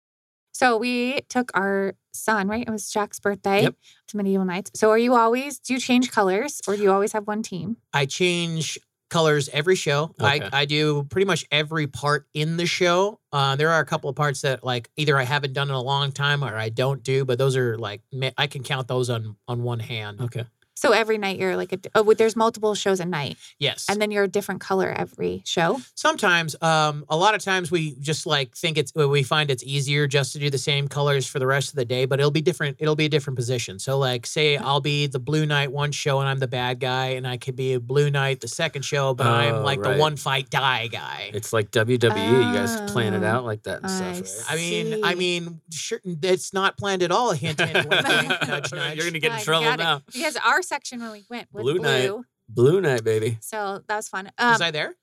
So 0.52 0.76
we 0.76 1.20
took 1.28 1.50
our 1.54 1.94
son, 2.12 2.48
right? 2.48 2.64
It 2.66 2.70
was 2.70 2.90
Jack's 2.90 3.18
birthday 3.20 3.62
Yep. 3.62 3.74
to 4.08 4.16
Medieval 4.16 4.44
Knights. 4.44 4.70
So 4.74 4.90
are 4.90 4.98
you 4.98 5.14
always, 5.14 5.58
do 5.58 5.72
you 5.74 5.80
change 5.80 6.10
colors 6.10 6.60
or 6.66 6.76
do 6.76 6.82
you 6.82 6.90
always 6.92 7.12
have 7.12 7.26
one 7.26 7.42
team? 7.42 7.76
I 7.92 8.04
change 8.06 8.78
colors 9.12 9.50
every 9.52 9.76
show. 9.76 10.14
Okay. 10.18 10.48
I, 10.52 10.62
I 10.62 10.64
do 10.64 11.04
pretty 11.04 11.26
much 11.26 11.44
every 11.50 11.86
part 11.86 12.26
in 12.32 12.56
the 12.56 12.64
show. 12.64 13.20
Uh, 13.30 13.56
there 13.56 13.70
are 13.70 13.80
a 13.80 13.84
couple 13.84 14.08
of 14.08 14.16
parts 14.16 14.40
that 14.40 14.64
like 14.64 14.88
either 14.96 15.18
I 15.18 15.24
haven't 15.24 15.52
done 15.52 15.68
in 15.68 15.74
a 15.74 15.82
long 15.82 16.12
time 16.12 16.42
or 16.42 16.56
I 16.56 16.70
don't 16.70 17.02
do, 17.02 17.26
but 17.26 17.36
those 17.36 17.54
are 17.54 17.76
like 17.76 18.00
I 18.38 18.46
can 18.46 18.62
count 18.62 18.88
those 18.88 19.10
on 19.10 19.36
on 19.46 19.62
one 19.62 19.80
hand. 19.80 20.22
Okay. 20.22 20.46
So 20.82 20.90
every 20.90 21.16
night 21.16 21.38
you're 21.38 21.56
like, 21.56 21.72
a, 21.72 21.78
oh, 21.94 22.12
there's 22.14 22.34
multiple 22.34 22.74
shows 22.74 22.98
a 22.98 23.04
night 23.04 23.36
Yes. 23.60 23.86
and 23.88 24.02
then 24.02 24.10
you're 24.10 24.24
a 24.24 24.28
different 24.28 24.60
color 24.60 24.90
every 24.90 25.40
show. 25.44 25.80
Sometimes, 25.94 26.56
um, 26.60 27.04
a 27.08 27.16
lot 27.16 27.36
of 27.36 27.40
times 27.40 27.70
we 27.70 27.94
just 28.00 28.26
like 28.26 28.56
think 28.56 28.76
it's 28.76 28.92
we 28.92 29.22
find 29.22 29.48
it's 29.48 29.62
easier 29.62 30.08
just 30.08 30.32
to 30.32 30.40
do 30.40 30.50
the 30.50 30.58
same 30.58 30.88
colors 30.88 31.24
for 31.24 31.38
the 31.38 31.46
rest 31.46 31.68
of 31.68 31.76
the 31.76 31.84
day, 31.84 32.04
but 32.04 32.18
it'll 32.18 32.32
be 32.32 32.40
different. 32.40 32.78
It'll 32.80 32.96
be 32.96 33.04
a 33.04 33.08
different 33.08 33.36
position. 33.36 33.78
So, 33.78 33.96
like, 33.96 34.26
say 34.26 34.56
I'll 34.56 34.80
be 34.80 35.06
the 35.06 35.20
blue 35.20 35.46
knight 35.46 35.70
one 35.70 35.92
show 35.92 36.18
and 36.18 36.28
I'm 36.28 36.40
the 36.40 36.48
bad 36.48 36.80
guy, 36.80 37.10
and 37.10 37.28
I 37.28 37.36
could 37.36 37.54
be 37.54 37.74
a 37.74 37.80
blue 37.80 38.10
knight 38.10 38.40
the 38.40 38.48
second 38.48 38.82
show, 38.82 39.14
but 39.14 39.28
I'm 39.28 39.54
Oh, 39.54 39.62
like 39.62 39.80
right. 39.84 39.94
the 39.94 40.00
one 40.00 40.16
fight 40.16 40.50
die 40.50 40.88
guy. 40.88 41.30
It's 41.32 41.52
like 41.52 41.70
WWE. 41.70 42.46
you 42.48 42.52
guys 42.58 42.90
plan 42.90 43.14
it 43.14 43.22
Oh, 43.22 43.26
out 43.28 43.44
like 43.44 43.62
that 43.62 43.82
and 43.82 43.86
I 43.86 44.20
stuff, 44.22 44.46
I 44.50 44.56
mean, 44.56 45.04
I 45.04 45.14
mean, 45.14 45.60
sure, 45.70 46.00
it's 46.04 46.52
not 46.52 46.76
planned 46.76 47.04
at 47.04 47.12
all. 47.12 47.30
Hint, 47.30 47.60
hint, 47.60 47.72
wink, 47.88 47.90
wink, 47.90 48.04
right? 48.04 48.48
nudge, 48.48 48.72
nudge. 48.72 48.96
You're 48.96 49.06
gonna 49.06 49.20
get 49.20 49.30
in 49.30 49.38
I 49.38 49.42
trouble 49.42 49.76
now. 49.76 50.02
Because 50.12 50.36
our 50.38 50.60
section 50.72 51.00
when 51.00 51.12
we 51.12 51.24
went 51.28 51.48
was 51.52 51.62
Blue 51.62 51.74
blue. 51.78 51.82
knight. 51.82 52.24
Blue 52.48 52.80
knight, 52.80 53.04
baby. 53.04 53.38
So 53.40 53.82
that 53.88 53.96
was 53.96 54.08
fun. 54.08 54.30
Um, 54.38 54.52
Was 54.52 54.60
I 54.62 54.70
there? 54.70 54.94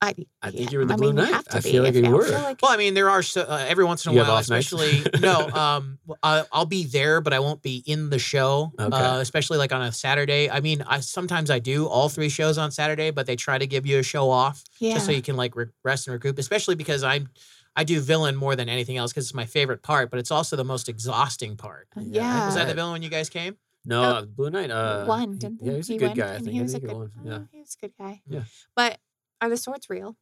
I, 0.00 0.14
I 0.42 0.50
think 0.52 0.66
yeah, 0.66 0.70
you 0.70 0.78
were 0.78 0.84
the 0.84 0.94
I 0.94 0.96
Blue 0.96 1.06
mean, 1.12 1.16
you 1.16 1.22
Knight. 1.24 1.34
have 1.34 1.44
to 1.48 1.56
I 1.56 1.60
be 1.60 1.72
feel 1.72 1.82
like 1.82 1.94
if- 1.94 2.04
you 2.04 2.10
I 2.10 2.14
were. 2.14 2.22
feel 2.24 2.40
like- 2.40 2.62
Well, 2.62 2.70
I 2.70 2.76
mean, 2.76 2.94
there 2.94 3.10
are 3.10 3.20
so, 3.22 3.40
uh, 3.42 3.64
every 3.68 3.84
once 3.84 4.04
in 4.06 4.10
a 4.10 4.12
You 4.12 4.18
have 4.20 4.28
while, 4.28 4.36
off 4.36 4.48
nights? 4.48 4.72
especially 4.72 5.04
no. 5.20 5.48
Um, 5.62 5.98
I'll, 6.22 6.46
I'll 6.52 6.66
be 6.66 6.84
there, 6.84 7.20
but 7.20 7.32
I 7.32 7.40
won't 7.40 7.62
be 7.62 7.82
in 7.84 8.08
the 8.10 8.18
show. 8.20 8.72
Okay. 8.78 8.96
Uh, 8.96 9.18
especially 9.18 9.58
like 9.58 9.72
on 9.72 9.82
a 9.82 9.90
Saturday. 9.90 10.48
I 10.48 10.60
mean, 10.60 10.82
I 10.86 11.00
sometimes 11.00 11.50
I 11.50 11.58
do 11.58 11.86
all 11.88 12.08
three 12.08 12.28
shows 12.28 12.58
on 12.58 12.70
Saturday, 12.70 13.10
but 13.10 13.26
they 13.26 13.34
try 13.34 13.58
to 13.58 13.66
give 13.66 13.86
you 13.86 13.98
a 13.98 14.02
show 14.04 14.30
off 14.30 14.62
yeah. 14.78 14.94
just 14.94 15.06
so 15.06 15.10
you 15.12 15.22
can 15.22 15.36
like 15.36 15.56
re- 15.56 15.66
rest 15.82 16.06
and 16.06 16.12
recoup. 16.14 16.38
Especially 16.38 16.76
because 16.76 17.02
I'm. 17.02 17.28
I 17.76 17.84
do 17.84 18.00
villain 18.00 18.34
more 18.34 18.56
than 18.56 18.68
anything 18.68 18.96
else 18.96 19.12
because 19.12 19.26
it's 19.26 19.34
my 19.34 19.46
favorite 19.46 19.82
part, 19.82 20.10
but 20.10 20.18
it's 20.18 20.32
also 20.32 20.56
the 20.56 20.64
most 20.64 20.88
exhausting 20.88 21.56
part. 21.56 21.86
yeah. 21.96 22.46
Was 22.46 22.56
that 22.56 22.66
the 22.66 22.74
villain 22.74 22.92
when 22.92 23.02
you 23.02 23.08
guys 23.08 23.28
came? 23.28 23.56
No, 23.88 24.02
Oh, 24.02 24.06
uh, 24.16 24.24
Blue 24.26 24.50
Knight. 24.50 24.70
Uh, 24.70 25.04
one, 25.06 25.32
he- 25.32 25.38
didn't 25.38 25.62
yeah, 25.62 25.70
he? 25.72 25.76
he's 25.78 25.88
a 25.90 25.92
He 25.94 25.98
good 25.98 26.06
won, 26.08 26.16
guy. 26.16 26.34
I 26.34 26.38
think. 26.38 26.50
he 26.50 26.62
was 26.62 26.74
a 26.74 26.78
think 26.78 26.82
he 26.84 26.88
good, 26.88 26.96
won. 26.98 27.12
oh, 27.18 27.28
Yeah. 27.30 27.38
he 27.52 27.58
was 27.60 27.76
a 27.76 27.86
good 27.86 27.92
guy. 27.98 28.22
Yeah. 28.28 28.42
But 28.76 28.98
are 29.40 29.48
the 29.48 29.56
swords 29.56 29.88
real? 29.90 30.16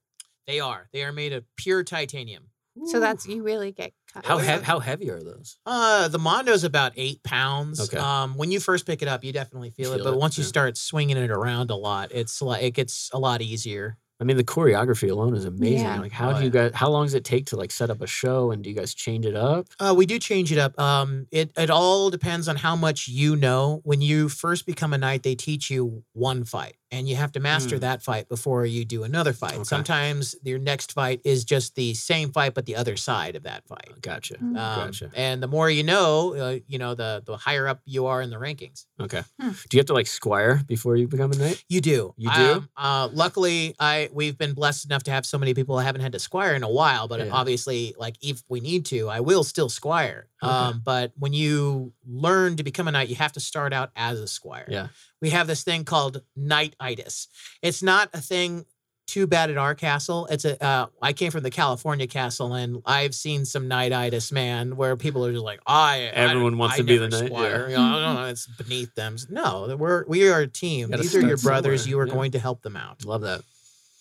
They 0.47 0.61
are. 0.61 0.89
They 0.93 1.03
are 1.05 1.13
made 1.13 1.33
of 1.33 1.45
pure 1.57 1.83
titanium. 1.83 2.45
So 2.85 3.01
that's 3.01 3.27
you 3.27 3.43
really 3.43 3.73
get 3.73 3.93
cut. 4.13 4.27
How 4.27 4.35
Oh, 4.37 4.39
he- 4.39 4.47
how 4.63 4.81
heavy 4.81 5.11
are 5.11 5.23
those? 5.23 5.57
Uh, 5.65 6.09
the 6.09 6.19
Mondo's 6.19 6.63
about 6.63 6.93
eight 6.97 7.23
pounds. 7.23 7.81
Okay. 7.81 7.97
Um, 7.97 8.37
when 8.37 8.51
you 8.51 8.61
first 8.61 8.85
pick 8.87 9.01
it 9.01 9.09
up, 9.09 9.25
you 9.25 9.33
definitely 9.33 9.71
feel, 9.71 9.95
it, 9.95 10.05
but 10.05 10.13
it, 10.13 10.19
once 10.19 10.37
you 10.37 10.45
start 10.45 10.77
swinging 10.77 11.17
it 11.17 11.31
around 11.31 11.71
a 11.71 11.75
lot, 11.75 12.13
it's 12.13 12.43
like 12.43 12.63
it 12.63 12.73
gets 12.73 13.09
a 13.15 13.19
lot 13.19 13.41
easier. 13.41 13.97
I 14.19 14.25
mean, 14.25 14.39
the 14.39 14.45
choreography 14.45 15.11
alone 15.11 15.35
is 15.37 15.45
amazing. 15.45 15.81
Yeah. 15.81 16.01
Like, 16.01 16.13
how 16.13 16.31
Oh, 16.31 16.33
do 16.35 16.39
you 16.41 16.47
yeah. 16.47 16.69
guys? 16.69 16.71
How 16.75 16.89
long 16.89 17.05
does 17.05 17.13
it 17.15 17.23
take 17.25 17.45
to 17.47 17.57
like 17.57 17.71
set 17.71 17.91
up 17.91 18.01
a 18.01 18.07
show? 18.07 18.51
And 18.51 18.65
do 18.65 18.71
you 18.71 18.77
guys 18.77 18.95
change 18.95 19.27
it 19.27 19.37
up? 19.37 19.67
Uh, 19.79 19.93
we 19.97 20.07
do 20.07 20.19
change 20.19 20.51
it 20.53 20.59
up. 20.59 20.79
Um, 20.81 21.27
it 21.31 21.51
it 21.57 21.69
all 21.69 22.09
depends 22.09 22.49
on 22.49 22.57
how 22.57 22.77
much 22.77 23.09
you 23.09 23.37
know. 23.37 23.81
When 23.85 24.01
you 24.01 24.29
first 24.31 24.65
become 24.65 24.95
a 24.95 24.99
knight, 24.99 25.23
they 25.23 25.35
teach 25.35 25.71
you 25.71 26.03
one 26.15 26.45
fight, 26.45 26.77
and 26.91 27.09
you 27.09 27.17
have 27.17 27.33
to 27.33 27.41
master 27.41 27.77
Mm. 27.77 27.81
that 27.81 28.03
fight 28.03 28.29
before 28.29 28.65
you 28.65 28.85
do 28.85 29.03
another 29.05 29.33
fight. 29.33 29.55
Okay. 29.55 29.65
Sometimes 29.65 30.35
your 30.43 30.59
next 30.59 30.93
fight 30.93 31.21
is 31.25 31.45
just 31.45 31.75
the 31.75 31.95
same 31.95 32.33
fight, 32.33 32.55
but 32.55 32.67
the 32.67 32.77
other 32.77 32.97
side 32.97 33.35
of 33.37 33.43
that 33.43 33.67
fight. 33.67 33.91
Gotcha. 34.01 34.35
Mm. 34.35 34.57
Um, 34.57 34.87
Gotcha. 34.87 35.11
And 35.15 35.43
the 35.43 35.49
more 35.49 35.69
you 35.71 35.83
know, 35.83 36.35
uh, 36.35 36.59
you 36.67 36.79
know, 36.79 36.95
the 36.95 37.23
the 37.25 37.37
higher 37.37 37.67
up 37.67 37.81
you 37.85 38.07
are 38.07 38.23
in 38.23 38.31
the 38.31 38.37
rankings. 38.37 38.87
Okay. 39.01 39.23
Hmm. 39.41 39.51
Do 39.69 39.77
you 39.77 39.81
have 39.81 39.87
to 39.87 39.95
like 39.95 40.07
squire 40.07 40.63
before 40.67 40.97
you 40.97 41.09
become 41.09 41.33
a 41.33 41.37
knight? 41.37 41.65
You 41.69 41.81
do. 41.81 42.15
You 42.17 42.31
do? 42.33 42.51
Um, 42.53 42.69
uh, 42.77 43.09
luckily, 43.13 43.75
I 43.81 44.09
we've 44.13 44.39
been 44.39 44.55
blessed 44.55 44.85
enough 44.87 45.03
to 45.05 45.11
have 45.11 45.27
so 45.27 45.39
many 45.39 45.55
people 45.55 45.77
I 45.79 45.83
haven't 45.83 46.03
had 46.03 46.13
to 46.13 46.19
squire 46.19 46.55
in 46.55 46.63
a 46.63 46.71
while. 46.71 47.09
But 47.09 47.21
Yeah. 47.21 47.33
obviously, 47.33 47.95
like 47.99 48.17
if 48.23 48.43
we 48.49 48.61
need 48.61 48.87
to, 48.87 49.09
I 49.09 49.21
will 49.21 49.45
still 49.45 49.69
squire. 49.69 50.29
Okay. 50.43 50.53
Um, 50.53 50.83
but 50.85 51.13
when 51.17 51.33
you 51.33 51.93
learn 52.07 52.57
to 52.57 52.63
become 52.63 52.87
a 52.89 52.93
knight, 52.93 53.09
you 53.09 53.17
have 53.17 53.33
to 53.33 53.41
start 53.41 53.73
out 53.73 53.91
as 53.97 54.21
a 54.21 54.29
squire. 54.29 54.67
Yeah. 54.69 54.89
We 55.23 55.31
have 55.31 55.47
this 55.47 55.65
thing 55.65 55.85
called 55.85 56.23
knightitis. 56.39 57.27
It's 57.63 57.83
not 57.83 58.11
a 58.13 58.21
thing 58.21 58.67
too 59.07 59.27
bad 59.27 59.51
at 59.51 59.57
our 59.57 59.75
castle. 59.75 60.27
It's 60.31 60.45
a. 60.45 60.63
Uh, 60.63 60.87
I 61.01 61.13
came 61.13 61.31
from 61.31 61.43
the 61.43 61.51
California 61.51 62.07
castle, 62.07 62.55
and 62.55 62.83
I've 62.85 63.15
seen 63.15 63.45
some 63.45 63.69
knightitis, 63.69 64.33
man, 64.33 64.77
where 64.77 64.97
people 64.97 65.25
are 65.25 65.33
just 65.33 65.45
like, 65.45 65.61
I. 65.67 66.01
Everyone 66.13 66.55
I, 66.55 66.57
wants 66.57 66.75
I 66.75 66.79
to 66.79 66.85
be 66.85 66.97
the 66.99 67.09
never 67.09 67.23
knight, 67.23 67.33
Squire. 67.33 67.69
yeah. 67.69 67.71
You 67.71 67.77
know, 67.77 67.99
I 67.99 68.05
don't 68.05 68.15
know, 68.17 68.27
it's 68.27 68.47
beneath 68.47 68.95
them. 68.95 69.17
No, 69.31 69.75
we're 69.79 70.05
we 70.07 70.29
are 70.29 70.41
a 70.41 70.47
team. 70.49 70.91
These 70.91 71.15
are 71.15 71.21
your 71.21 71.37
brothers. 71.39 71.83
somewhere, 71.83 71.91
You 71.91 72.01
are 72.01 72.07
yeah. 72.09 72.15
going 72.15 72.33
to 72.33 72.39
help 72.39 72.63
them 72.63 72.77
out. 72.77 73.05
Love 73.05 73.23
that. 73.23 73.43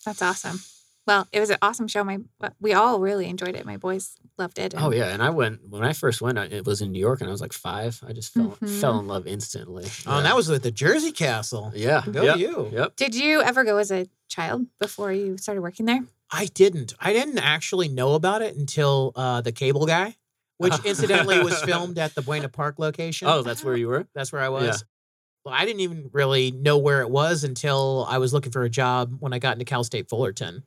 That's 0.06 0.22
awesome. 0.22 0.60
Well, 1.08 1.28
it 1.32 1.40
was 1.40 1.52
an 1.52 1.58
awesome 1.62 1.88
show. 1.88 2.04
My 2.04 2.20
we 2.60 2.74
all 2.74 3.00
really 3.00 3.28
enjoyed 3.28 3.56
it. 3.56 3.66
My 3.66 3.78
boys 3.78 4.16
loved 4.40 4.58
it. 4.58 4.74
Oh 4.76 4.92
yeah, 4.92 5.10
and 5.10 5.22
I 5.22 5.30
went 5.30 5.60
when 5.70 5.84
I 5.84 5.94
first 5.94 6.20
went. 6.22 6.38
It 6.40 6.66
was 6.66 6.82
in 6.82 6.92
New 6.92 7.00
York, 7.00 7.22
and 7.22 7.30
I 7.30 7.32
was 7.32 7.42
like 7.42 7.54
five. 7.54 8.02
I 8.08 8.12
just 8.14 8.34
fell 8.34 8.58
Mhm. 8.62 8.82
fell 8.82 9.00
in 9.00 9.08
love 9.08 9.28
instantly. 9.28 9.86
Oh, 10.08 10.18
and 10.18 10.26
that 10.26 10.36
was 10.36 10.50
with 10.50 10.64
the 10.64 10.72
Jersey 10.72 11.12
Castle. 11.12 11.72
yeah. 11.76 12.04
Go 12.12 12.24
yep, 12.24 12.38
you. 12.38 12.70
Yep. 12.72 12.96
Did 12.96 13.14
you 13.16 13.42
ever 13.42 13.64
go 13.64 13.78
as 13.78 13.92
a 13.92 14.08
child 14.30 14.66
before 14.80 15.12
you 15.12 15.38
started 15.38 15.62
working 15.62 15.86
there? 15.86 16.04
I 16.32 16.46
didn't. 16.48 16.94
I 17.00 17.14
didn't 17.14 17.38
actually 17.38 17.88
know 17.88 18.14
about 18.16 18.42
it 18.42 18.56
until 18.56 19.12
uh, 19.16 19.42
the 19.42 19.52
Cable 19.52 19.86
Guy, 19.86 20.16
which 20.58 20.74
incidentally 20.86 21.38
was 21.44 21.62
filmed 21.62 22.00
at 22.00 22.16
the 22.16 22.24
Buena 22.24 22.50
Park 22.50 22.80
location. 22.80 23.28
Oh, 23.28 23.44
that's 23.44 23.64
where 23.64 23.76
you 23.78 23.88
were. 23.90 24.08
That's 24.16 24.32
where 24.32 24.42
I 24.42 24.50
was. 24.50 24.64
Yeah. 24.66 24.76
Well, 25.46 25.54
I 25.54 25.66
didn't 25.66 25.82
even 25.82 26.10
really 26.14 26.50
know 26.50 26.80
where 26.80 27.02
it 27.02 27.12
was 27.12 27.44
until 27.44 28.08
I 28.10 28.18
was 28.18 28.34
looking 28.34 28.52
for 28.52 28.64
a 28.64 28.70
job 28.72 29.18
when 29.20 29.34
I 29.34 29.38
got 29.38 29.54
into 29.54 29.66
Cal 29.66 29.84
State 29.84 30.10
Fullerton. 30.10 30.64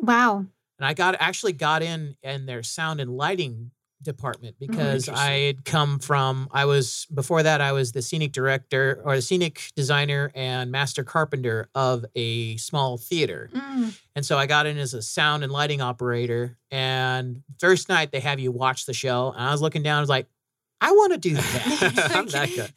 Wow. 0.00 0.38
And 0.78 0.86
I 0.86 0.94
got 0.94 1.16
actually 1.20 1.52
got 1.52 1.82
in 1.82 2.16
in 2.22 2.46
their 2.46 2.62
sound 2.62 3.00
and 3.00 3.16
lighting 3.16 3.70
department 4.02 4.56
because 4.58 5.08
interesting. 5.08 5.14
I 5.14 5.38
had 5.40 5.64
come 5.64 5.98
from 5.98 6.48
I 6.52 6.64
was 6.64 7.06
before 7.12 7.42
that 7.42 7.60
I 7.60 7.72
was 7.72 7.92
the 7.92 8.02
scenic 8.02 8.32
director 8.32 9.00
or 9.04 9.16
the 9.16 9.22
scenic 9.22 9.60
designer 9.76 10.32
and 10.34 10.70
master 10.70 11.04
carpenter 11.04 11.68
of 11.74 12.04
a 12.14 12.56
small 12.56 12.96
theater. 12.96 13.50
Mm. 13.52 13.98
And 14.16 14.24
so 14.24 14.38
I 14.38 14.46
got 14.46 14.66
in 14.66 14.78
as 14.78 14.94
a 14.94 15.02
sound 15.02 15.44
and 15.44 15.52
lighting 15.52 15.80
operator. 15.82 16.56
And 16.70 17.42
first 17.58 17.88
night 17.88 18.10
they 18.10 18.20
have 18.20 18.40
you 18.40 18.50
watch 18.50 18.86
the 18.86 18.94
show. 18.94 19.32
And 19.36 19.42
I 19.42 19.52
was 19.52 19.60
looking 19.60 19.82
down, 19.82 19.98
I 19.98 20.00
was 20.00 20.08
like, 20.08 20.26
I 20.80 20.92
want 20.92 21.12
to 21.12 21.18
do 21.18 21.34
that. 21.34 22.10
I'm 22.14 22.26
that 22.28 22.48
guy. 22.56 22.68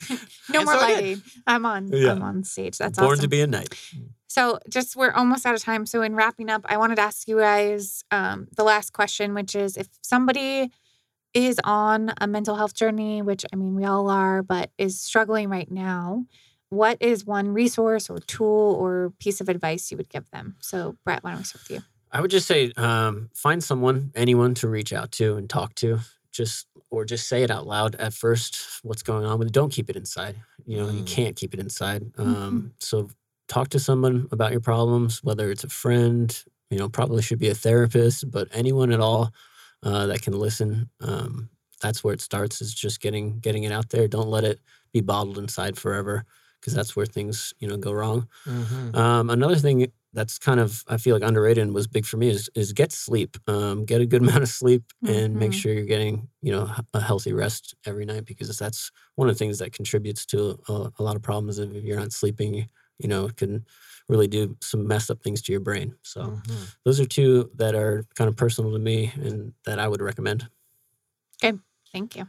no 0.49 0.59
And 0.59 0.65
more 0.65 0.73
so 0.73 0.81
lighting. 0.81 1.21
I'm 1.47 1.65
on. 1.65 1.87
Yeah. 1.87 2.11
I'm 2.11 2.21
on 2.21 2.43
stage. 2.43 2.77
That's 2.77 2.99
Born 2.99 3.13
awesome. 3.13 3.21
to 3.21 3.27
be 3.29 3.41
a 3.41 3.47
knight. 3.47 3.73
So, 4.33 4.57
just 4.67 4.95
we're 4.95 5.11
almost 5.11 5.45
out 5.45 5.53
of 5.53 5.61
time. 5.61 5.85
So, 5.85 6.01
in 6.01 6.15
wrapping 6.15 6.49
up, 6.49 6.65
I 6.65 6.77
wanted 6.77 6.95
to 6.95 7.03
ask 7.03 7.27
you 7.27 7.37
guys 7.37 8.03
um, 8.09 8.47
the 8.55 8.63
last 8.63 8.91
question, 8.91 9.35
which 9.35 9.55
is 9.55 9.77
if 9.77 9.87
somebody 10.01 10.71
is 11.35 11.59
on 11.63 12.11
a 12.19 12.25
mental 12.25 12.55
health 12.55 12.73
journey, 12.73 13.21
which 13.21 13.45
I 13.53 13.55
mean, 13.55 13.75
we 13.75 13.85
all 13.85 14.09
are, 14.09 14.41
but 14.41 14.71
is 14.79 14.99
struggling 14.99 15.49
right 15.49 15.69
now, 15.69 16.25
what 16.69 16.97
is 16.99 17.23
one 17.23 17.49
resource 17.49 18.09
or 18.09 18.17
tool 18.17 18.75
or 18.81 19.13
piece 19.19 19.39
of 19.39 19.49
advice 19.49 19.91
you 19.91 19.97
would 19.97 20.09
give 20.09 20.27
them? 20.31 20.55
So, 20.61 20.97
Brett, 21.05 21.23
why 21.23 21.29
don't 21.29 21.41
we 21.41 21.43
start 21.43 21.69
with 21.69 21.77
you? 21.77 21.83
I 22.11 22.19
would 22.19 22.31
just 22.31 22.47
say 22.47 22.71
um, 22.75 23.29
find 23.35 23.63
someone, 23.63 24.11
anyone 24.15 24.55
to 24.55 24.67
reach 24.67 24.93
out 24.93 25.11
to 25.13 25.35
and 25.35 25.47
talk 25.47 25.75
to. 25.75 25.99
Just 26.31 26.65
or 26.89 27.05
just 27.05 27.27
say 27.27 27.43
it 27.43 27.51
out 27.51 27.67
loud 27.67 27.93
at 27.95 28.15
first. 28.15 28.57
What's 28.81 29.03
going 29.03 29.25
on 29.25 29.37
with 29.37 29.49
it? 29.49 29.53
Don't 29.53 29.71
keep 29.71 29.91
it 29.91 29.95
inside. 29.95 30.37
You 30.65 30.77
know, 30.77 30.89
you 30.89 31.03
Mm. 31.03 31.07
can't 31.07 31.35
keep 31.35 31.53
it 31.53 31.59
inside. 31.59 32.11
Um, 32.17 32.73
so 32.79 33.09
talk 33.47 33.69
to 33.69 33.79
someone 33.79 34.27
about 34.31 34.51
your 34.51 34.61
problems, 34.61 35.23
whether 35.23 35.51
it's 35.51 35.63
a 35.63 35.69
friend. 35.69 36.43
You 36.69 36.79
know, 36.79 36.89
probably 36.89 37.21
should 37.21 37.39
be 37.39 37.49
a 37.49 37.55
therapist, 37.55 38.31
but 38.31 38.47
anyone 38.51 38.91
at 38.91 38.99
all 38.99 39.31
uh, 39.83 40.07
that 40.07 40.21
can 40.21 40.33
listen. 40.33 40.89
Um, 41.01 41.49
that's 41.81 42.03
where 42.03 42.13
it 42.13 42.21
starts. 42.21 42.61
Is 42.61 42.73
just 42.73 43.01
getting 43.01 43.39
getting 43.39 43.63
it 43.63 43.71
out 43.71 43.89
there. 43.89 44.07
Don't 44.07 44.29
let 44.29 44.43
it 44.43 44.59
be 44.93 45.01
bottled 45.01 45.37
inside 45.37 45.77
forever, 45.77 46.25
because 46.59 46.73
that's 46.73 46.95
where 46.95 47.05
things 47.05 47.53
you 47.59 47.67
know 47.67 47.77
go 47.77 47.91
wrong. 47.91 48.27
Mhm. 48.45 48.95
Um, 48.95 49.29
another 49.29 49.55
thing 49.55 49.91
that's 50.13 50.37
kind 50.37 50.59
of 50.59 50.83
I 50.87 50.97
feel 50.97 51.15
like 51.15 51.27
underrated 51.27 51.63
and 51.63 51.73
was 51.73 51.87
big 51.87 52.05
for 52.05 52.17
me 52.17 52.29
is 52.29 52.49
is 52.55 52.73
get 52.73 52.91
sleep. 52.91 53.37
Um, 53.47 53.85
get 53.85 54.01
a 54.01 54.05
good 54.05 54.21
amount 54.27 54.43
of 54.43 54.49
sleep 54.49 54.83
and 55.05 55.37
make 55.39 55.51
Mhm. 55.51 55.59
sure 55.59 55.73
you're 55.73 55.85
getting 55.85 56.29
you 56.41 56.51
know 56.51 56.71
a 56.93 57.01
healthy 57.01 57.33
rest 57.33 57.75
every 57.85 58.05
night 58.05 58.25
because 58.25 58.55
that's 58.57 58.91
one 59.15 59.27
of 59.29 59.35
the 59.35 59.39
things 59.39 59.59
that 59.59 59.73
contributes 59.73 60.25
to 60.27 60.59
a, 60.69 60.91
a 60.99 61.03
lot 61.03 61.15
of 61.15 61.21
problems. 61.21 61.59
If 61.59 61.83
you're 61.83 61.99
not 61.99 62.13
sleeping, 62.13 62.67
you 62.99 63.07
know, 63.07 63.25
it 63.27 63.37
can 63.37 63.65
really 64.09 64.27
do 64.27 64.57
some 64.61 64.87
messed 64.87 65.09
up 65.09 65.21
things 65.21 65.41
to 65.43 65.51
your 65.51 65.61
brain. 65.61 65.95
So 66.03 66.21
Mhm. 66.23 66.75
those 66.83 66.99
are 66.99 67.05
two 67.05 67.49
that 67.55 67.75
are 67.75 68.05
kind 68.15 68.27
of 68.27 68.35
personal 68.35 68.71
to 68.73 68.79
me 68.79 69.11
and 69.15 69.53
that 69.65 69.79
I 69.79 69.87
would 69.87 70.01
recommend. 70.01 70.49
Okay 71.43 71.57
thank 71.91 72.15
you. 72.15 72.27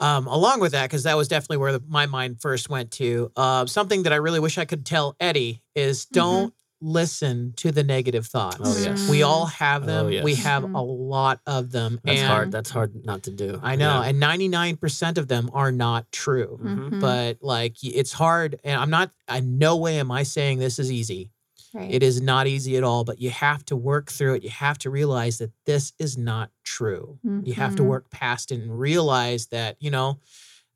Um, 0.00 0.26
along 0.26 0.58
with 0.60 0.72
that, 0.72 0.90
because 0.90 1.04
that 1.04 1.16
was 1.16 1.28
definitely 1.28 1.58
where 1.58 1.72
the, 1.72 1.82
my 1.86 2.06
mind 2.06 2.40
first 2.40 2.68
went 2.68 2.90
to. 2.92 3.30
Uh, 3.36 3.64
something 3.66 4.02
that 4.02 4.12
I 4.12 4.16
really 4.16 4.40
wish 4.40 4.58
I 4.58 4.64
could 4.64 4.84
tell 4.84 5.14
Eddie 5.20 5.62
is 5.76 6.04
don't 6.06 6.52
listen 6.84 7.54
to 7.56 7.72
the 7.72 7.82
negative 7.82 8.26
thoughts. 8.26 8.58
Oh, 8.60 8.76
yes. 8.78 9.08
We 9.08 9.22
all 9.22 9.46
have 9.46 9.86
them. 9.86 10.06
Oh, 10.06 10.22
We 10.22 10.34
have 10.36 10.64
a 10.64 10.80
lot 10.80 11.40
of 11.46 11.72
them. 11.72 11.98
That's 12.04 12.20
and 12.20 12.28
hard. 12.28 12.52
That's 12.52 12.70
hard 12.70 13.04
not 13.04 13.22
to 13.24 13.30
do. 13.30 13.58
I 13.62 13.74
know. 13.76 14.02
Yeah. 14.02 14.08
And 14.10 14.20
99% 14.20 15.16
of 15.18 15.26
them 15.28 15.50
are 15.54 15.72
not 15.72 16.12
true. 16.12 16.58
Mhm. 16.62 16.90
Mhm. 16.90 17.00
But 17.00 17.38
like 17.42 17.76
it's 17.82 18.12
hard. 18.12 18.60
And 18.64 18.78
I'm 18.80 18.90
not, 18.90 19.10
in 19.34 19.58
no 19.58 19.76
way 19.76 19.98
am 19.98 20.10
I 20.10 20.22
saying 20.24 20.58
this 20.58 20.78
is 20.78 20.92
easy. 20.92 21.30
right. 21.72 21.90
It 21.92 22.04
is 22.04 22.20
not 22.20 22.46
easy 22.46 22.76
at 22.76 22.84
all, 22.84 23.02
but 23.02 23.20
you 23.20 23.30
have 23.30 23.64
to 23.64 23.74
work 23.74 24.08
through 24.12 24.34
it. 24.34 24.44
You 24.44 24.50
have 24.50 24.78
to 24.78 24.90
realize 24.90 25.38
that 25.38 25.50
this 25.66 25.92
is 25.98 26.16
not 26.16 26.50
true. 26.62 27.18
You 27.42 27.54
have 27.54 27.74
to 27.76 27.82
work 27.82 28.10
past 28.10 28.52
it 28.52 28.60
and 28.60 28.78
realize 28.78 29.46
that, 29.46 29.76
you 29.80 29.90
know, 29.90 30.20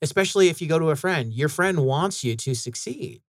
especially 0.03 0.49
if 0.49 0.61
you 0.61 0.67
go 0.67 0.77
to 0.81 0.91
a 0.91 0.97
friend, 0.97 1.33
your 1.33 1.49
friend 1.49 1.85
wants 1.85 2.25
you 2.25 2.35
to 2.37 2.53
succeed. 2.55 3.23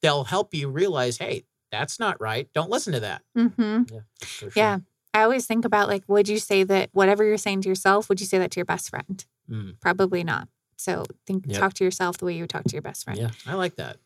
They'll 0.00 0.24
help 0.24 0.52
you 0.52 0.68
realize, 0.68 1.18
hey, 1.18 1.44
that's 1.72 1.98
not 1.98 2.20
right. 2.20 2.48
Don't 2.54 2.70
listen 2.70 2.92
to 2.92 3.00
that. 3.00 3.22
Mm-hmm. 3.36 3.82
For 4.20 4.26
sure. 4.26 4.50
Yeah. 4.54 4.78
I 5.14 5.22
always 5.24 5.46
think 5.46 5.64
about 5.64 5.88
like, 5.88 6.04
would 6.06 6.28
you 6.28 6.38
say 6.38 6.62
that 6.62 6.90
whatever 6.92 7.24
you're 7.24 7.36
saying 7.38 7.62
to 7.62 7.68
yourself, 7.68 8.08
would 8.08 8.20
you 8.20 8.26
say 8.26 8.38
that 8.38 8.50
to 8.52 8.60
your 8.60 8.64
best 8.66 8.88
friend? 8.90 9.24
Mm. 9.50 9.80
Probably 9.80 10.22
not. 10.22 10.46
So 10.76 11.04
think, 11.26 11.46
Yep. 11.48 11.58
talk 11.60 11.74
to 11.74 11.84
yourself 11.84 12.18
the 12.18 12.24
way 12.26 12.34
you 12.34 12.42
would 12.44 12.50
talk 12.50 12.64
to 12.64 12.72
your 12.72 12.82
best 12.82 13.04
friend. 13.04 13.18
Yeah. 13.18 13.30
I 13.46 13.54
like 13.54 13.76
that. 13.76 13.96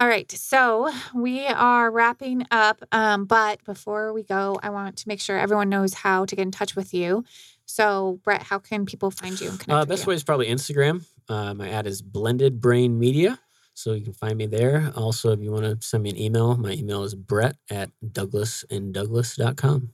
All 0.00 0.08
right. 0.08 0.30
So 0.32 0.90
we 1.14 1.46
are 1.46 1.90
wrapping 1.90 2.46
up. 2.50 2.82
Um, 2.90 3.26
but 3.26 3.62
before 3.64 4.12
we 4.14 4.22
go, 4.22 4.58
I 4.62 4.70
want 4.70 4.96
to 4.98 5.08
make 5.08 5.20
sure 5.20 5.38
everyone 5.38 5.68
knows 5.68 5.92
how 5.94 6.24
to 6.24 6.34
get 6.34 6.42
in 6.42 6.50
touch 6.50 6.74
with 6.74 6.94
you. 6.94 7.24
So, 7.66 8.18
Brett, 8.24 8.42
how 8.42 8.58
can 8.58 8.84
people 8.86 9.10
find 9.12 9.38
you 9.40 9.50
and 9.50 9.60
connect 9.60 9.76
Uh, 9.76 9.80
with 9.82 9.88
best 9.90 10.04
you? 10.04 10.08
way 10.10 10.14
is 10.16 10.24
probably 10.24 10.48
Instagram. 10.48 11.04
Uh, 11.28 11.54
my 11.54 11.68
ad 11.68 11.86
is 11.86 12.02
Blended 12.02 12.60
Brain 12.60 12.98
Media. 12.98 13.38
So 13.74 13.92
you 13.92 14.04
can 14.04 14.12
find 14.12 14.36
me 14.36 14.46
there. 14.46 14.92
Also, 14.96 15.32
if 15.32 15.40
you 15.40 15.50
want 15.52 15.64
to 15.64 15.86
send 15.86 16.02
me 16.02 16.10
an 16.10 16.18
email, 16.18 16.56
my 16.56 16.72
email 16.72 17.02
is 17.02 17.14
brett 17.14 17.56
at 17.70 17.90
douglasanddouglas.com. 18.04 19.90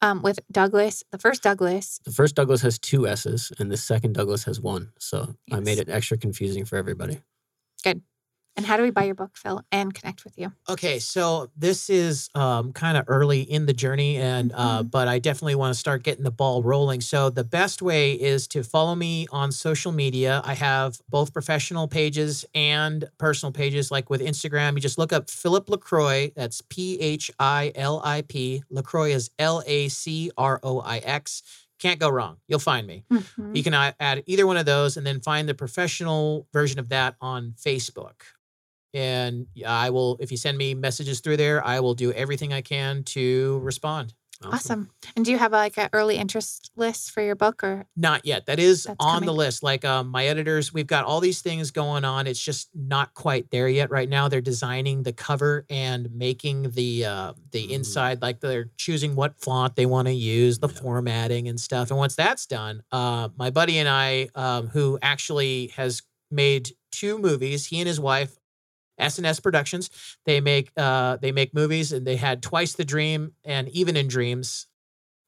Um, 0.00 0.20
with 0.20 0.40
Douglas, 0.50 1.04
the 1.12 1.18
first 1.18 1.42
Douglas. 1.44 2.00
The 2.04 2.10
first 2.10 2.34
Douglas 2.34 2.62
has 2.62 2.76
two 2.78 3.06
S's 3.06 3.52
and 3.58 3.70
the 3.70 3.76
second 3.76 4.14
Douglas 4.14 4.44
has 4.44 4.60
one. 4.60 4.90
So 4.98 5.36
I 5.52 5.60
made 5.60 5.78
it 5.78 5.88
extra 5.88 6.18
confusing 6.18 6.64
for 6.64 6.76
everybody. 6.76 7.20
And 8.54 8.66
how 8.66 8.76
do 8.76 8.82
we 8.82 8.90
buy 8.90 9.04
your 9.04 9.14
book, 9.14 9.30
Phil, 9.34 9.62
and 9.72 9.94
connect 9.94 10.24
with 10.24 10.36
you? 10.36 10.52
Okay, 10.68 10.98
so 10.98 11.50
this 11.56 11.88
is 11.88 12.28
um, 12.34 12.72
kind 12.74 12.98
of 12.98 13.04
early 13.08 13.40
in 13.40 13.64
the 13.64 13.72
journey, 13.72 14.18
and 14.18 14.52
uh, 14.54 14.82
Mhm. 14.82 14.90
but 14.90 15.08
I 15.08 15.18
definitely 15.18 15.54
want 15.54 15.72
to 15.72 15.78
start 15.80 16.02
getting 16.02 16.22
the 16.22 16.30
ball 16.30 16.62
rolling. 16.62 17.00
So 17.00 17.30
the 17.30 17.44
best 17.44 17.80
way 17.80 18.12
is 18.12 18.46
to 18.48 18.62
follow 18.62 18.94
me 18.94 19.26
on 19.32 19.52
social 19.52 19.90
media. 19.90 20.42
I 20.44 20.52
have 20.52 21.00
both 21.08 21.32
professional 21.32 21.88
pages 21.88 22.44
and 22.54 23.08
personal 23.16 23.52
pages. 23.52 23.90
Like 23.90 24.10
with 24.10 24.20
Instagram, 24.20 24.74
you 24.74 24.80
just 24.80 24.98
look 24.98 25.14
up 25.14 25.30
Philip 25.30 25.70
Lacroix. 25.70 26.30
That's 26.36 26.60
P 26.68 26.98
H 27.00 27.30
I 27.38 27.72
L 27.74 28.02
I 28.04 28.20
P. 28.20 28.62
Lacroix 28.70 29.12
is 29.12 29.30
L 29.38 29.62
A 29.66 29.88
C 29.88 30.30
R 30.36 30.60
O 30.62 30.80
I 30.80 30.98
X. 30.98 31.42
Can't 31.78 31.98
go 31.98 32.10
wrong. 32.10 32.36
You'll 32.48 32.58
find 32.60 32.86
me. 32.86 33.04
Mhm. 33.10 33.56
You 33.56 33.62
can 33.64 33.72
uh, 33.74 33.92
add 33.98 34.22
either 34.26 34.46
one 34.46 34.58
of 34.58 34.66
those 34.66 34.96
and 34.98 35.06
then 35.06 35.20
find 35.20 35.48
the 35.48 35.54
professional 35.54 36.46
version 36.52 36.78
of 36.78 36.90
that 36.90 37.16
on 37.20 37.54
Facebook. 37.58 38.12
And 38.94 39.46
I 39.66 39.90
will, 39.90 40.16
if 40.20 40.30
you 40.30 40.36
send 40.36 40.58
me 40.58 40.74
messages 40.74 41.20
through 41.20 41.38
there, 41.38 41.64
I 41.64 41.80
will 41.80 41.94
do 41.94 42.12
everything 42.12 42.52
I 42.52 42.60
can 42.60 43.04
to 43.04 43.58
respond. 43.62 44.14
Awesome. 44.44 44.90
And 45.14 45.24
do 45.24 45.30
you 45.30 45.38
have 45.38 45.52
like 45.52 45.78
an 45.78 45.88
early 45.92 46.16
interest 46.16 46.72
list 46.74 47.12
for 47.12 47.22
your 47.22 47.36
book 47.36 47.62
or? 47.62 47.86
Not 47.96 48.26
yet. 48.26 48.46
That 48.46 48.58
is 48.58 48.82
That's 48.82 48.96
on 48.98 49.24
the 49.24 49.32
list. 49.32 49.62
Like 49.62 49.84
um, 49.84 50.08
my 50.08 50.26
editors, 50.26 50.72
we've 50.74 50.86
got 50.88 51.04
all 51.04 51.20
these 51.20 51.40
things 51.42 51.70
going 51.70 52.04
on. 52.04 52.26
It's 52.26 52.40
just 52.42 52.68
not 52.74 53.14
quite 53.14 53.52
there 53.52 53.68
yet. 53.68 53.92
Right 53.92 54.08
now, 54.08 54.26
they're 54.26 54.40
designing 54.40 55.04
the 55.04 55.12
cover 55.12 55.64
and 55.70 56.10
making 56.12 56.70
the 56.72 57.04
uh, 57.04 57.32
the 57.52 57.68
Mm. 57.68 57.70
inside. 57.70 58.20
Like 58.20 58.40
they're 58.40 58.70
choosing 58.76 59.14
what 59.14 59.38
font 59.40 59.76
they 59.76 59.86
want 59.86 60.08
to 60.08 60.14
use, 60.14 60.58
the 60.58 60.68
Yeah. 60.68 60.80
formatting 60.80 61.46
and 61.46 61.60
stuff. 61.60 61.90
And 61.90 61.98
once 61.98 62.16
that's 62.16 62.44
done, 62.46 62.82
uh, 62.90 63.28
my 63.36 63.50
buddy 63.50 63.78
and 63.78 63.88
I, 63.88 64.28
um, 64.34 64.66
who 64.66 64.98
actually 65.02 65.68
has 65.76 66.02
made 66.32 66.70
two 66.90 67.16
movies, 67.18 67.66
he 67.66 67.78
and 67.78 67.86
his 67.86 68.00
wife. 68.00 68.38
S&S 69.02 69.40
Productions. 69.40 69.90
They 70.24 70.40
make 70.40 70.70
uh, 70.76 71.16
they 71.16 71.32
make 71.32 71.54
movies, 71.54 71.92
and 71.92 72.06
they 72.06 72.16
had 72.16 72.42
Twice 72.42 72.74
the 72.74 72.84
Dream 72.84 73.32
and 73.44 73.68
Even 73.70 73.96
in 73.96 74.08
Dreams 74.08 74.66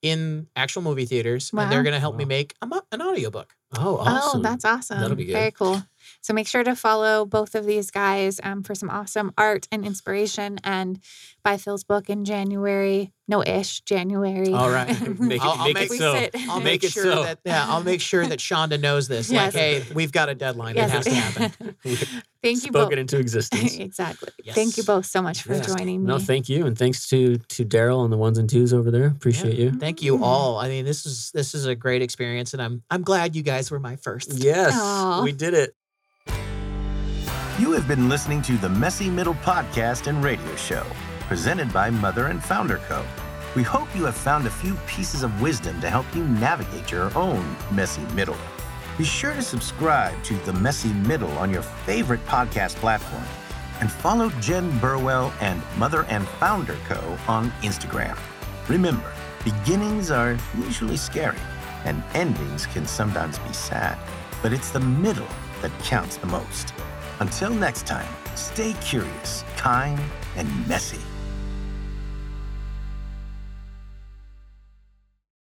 in 0.02 0.46
actual 0.54 0.82
movie 0.82 1.06
theaters, 1.06 1.50
and 1.64 1.72
they're 1.72 1.82
going 1.82 1.94
to 1.94 2.00
help 2.00 2.16
me 2.16 2.24
make 2.26 2.54
a, 2.60 2.66
mo- 2.66 2.82
an 2.92 3.00
audiobook. 3.00 3.54
Oh, 3.76 3.96
awesome. 3.96 4.40
Oh, 4.40 4.42
that's 4.42 4.64
awesome. 4.64 5.00
That'll 5.00 5.16
be 5.16 5.24
good. 5.24 5.32
Very 5.32 5.50
cool. 5.50 5.82
So 6.24 6.32
make 6.32 6.48
sure 6.48 6.64
to 6.64 6.74
follow 6.74 7.26
both 7.26 7.54
of 7.54 7.66
these 7.66 7.90
guys 7.90 8.40
um, 8.42 8.62
for 8.62 8.74
some 8.74 8.88
awesome 8.88 9.30
art 9.36 9.68
and 9.70 9.84
inspiration 9.84 10.58
and 10.64 10.98
buy 11.42 11.58
Phil's 11.58 11.84
book 11.84 12.08
in 12.08 12.24
January. 12.24 13.12
No 13.28 13.42
ish, 13.42 13.82
January. 13.82 14.50
All 14.54 14.70
right. 14.70 14.88
Make 15.20 15.42
it- 15.42 15.42
I'll, 15.44 15.50
I'll 15.50 15.64
make 15.66 15.74
make, 15.74 15.90
it 15.92 15.98
so. 15.98 16.14
sit. 16.14 16.30
I'll 16.48 16.56
Make 16.60 16.64
make 16.64 16.84
it 16.84 16.92
sure 16.92 17.02
so. 17.04 17.22
that 17.24 17.40
yeah, 17.44 17.66
I'll 17.68 17.82
make 17.82 18.00
sure 18.00 18.26
that 18.26 18.38
Shonda 18.38 18.80
knows 18.80 19.06
this. 19.06 19.30
Yes. 19.30 19.52
Like, 19.52 19.62
hey, 19.62 19.84
we've 19.94 20.12
got 20.12 20.30
a 20.30 20.34
deadline. 20.34 20.78
It 20.78 20.88
has 20.88 21.04
to 21.04 21.10
happen. 21.14 21.76
Thank 22.42 22.64
you 22.64 22.72
both. 22.72 22.84
Spoken 22.84 22.98
into 23.00 23.18
existence. 23.18 23.76
exactly. 23.78 24.30
Thank 24.50 24.78
you 24.78 24.82
both 24.82 25.04
so 25.04 25.20
much 25.20 25.42
for 25.42 25.52
Yes. 25.54 25.66
joining 25.74 26.02
me. 26.04 26.06
No, 26.08 26.18
thank 26.18 26.48
you, 26.48 26.64
and 26.66 26.76
thanks 26.76 27.06
to 27.08 27.36
to 27.36 27.64
Daryl 27.66 28.02
and 28.04 28.12
the 28.12 28.16
ones 28.18 28.38
and 28.38 28.48
twos 28.48 28.72
over 28.72 28.90
there. 28.90 29.06
Appreciate 29.08 29.56
you. 29.58 29.72
Thank 29.72 30.00
you 30.02 30.16
Mm. 30.18 30.22
all. 30.22 30.58
I 30.58 30.68
mean, 30.68 30.84
this 30.86 31.04
is 31.04 31.30
this 31.32 31.54
is 31.54 31.66
a 31.66 31.74
great 31.74 32.00
experience, 32.00 32.52
and 32.54 32.62
I'm 32.62 32.82
I'm 32.90 33.02
glad 33.02 33.36
you 33.36 33.42
guys 33.42 33.70
were 33.70 33.80
my 33.80 33.96
first. 33.96 34.32
Yes, 34.34 34.72
Aw. 34.74 35.22
we 35.22 35.32
did 35.32 35.52
it. 35.54 35.74
You 37.56 37.70
have 37.70 37.86
been 37.86 38.08
listening 38.08 38.42
to 38.42 38.58
the 38.58 38.68
Messy 38.68 39.08
Middle 39.08 39.34
podcast 39.34 40.08
and 40.08 40.24
radio 40.24 40.56
show, 40.56 40.84
presented 41.28 41.72
by 41.72 41.88
Mother 41.88 42.26
and 42.26 42.42
Founder 42.42 42.78
Co. 42.88 43.04
We 43.54 43.62
hope 43.62 43.94
you 43.94 44.04
have 44.06 44.16
found 44.16 44.44
a 44.44 44.50
few 44.50 44.74
pieces 44.88 45.22
of 45.22 45.40
wisdom 45.40 45.80
to 45.80 45.88
help 45.88 46.04
you 46.16 46.24
navigate 46.24 46.90
your 46.90 47.16
own 47.16 47.56
messy 47.70 48.02
middle. 48.12 48.36
Be 48.98 49.04
sure 49.04 49.32
to 49.34 49.40
subscribe 49.40 50.20
to 50.24 50.34
The 50.38 50.52
Messy 50.54 50.92
Middle 50.92 51.30
on 51.38 51.48
your 51.48 51.62
favorite 51.62 52.26
podcast 52.26 52.74
platform 52.74 53.22
and 53.80 53.88
follow 53.88 54.30
Jen 54.40 54.76
Burwell 54.80 55.32
and 55.40 55.62
Mother 55.78 56.06
and 56.08 56.26
Founder 56.26 56.76
Co. 56.88 57.16
on 57.28 57.52
Instagram. 57.62 58.18
Remember, 58.68 59.12
beginnings 59.44 60.10
are 60.10 60.36
usually 60.58 60.96
scary 60.96 61.38
and 61.84 62.02
endings 62.14 62.66
can 62.66 62.84
sometimes 62.84 63.38
be 63.38 63.52
sad, 63.52 63.96
but 64.42 64.52
it's 64.52 64.70
the 64.70 64.80
middle 64.80 65.28
that 65.62 65.70
counts 65.84 66.16
the 66.16 66.26
most. 66.26 66.74
Until 67.24 67.54
next 67.54 67.86
time, 67.86 68.14
stay 68.34 68.74
curious, 68.82 69.44
kind, 69.56 69.98
and 70.36 70.46
messy. 70.68 71.00